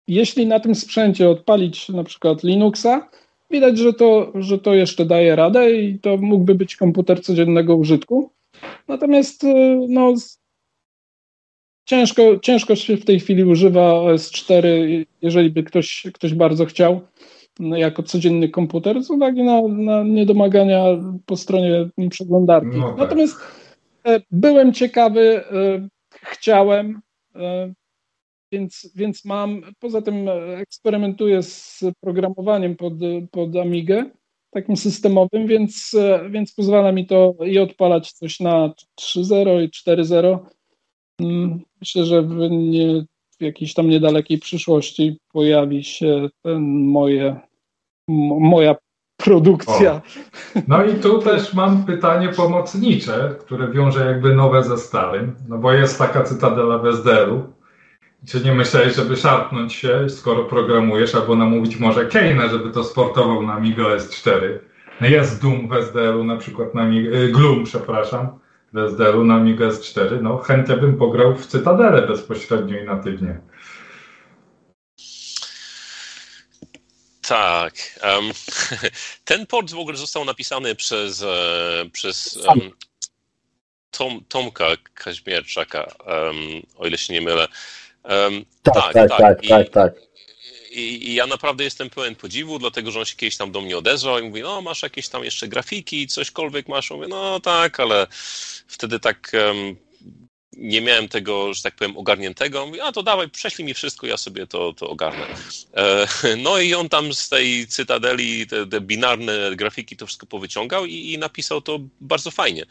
[0.09, 3.09] jeśli na tym sprzęcie odpalić na przykład Linuxa,
[3.51, 8.31] widać, że to, że to jeszcze daje radę i to mógłby być komputer codziennego użytku.
[8.89, 10.15] Natomiast e, no,
[11.85, 14.67] ciężko, ciężko się w tej chwili używa OS4,
[15.23, 17.01] jeżeli by ktoś, ktoś bardzo chciał
[17.59, 20.85] no, jako codzienny komputer z uwagi na, na niedomagania
[21.27, 22.77] po stronie przeglądarki.
[22.77, 22.99] No tak.
[22.99, 23.37] Natomiast
[24.05, 25.89] e, byłem ciekawy, e,
[26.23, 27.01] chciałem,
[27.35, 27.73] e,
[28.53, 29.63] więc, więc mam.
[29.79, 32.93] Poza tym e, eksperymentuję z programowaniem pod,
[33.31, 34.11] pod Amigę,
[34.51, 40.39] takim systemowym, więc, e, więc pozwala mi to i odpalać coś na 3.0 i 4.0.
[41.21, 43.05] Mm, Myślę, że w, nie,
[43.39, 47.41] w jakiejś tam niedalekiej przyszłości pojawi się ten moje,
[48.41, 48.77] moja
[49.17, 50.01] produkcja.
[50.69, 55.73] No i tu też mam pytanie pomocnicze, które wiąże jakby nowe ze starym, no bo
[55.73, 57.60] jest taka cytadela SDR-u.
[58.29, 63.43] Czy nie myślałeś, żeby szarpnąć się, skoro programujesz, albo namówić może Keina, żeby to sportował
[63.43, 64.59] na Amiga S4?
[65.01, 68.39] No jest Doom w SDR-u, na przykład na Amiga, y, Gloom, przepraszam,
[68.73, 70.23] w SDR-u na Amiga S4.
[70.23, 73.41] No chętnie bym pograł w Cytadelę bezpośrednio i natywnie.
[77.29, 77.75] Tak.
[78.01, 78.25] em,
[79.25, 82.71] ten port w ogóle został napisany przez, e, przez em,
[83.91, 86.37] Tom, Tomka Kaźmierczaka, em,
[86.77, 87.49] o ile się nie mylę.
[88.05, 89.93] Em, Tak, tak, tak, I, tak, tak.
[90.71, 94.19] I, ja naprawdę jestem pełen podziwu, dlatego że on się kiedyś tam do mnie odezwał
[94.19, 96.91] i mówi, no masz jakieś tam jeszcze grafiki, cośkolwiek masz?
[96.91, 98.07] Mówię, no tak, ale
[98.67, 99.33] wtedy tak
[100.61, 102.67] nie miałem tego, że tak powiem, ogarniętego.
[102.67, 105.27] Mówi, a to dawaj, prześlij mi wszystko, ja sobie to, to ogarnę.
[105.75, 106.07] E,
[106.45, 111.13] no i on tam z tej cytadeli, te, te binarne grafiki, to wszystko powyciągał i,
[111.13, 112.67] i napisał to bardzo fajnie.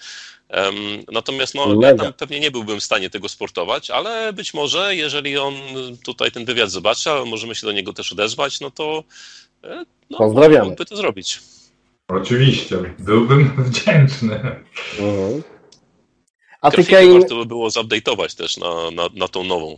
[1.11, 5.38] Natomiast no, ja tam pewnie nie byłbym w stanie tego sportować, ale być może, jeżeli
[5.38, 5.53] on
[6.05, 9.03] tutaj ten wywiad zobaczy, a możemy się do niego też odezwać, no to
[9.63, 10.65] e, no, Pozdrawiamy.
[10.69, 11.39] mógłby to zrobić.
[12.07, 14.35] Oczywiście, byłbym wdzięczny.
[14.99, 15.43] Mhm.
[16.61, 17.19] A ty, Kane...
[17.19, 19.77] warto by było zupdate'ować też na, na, na tą nową.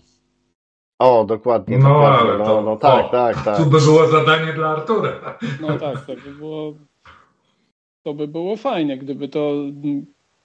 [1.00, 2.30] O, dokładnie, No, dokładnie.
[2.30, 3.58] ale No, to- no tak, o, tak, tak.
[3.58, 5.38] Tu by było zadanie dla Artura.
[5.62, 6.74] No tak, to by było.
[8.04, 9.54] To by było fajnie, gdyby to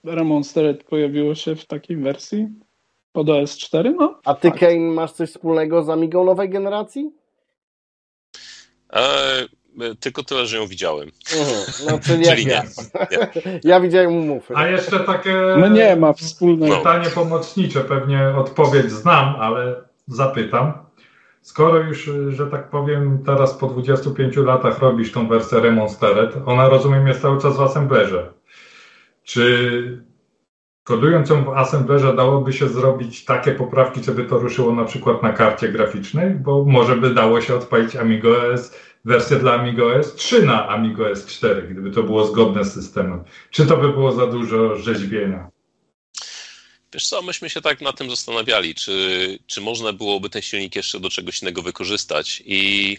[0.06, 2.48] Remonstered pojawiło się w takiej wersji
[3.12, 3.94] pod OS4.
[3.98, 4.60] No, A ty, fakt.
[4.60, 7.10] Kane, masz coś wspólnego z Amigą nowej generacji?
[8.92, 9.46] E,
[10.00, 11.10] tylko tyle, że ją widziałem.
[11.38, 11.64] Mhm.
[11.86, 12.62] No, czyli, Czyli ja.
[12.62, 12.68] nie.
[13.46, 13.60] nie.
[13.64, 14.54] Ja widziałem umówy.
[14.56, 16.76] A jeszcze takie No nie ma wspólnego.
[16.76, 19.74] pytanie pomocnicze, pewnie odpowiedź znam, ale
[20.06, 20.72] zapytam.
[21.42, 27.06] Skoro już, że tak powiem, teraz po 25 latach robisz tą wersję Remonstered, ona rozumiem
[27.06, 28.32] jest cały czas w assemblerze.
[29.26, 30.02] Czy
[30.84, 35.32] kodując ją w assemblerze dałoby się zrobić takie poprawki, żeby to ruszyło na przykład na
[35.32, 36.30] karcie graficznej?
[36.30, 38.72] Bo może by dało się odpalić Amigo OS,
[39.04, 43.24] wersję dla Amigo OS 3 na Amigo OS 4, gdyby to było zgodne z systemem.
[43.50, 45.50] Czy to by było za dużo rzeźbienia?
[46.94, 51.00] Wiesz co, myśmy się tak nad tym zastanawiali, czy, czy można byłoby ten silnik jeszcze
[51.00, 52.96] do czegoś innego wykorzystać i,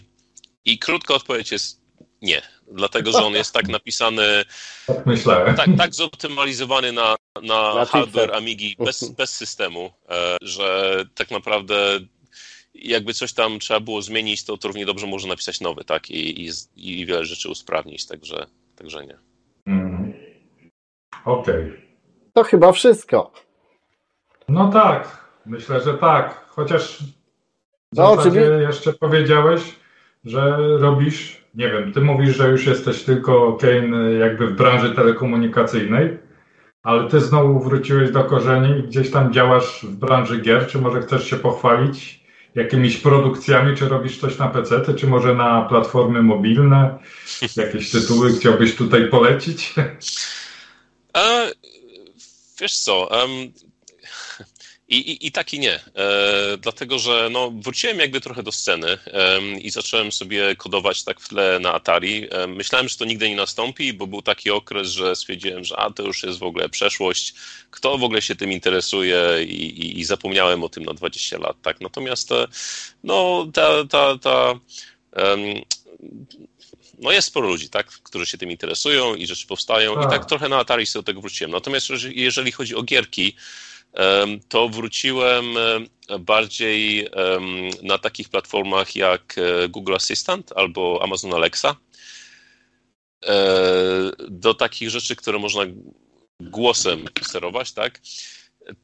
[0.64, 1.77] i krótka odpowiedź jest
[2.22, 2.42] nie,
[2.72, 4.44] dlatego że on jest tak napisany,
[4.86, 5.56] Tak myślałem.
[5.56, 8.34] tak, tak zoptymalizowany na, na Na hardware.
[8.34, 12.00] Amigi bez, bez systemu, e, że tak naprawdę
[12.74, 16.10] jakby coś tam trzeba było zmienić, to, to równie dobrze może napisać nowy, tak?
[16.10, 18.46] I, i, i wiele rzeczy usprawnić, także,
[18.76, 19.18] także nie.
[19.66, 20.12] Mm.
[21.24, 21.72] Okej.
[22.32, 23.32] To chyba wszystko.
[24.48, 26.44] No tak, myślę, że tak.
[26.48, 26.98] Chociaż
[27.92, 29.62] w No, zasadzie czyli- jeszcze powiedziałeś,
[30.24, 36.18] że robisz, nie wiem, ty mówisz, że już jesteś tylko Kane jakby w branży telekomunikacyjnej,
[36.82, 40.66] ale ty znowu wróciłeś do korzeni i gdzieś tam działasz w branży gier.
[40.66, 42.24] Czy może chcesz się pochwalić
[42.54, 46.98] jakimiś produkcjami, czy robisz coś na PC, czy może na platformy mobilne?
[47.56, 49.74] Jakieś tytuły chciałbyś tutaj polecić?
[51.16, 51.52] E,
[52.60, 53.52] wiesz co, em,
[54.88, 55.80] i, i, i tak i nie, e,
[56.60, 61.28] dlatego że no, wróciłem jakby trochę do sceny em, i zacząłem sobie kodować tak w
[61.28, 62.28] tle na Atari.
[62.30, 65.90] E, myślałem, że to nigdy nie nastąpi, bo był taki okres, że stwierdziłem, że a,
[65.90, 67.34] to już jest w ogóle przeszłość,
[67.70, 71.80] kto w ogóle się tym interesuje i, i, zapomniałem o tym na 20 lat, tak.
[71.80, 72.46] Natomiast e,
[73.04, 74.54] no, ta, ta, ta
[75.12, 75.40] em,
[76.98, 80.10] no jest sporo ludzi, tak, którzy się tym interesują i rzeczy powstają i Tak.
[80.10, 81.50] tak trochę na Atari sobie do tego wróciłem.
[81.50, 83.36] Natomiast jeżeli- chodzi o gierki,
[84.48, 85.44] to wróciłem
[86.20, 87.08] bardziej
[87.82, 91.76] na takich platformach jak e, Google Assistant albo Amazon Alexa.
[93.26, 93.36] E,
[94.28, 95.62] Do takich rzeczy, które można
[96.40, 98.00] głosem sterować, tak?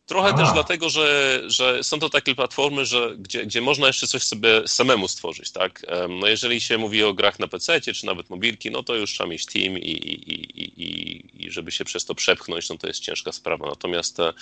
[0.07, 0.33] Trochę A.
[0.33, 4.69] też dlatego, że, że są to takie platformy, że, gdzie, gdzie można jeszcze coś sobie
[4.69, 5.87] samemu stworzyć, tak?
[6.21, 9.31] No jeżeli się mówi o grach na PC, czy nawet mobilki, no to już trzeba
[9.31, 13.01] mieć team i, i, i, i, i żeby się przez to przepchnąć, no to jest
[13.01, 13.67] ciężka sprawa.
[13.67, 14.33] Natomiast e,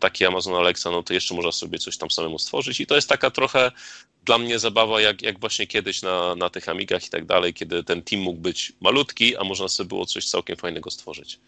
[0.00, 3.08] taki Amazon Alexa, no to jeszcze można sobie coś tam samemu stworzyć i to jest
[3.08, 3.72] taka trochę
[4.24, 7.84] dla mnie zabawa, jak, jak właśnie kiedyś na, na tych Amigach i tak dalej, kiedy
[7.84, 11.38] ten team mógł być malutki, a można sobie było coś całkiem fajnego stworzyć.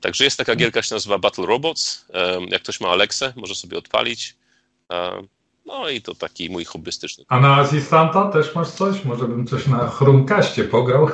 [0.00, 2.06] Także jest taka gierka, się nazywa Battle Robots.
[2.48, 4.36] Jak ktoś ma Alexę, może sobie odpalić.
[5.66, 7.24] No i to taki mój hobbystyczny.
[7.28, 9.04] A na Asystanta też masz coś?
[9.04, 11.08] Może bym coś na Chromkaście pograł?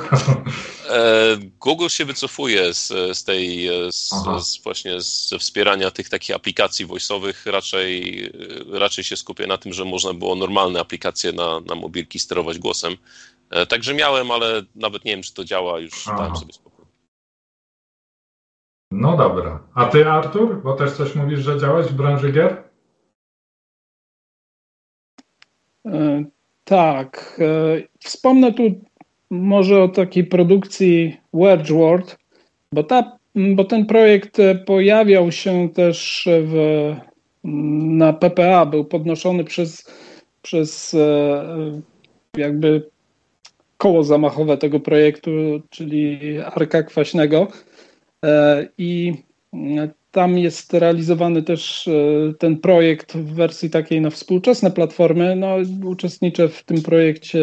[0.89, 2.87] E, Google się wycofuje z,
[3.17, 4.09] z tej, e, z,
[4.39, 7.51] z właśnie ze wspierania tych takich aplikacji voice'owych.
[7.51, 8.25] Raczej,
[8.73, 12.59] e, raczej się skupia na tym, że można było normalne aplikacje na, na mobilki sterować
[12.59, 12.95] głosem.
[13.69, 16.17] Także miałem, ale nawet nie wiem, czy to działa, już Aha.
[16.17, 16.68] dałem sobie spokój.
[18.91, 19.63] No dobra.
[19.73, 20.61] A ty, Artur?
[20.63, 22.63] Bo też coś mówisz, że działałeś w branży gier?
[25.85, 26.23] E,
[26.63, 27.39] Tak.
[27.41, 28.63] e, Wspomnę tu
[29.29, 32.17] może o takiej produkcji World,
[32.73, 36.95] bo, ta, bo ten projekt e, pojawiał się też w,
[37.43, 39.91] na PPA, był podnoszony przez,
[40.41, 40.95] przez
[42.37, 42.89] jakby
[43.77, 45.31] koło zamachowe tego projektu,
[45.69, 47.47] czyli Arka Kwaśnego.
[48.25, 49.13] E, I
[49.53, 51.91] mm, tam jest realizowany też e,
[52.39, 55.35] ten projekt w wersji takiej na współczesne platformy.
[55.35, 55.55] No,
[55.85, 57.39] uczestniczę w tym projekcie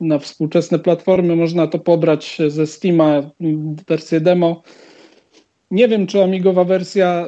[0.00, 1.36] na współczesne platformy.
[1.36, 3.30] Można to pobrać ze Steama,
[3.88, 4.62] wersję demo.
[5.70, 7.26] Nie wiem, czy amigowa wersja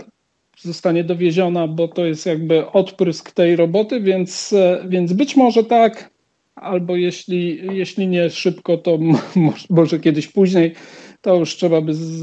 [0.59, 6.11] zostanie dowieziona, bo to jest jakby odprysk tej roboty, więc, e, więc być może tak,
[6.55, 8.99] albo jeśli, jeśli nie szybko, to
[9.71, 10.75] może kiedyś później
[11.23, 12.21] to już trzeba by z,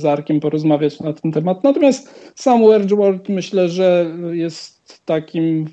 [0.00, 1.64] z Arkiem porozmawiać na ten temat.
[1.64, 2.60] Natomiast sam
[2.90, 5.68] World myślę, że jest takim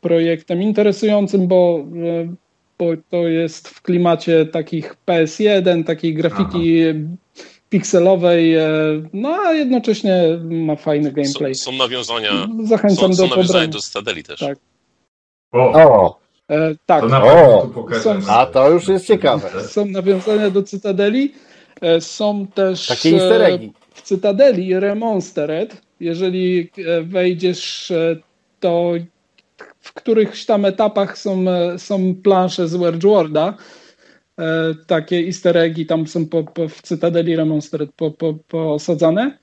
[0.00, 1.84] projektem interesującym, bo,
[2.20, 2.34] e,
[2.78, 6.82] bo to jest w klimacie takich PS1, takiej grafiki
[7.70, 8.68] pikselowej, e,
[9.12, 11.54] no a jednocześnie ma fajny gameplay.
[11.54, 13.68] Są, są nawiązania, Zachęcam są, są do nawiązania pobrania.
[13.68, 14.40] do Stadeli też.
[14.40, 14.58] Tak.
[15.52, 16.18] O, O,
[16.50, 17.70] E, tak, to O,
[18.00, 19.50] są- a to już jest ciekawe.
[19.64, 21.32] są nawiązania do Cytadeli.
[21.80, 23.58] E, Są też Takie e,
[23.94, 25.82] w Cytadeli Remonstered.
[26.00, 27.92] Jeżeli e, wejdziesz,
[28.60, 28.92] to
[29.80, 31.44] w którychś tam etapach są,
[31.78, 33.56] są plansze z Worda.
[34.38, 39.38] e, takie easter eggi tam są po, po, w Cytadeli Remonstred po, po, posadzane.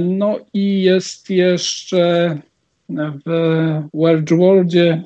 [0.00, 2.38] No i jest jeszcze
[3.26, 5.04] w World Worldzie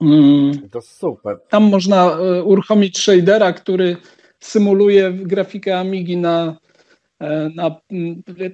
[0.00, 1.38] mm, To super.
[1.48, 3.96] tam można uruchomić shadera, który
[4.46, 6.56] symuluje grafikę Amigi na,
[7.20, 7.76] e, na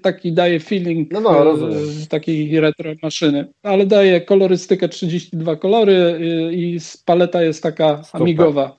[0.02, 1.54] taki daje feeling No, no,
[2.02, 8.22] e, takiej retro maszyny, ale daje kolorystykę 32 kolory e, i paleta jest taka Super.
[8.22, 8.76] amigowa.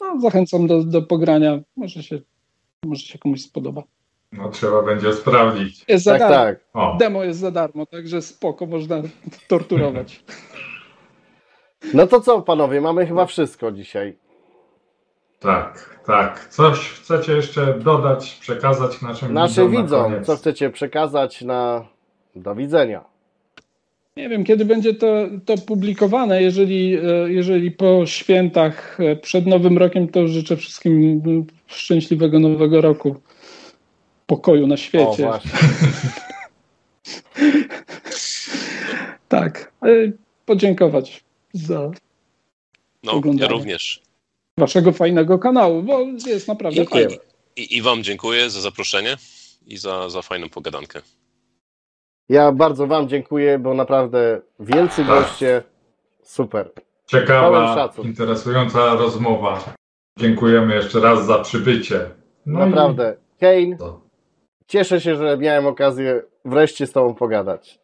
[0.00, 2.18] No, zachęcam do, do pogrania, może się,
[2.84, 3.82] może się komuś spodoba.
[4.32, 5.84] No trzeba będzie sprawdzić.
[5.88, 6.34] Jest za Tak, darmo.
[6.44, 6.60] tak.
[6.74, 9.02] O, Demo jest za darmo, także spoko, można
[9.48, 10.24] torturować.
[11.94, 14.16] No to co, panowie, mamy chyba wszystko dzisiaj.
[15.40, 16.48] Tak, tak.
[16.48, 21.84] Coś chcecie jeszcze dodać, przekazać naszym Naszym widzom na widzom, co chcecie przekazać na
[22.36, 23.04] do widzenia.
[24.16, 25.06] Nie wiem, kiedy będzie to,
[25.44, 26.42] to publikowane.
[26.42, 27.02] Jeżeli, e,
[27.32, 33.20] jeżeli po świętach e, przed Nowym Rokiem, to życzę wszystkim m, szczęśliwego Nowego Roku.
[34.26, 35.22] Pokoju na O, świecie.
[35.24, 35.50] właśnie.
[39.28, 39.72] tak.
[39.82, 39.88] e,
[40.46, 41.90] Podziękować za
[43.04, 43.52] No, Oglądamy.
[43.52, 44.02] ja również.
[44.58, 47.16] Waszego fajnego kanału, bo jest naprawdę fajny.
[47.56, 49.16] I, I wam dziękuję za zaproszenie
[49.66, 51.02] i za, za fajną pogadankę.
[52.28, 55.06] Ja bardzo wam dziękuję, bo naprawdę wielcy Tak.
[55.06, 55.62] goście.
[56.22, 56.70] Super.
[57.06, 58.06] Ciekawa, szacun.
[58.06, 59.74] interesująca rozmowa.
[60.18, 62.00] Dziękujemy jeszcze raz za przybycie.
[62.46, 63.16] No i- Naprawdę.
[63.40, 64.00] Kane, To.
[64.66, 67.78] cieszę się, że miałem okazję wreszcie z tobą pogadać.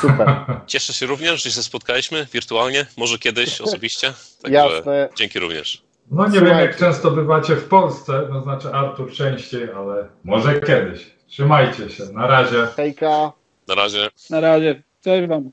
[0.00, 0.28] Super.
[0.66, 4.12] Cieszę się również, że się spotkaliśmy wirtualnie, może kiedyś osobiście.
[4.42, 5.08] Także Jasne.
[5.16, 5.82] dzięki również.
[6.10, 6.56] No nie Słuchajcie.
[6.56, 11.16] wiem, jak często bywacie w Polsce, no znaczy Artur częściej, ale może kiedyś.
[11.26, 12.04] Trzymajcie się.
[12.04, 12.66] Na razie.
[12.66, 13.32] Hejka.
[13.68, 14.08] Na razie.
[14.30, 14.82] Na razie.
[15.00, 15.50] Cześć wam.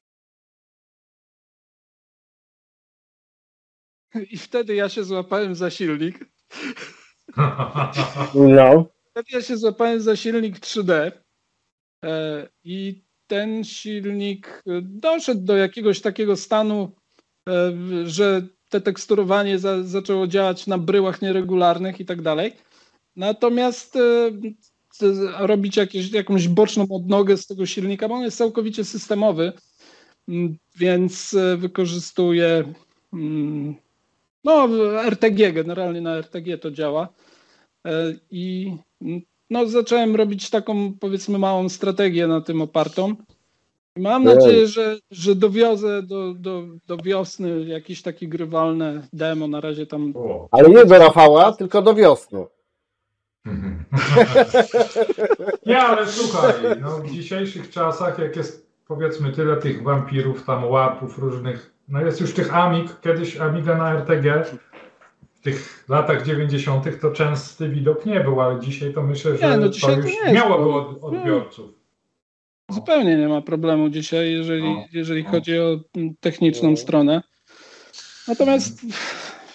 [4.29, 6.25] I wtedy ja się złapałem za silnik.
[8.35, 8.85] No.
[9.11, 11.11] Wtedy ja się złapałem za silnik 3D
[12.05, 16.95] e, i ten silnik e, doszedł do jakiegoś takiego stanu,
[17.49, 17.73] e,
[18.05, 18.41] że
[18.73, 22.53] te teksturowanie za, zaczęło działać na bryłach nieregularnych i tak dalej.
[23.15, 24.31] Natomiast e,
[25.39, 29.53] robić jakieś, jakąś boczną odnogę z tego silnika, bo on jest całkowicie systemowy,
[30.29, 32.73] m, więc e, wykorzystuje
[33.13, 33.75] mm,
[34.43, 34.67] no,
[35.09, 37.07] RTG, generalnie na RTG to działa.
[37.85, 43.15] E, I mm, no, zacząłem robić taką, powiedzmy, małą strategię na tym opartą.
[43.97, 44.35] Mam Ej.
[44.35, 49.47] nadzieję, że, że dowiozę do, do, do wiosny jakieś takie grywalne demo.
[49.47, 50.13] Na razie tam.
[50.15, 50.47] O.
[50.51, 52.45] Ale nie do Rafała, tylko do wiosny.
[55.65, 61.19] Nie, ale słuchaj, no, w dzisiejszych czasach, jak jest powiedzmy tyle tych wampirów, tam łapów
[61.19, 64.43] różnych, no jest już tych Amig, kiedyś Amiga na RTG,
[65.33, 67.01] w tych latach 90.
[67.01, 70.33] to częsty widok nie był, ale dzisiaj to myślę, że Nie, no to już nie
[70.33, 71.82] miałoby od, odbiorców.
[72.71, 74.85] Zupełnie nie ma problemu dzisiaj, jeżeli, No.
[74.93, 75.29] jeżeli No.
[75.29, 75.79] chodzi o
[76.19, 76.77] techniczną No.
[76.77, 77.23] stronę.
[78.27, 78.81] Natomiast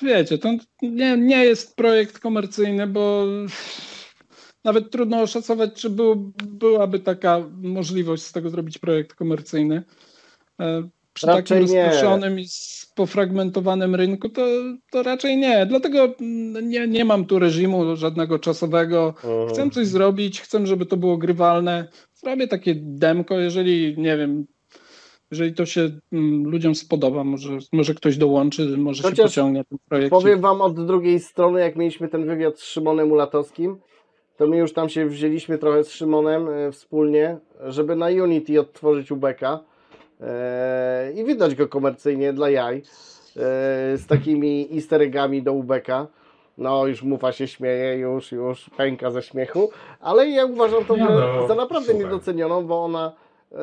[0.03, 0.49] wiecie, to
[0.83, 3.27] nie, nie jest projekt komercyjny, bo
[4.65, 9.83] nawet trudno oszacować, czy był, byłaby taka możliwość z tego zrobić projekt komercyjny.
[11.19, 12.47] Przy Raczej takim rozproszonym i
[12.95, 14.43] pofragmentowanym rynku to,
[14.91, 15.67] to raczej nie.
[15.67, 19.07] Dlatego mm, nie, nie mam tu reżimu żadnego czasowego.
[19.25, 19.49] Mhm.
[19.49, 21.89] Chcę coś zrobić, chcę, żeby to było grywalne.
[22.15, 24.47] Zrobię takie demko, jeżeli nie wiem,
[25.31, 29.79] jeżeli to się mm, ludziom spodoba, może, może ktoś dołączy, może się Chociaż pociągnie ten
[29.89, 30.11] projekt.
[30.11, 33.77] Powiem wam od drugiej strony, jak mieliśmy ten wywiad z Szymonem Ulatowskim,
[34.37, 39.11] to my już tam się wzięliśmy trochę z Szymonem e, wspólnie, żeby na Unity odtworzyć
[39.11, 39.68] Ubeka
[41.15, 42.83] i wydać go komercyjnie dla jaj e,
[43.97, 46.07] z takimi easter eggami do Ubeka.
[46.59, 49.71] No, już Mufa się śmieje, już, już pęka ze śmiechu,
[50.01, 50.97] ale ja uważam grę
[51.41, 52.05] no, za naprawdę super.
[52.05, 53.13] niedocenioną, bo ona.
[53.53, 53.57] e,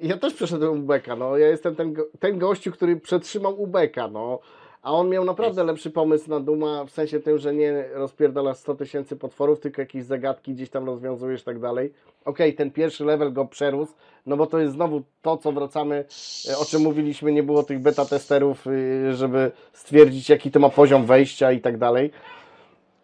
[0.00, 1.36] Ja też przeszedłem Ubeka, no.
[1.36, 4.38] Ja jestem ten, ten gościu, który przetrzymał Ubeka, no.
[4.86, 8.74] A on miał naprawdę lepszy pomysł na Duma, w sensie tym, że nie rozpierdalasz 100
[8.74, 11.92] tysięcy potworów, tylko jakieś zagadki gdzieś tam rozwiązujesz i tak dalej.
[12.24, 13.92] Okej, ten pierwszy level go przerósł,
[14.26, 16.04] no bo to jest znowu to, co wracamy,
[16.50, 20.68] e, o czym mówiliśmy, nie było tych beta testerów, y, żeby stwierdzić, jaki to ma
[20.68, 22.10] poziom wejścia i tak dalej.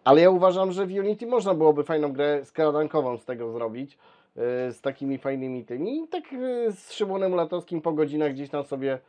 [0.03, 3.97] Ale ja uważam, że w Unity można byłoby fajną grę skradankową z tego zrobić, y,
[4.73, 6.03] z takimi fajnymi tymi.
[6.03, 8.99] I tak y, z Szymonem Latowskim po godzinach gdzieś tam sobie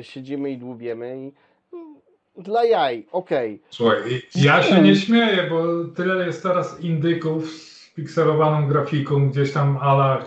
[0.00, 1.32] siedzimy i dłubiemy i
[2.42, 3.60] dla jaj, okej.
[3.70, 3.98] Słuchaj,
[4.34, 9.76] i- ja się nie śmieję, bo tyle jest teraz indyków z pikselowaną grafiką, gdzieś tam
[9.80, 10.24] ala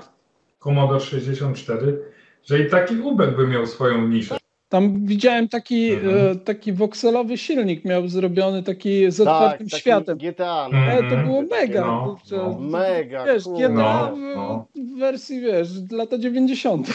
[0.59, 1.99] Commodore 64,
[2.45, 4.37] że i taki Ubek by miał swoją niszę.
[4.69, 6.27] Tam widziałem taki, Mhm.
[6.31, 10.17] e, taki wokselowy silnik, miał zrobiony taki z Tak, otwartym taki światem.
[10.17, 10.77] GTA, no.
[10.77, 11.25] Ale to Mhm.
[11.25, 11.81] było mega.
[11.85, 12.59] No, no.
[12.59, 13.43] Mega, Wiesz.
[13.43, 13.69] GTA
[14.09, 14.65] No, w- no.
[14.75, 16.87] w wersji, wiesz, lata 90.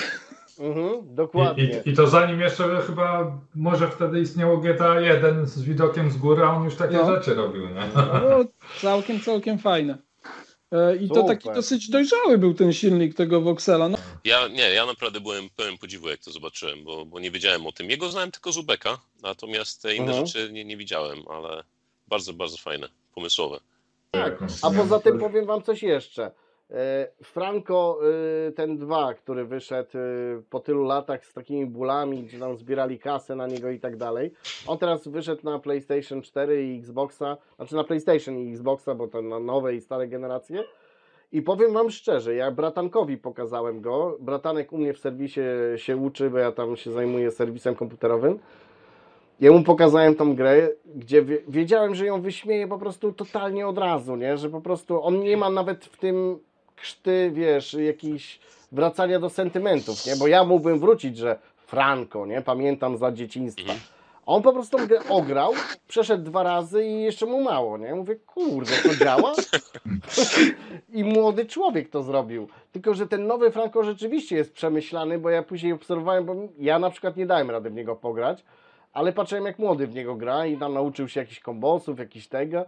[0.61, 1.83] Mhm, I, dokładnie.
[1.87, 6.43] i, I to zanim jeszcze chyba może wtedy istniało GTA 1 z widokiem z góry,
[6.45, 7.07] a on już takie No.
[7.15, 7.89] rzeczy robił, nie?
[7.95, 8.45] No,
[8.83, 9.99] całkiem, całkiem fajne.
[10.73, 11.37] E, I to Super.
[11.39, 13.89] taki dosyć dojrzały był ten silnik tego Voxela.
[13.89, 17.67] No, Ja nie, ja naprawdę byłem pełen podziwu, jak to zobaczyłem, bo, bo nie wiedziałem
[17.67, 17.91] o tym.
[17.91, 20.27] Jego znałem tylko z Ubeka, natomiast te inne Mhm.
[20.27, 21.65] rzeczy nie, nie widziałem, ale
[22.09, 23.59] bardzo, bardzo fajne, pomysłowe.
[24.11, 24.39] Tak.
[24.63, 26.31] A poza tym powiem wam coś jeszcze.
[26.71, 27.99] E, Franco,
[28.49, 30.01] e, ten 2, który wyszedł e,
[30.51, 34.33] po tylu latach z takimi bólami, gdzie tam zbierali kasę na niego i tak dalej.
[34.67, 39.23] On teraz wyszedł na PlayStation 4 i Xboxa, znaczy na PlayStation i Xboxa, bo to
[39.23, 40.65] na nowe i stare generacje.
[41.33, 44.17] I powiem wam szczerze, ja bratankowi pokazałem go.
[44.21, 45.41] Bratanek u mnie w serwisie
[45.77, 48.39] się uczy, bo ja tam się zajmuję serwisem komputerowym.
[49.41, 53.79] Ja mu pokazałem tą grę, gdzie wie- wiedziałem, że ją wyśmieje po prostu totalnie od
[53.79, 54.37] razu, nie?
[54.37, 56.39] Że po prostu on nie ma nawet w tym
[56.81, 58.41] krzty, wiesz, jakiś
[58.73, 60.17] wracania do sentymentów, nie?
[60.17, 62.43] Bo ja mógłbym wrócić, że Franco, nie?
[62.43, 63.73] Pamiętam za dzieciństwa.
[64.27, 65.53] On po prostu grę ograł,
[65.89, 67.95] przeszedł dwa razy i jeszcze mu mało, nie?
[67.95, 69.33] Mówię, kurde, to działa?
[70.93, 72.49] I młody człowiek to zrobił.
[72.73, 76.91] Tylko, że ten nowy Franco rzeczywiście jest przemyślany, bo ja później obserwowałem, bo ja na
[76.91, 78.45] przykład nie dałem rady w niego pograć,
[78.93, 82.65] ale patrzyłem jak młody w niego gra i tam nauczył się jakichś kombosów, jakiś tego.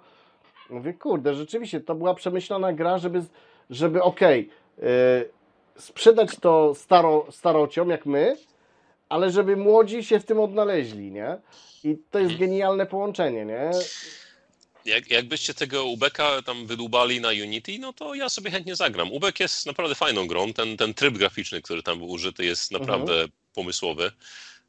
[0.70, 3.22] Mówię, kurde, rzeczywiście to była przemyślana gra, żeby,
[3.70, 4.48] żeby okej,
[4.78, 4.84] yy,
[5.78, 8.36] sprzedać to staro, starociom jak my,
[9.08, 11.36] ale żeby młodzi się w tym odnaleźli, nie?
[11.84, 13.70] I to jest genialne połączenie, nie?
[14.84, 19.12] Jak, jakbyście tego Ubeka tam wydłubali na Unity, no to ja sobie chętnie zagram.
[19.12, 20.52] Ubek jest naprawdę fajną grą.
[20.52, 23.24] Ten, ten tryb graficzny, który tam był użyty, jest naprawdę
[23.54, 24.12] pomysłowy.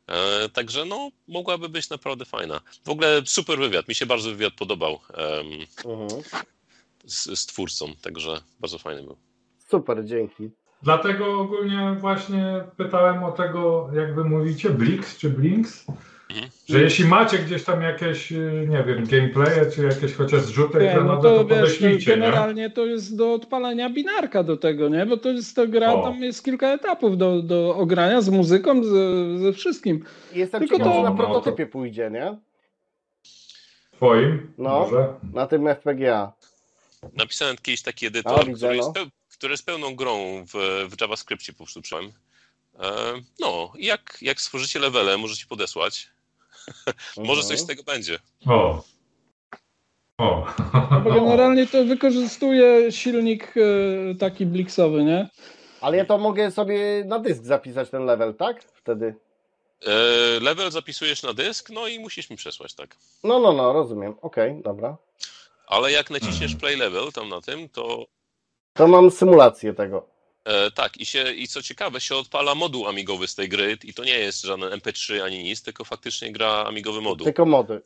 [0.07, 2.61] E, także no, mogłaby być naprawdę fajna.
[2.85, 3.87] W ogóle super wywiad.
[3.87, 5.47] Mi się bardzo wywiad podobał em,
[5.85, 6.21] Mhm.
[7.05, 8.29] Z, z twórcą, także
[8.59, 9.17] bardzo fajny był.
[9.67, 10.49] Super, dzięki.
[10.83, 15.85] Dlatego ogólnie właśnie pytałem o tego, jak wy mówicie, Blix czy Blinks?
[16.29, 16.49] Mhm.
[16.69, 20.95] Że jeśli macie gdzieś tam jakieś, y, nie wiem, gameplaye, czy jakieś chociaż zrzuty Nie,
[21.05, 22.17] no to to wiesz, podeślijcie, nie?
[22.17, 25.05] generalnie to jest do odpalania binarka do tego, nie?
[25.05, 26.03] Bo to jest to gra, O.
[26.03, 30.03] tam jest kilka etapów do, do ogrania z muzyką, ze, ze wszystkim.
[30.33, 32.37] Jestem Tylko ciekaw, to- na no to- prototypie pójdzie, nie?
[33.91, 34.53] Twoim?
[34.57, 34.69] No.
[34.69, 35.07] Może?
[35.33, 36.33] Na tym FPGA.
[37.13, 38.93] Napisałem kiedyś taki edytor, A, widzę, który, jest no.
[38.93, 42.11] peł, który jest pełną grą w, w JavaScriptie po prostu przyjąłem.
[42.79, 42.91] E,
[43.39, 46.09] no, i jak, jak stworzycie levele, możecie podesłać.
[47.17, 48.19] Może coś z tego będzie.
[48.45, 48.83] O.
[50.17, 50.47] O.
[51.03, 55.29] Bo generalnie to wykorzystuje silnik e, taki bliksowy, nie?
[55.81, 58.63] Ale ja to mogę sobie na dysk zapisać ten level, tak?
[58.63, 59.15] Wtedy.
[59.85, 59.93] E,
[60.39, 62.95] level zapisujesz na dysk, no i musisz mi przesłać, tak.
[63.23, 64.15] No, no, no, rozumiem.
[64.21, 64.97] Okej, dobra.
[65.71, 68.05] Ale jak naciśniesz play level tam na tym, to
[68.73, 70.07] To mam symulację tego.
[70.45, 73.93] e, tak, i, się, i co ciekawe, się odpala moduł amigowy z tej gry i
[73.93, 77.25] to nie jest żaden MP3 ani nic, tylko faktycznie gra amigowy moduł.
[77.25, 77.81] Tylko mody.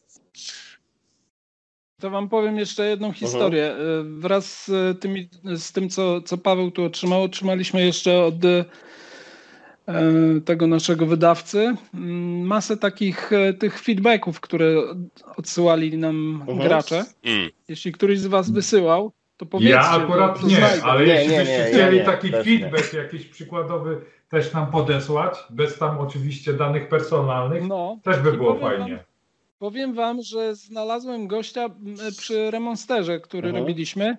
[2.02, 3.66] To wam powiem jeszcze jedną historię.
[3.72, 8.66] E, Wraz z, tymi, z tym, co, co Paweł tu otrzymał, otrzymaliśmy jeszcze od e,
[10.46, 14.76] tego naszego wydawcy mm, masę takich e, tych feedbacków, które
[15.38, 16.68] odsyłali nam Mhm.
[16.68, 17.06] gracze.
[17.26, 17.50] Mm.
[17.68, 19.74] Jeśli któryś z was wysyłał, to powiedzcie.
[19.76, 20.84] Ja akurat nie, znajdę.
[20.84, 22.60] ale Nie, jeśli nie, byście nie, chcieli nie, taki też nie.
[22.60, 28.54] feedback jakiś przykładowy też nam podesłać, bez tam oczywiście danych personalnych, No, też by było
[28.56, 28.96] powiem fajnie.
[28.96, 29.06] Wam,
[29.60, 31.70] powiem wam, że znalazłem gościa
[32.18, 33.64] przy Remonsterze, który Mhm.
[33.66, 34.18] robiliśmy,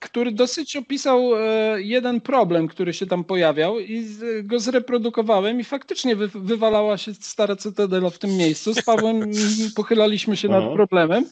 [0.00, 4.06] który dosyć opisał e, jeden problem, który się tam pojawiał i
[4.42, 8.74] go zreprodukowałem i faktycznie wy, wywalała się stara cytadela w tym miejscu.
[8.74, 9.30] Z Pawłem
[9.76, 10.76] pochylaliśmy się nad Mhm.
[10.76, 11.24] problemem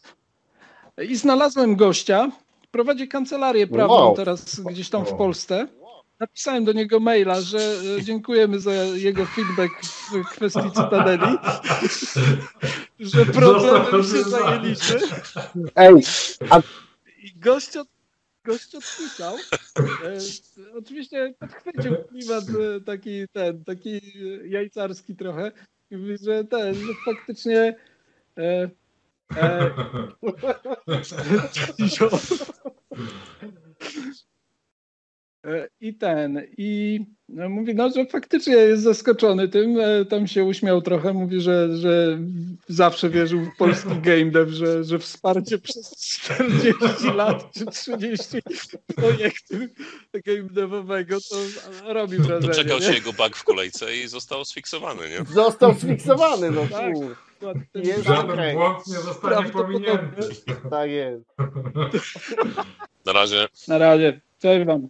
[1.08, 2.30] i znalazłem gościa,
[2.70, 4.16] prowadzi kancelarię prawną Wow.
[4.16, 5.14] teraz gdzieś tam w.
[5.14, 5.68] Polsce.
[6.20, 7.58] Napisałem do niego maila, że
[7.98, 9.72] e, dziękujemy za jego feedback
[10.12, 11.36] w kwestii Cytadeli,
[13.00, 15.00] że problemem się zajęliśmy
[15.76, 15.94] Ej,
[16.50, 16.60] a
[17.22, 17.88] i gość, od,
[18.44, 19.36] gość odpisał.
[19.78, 20.18] E,
[20.74, 24.00] oczywiście podchwycił klimat e, taki, ten, taki
[24.44, 25.52] jajcarski trochę
[25.90, 27.76] i mówi, że ten, że faktycznie
[28.38, 28.70] e,
[29.36, 29.70] e,
[32.92, 33.31] E,
[35.80, 40.82] I ten, i no, mówi, no, że faktycznie jest zaskoczony tym, e, tam się uśmiał
[40.82, 42.18] trochę, mówi, że, że
[42.68, 48.38] zawsze wierzył w polski game dev, że, że wsparcie przez 40 lat czy 30
[48.96, 49.54] projektu
[50.26, 51.36] game devowego to
[51.92, 52.48] robi wrażenie.
[52.48, 52.84] Doczekał nie?
[52.84, 55.34] się jego bug w kolejce i został sfiksowany, nie?
[55.34, 57.56] Został sfiksowany, no Tak.
[57.74, 58.54] Jest Żaden okej.
[58.54, 60.22] błąd nie zostanie pominięty.
[60.70, 61.24] Tak jest.
[63.06, 63.48] Na razie.
[63.68, 64.88] Na razie, cześć wam.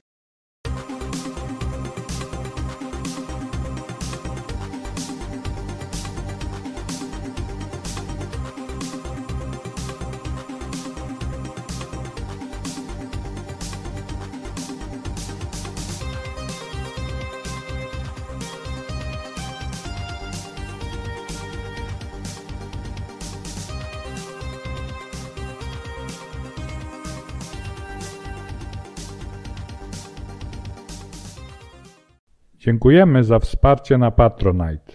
[32.64, 34.91] Dziękujemy za wsparcie na Patronite.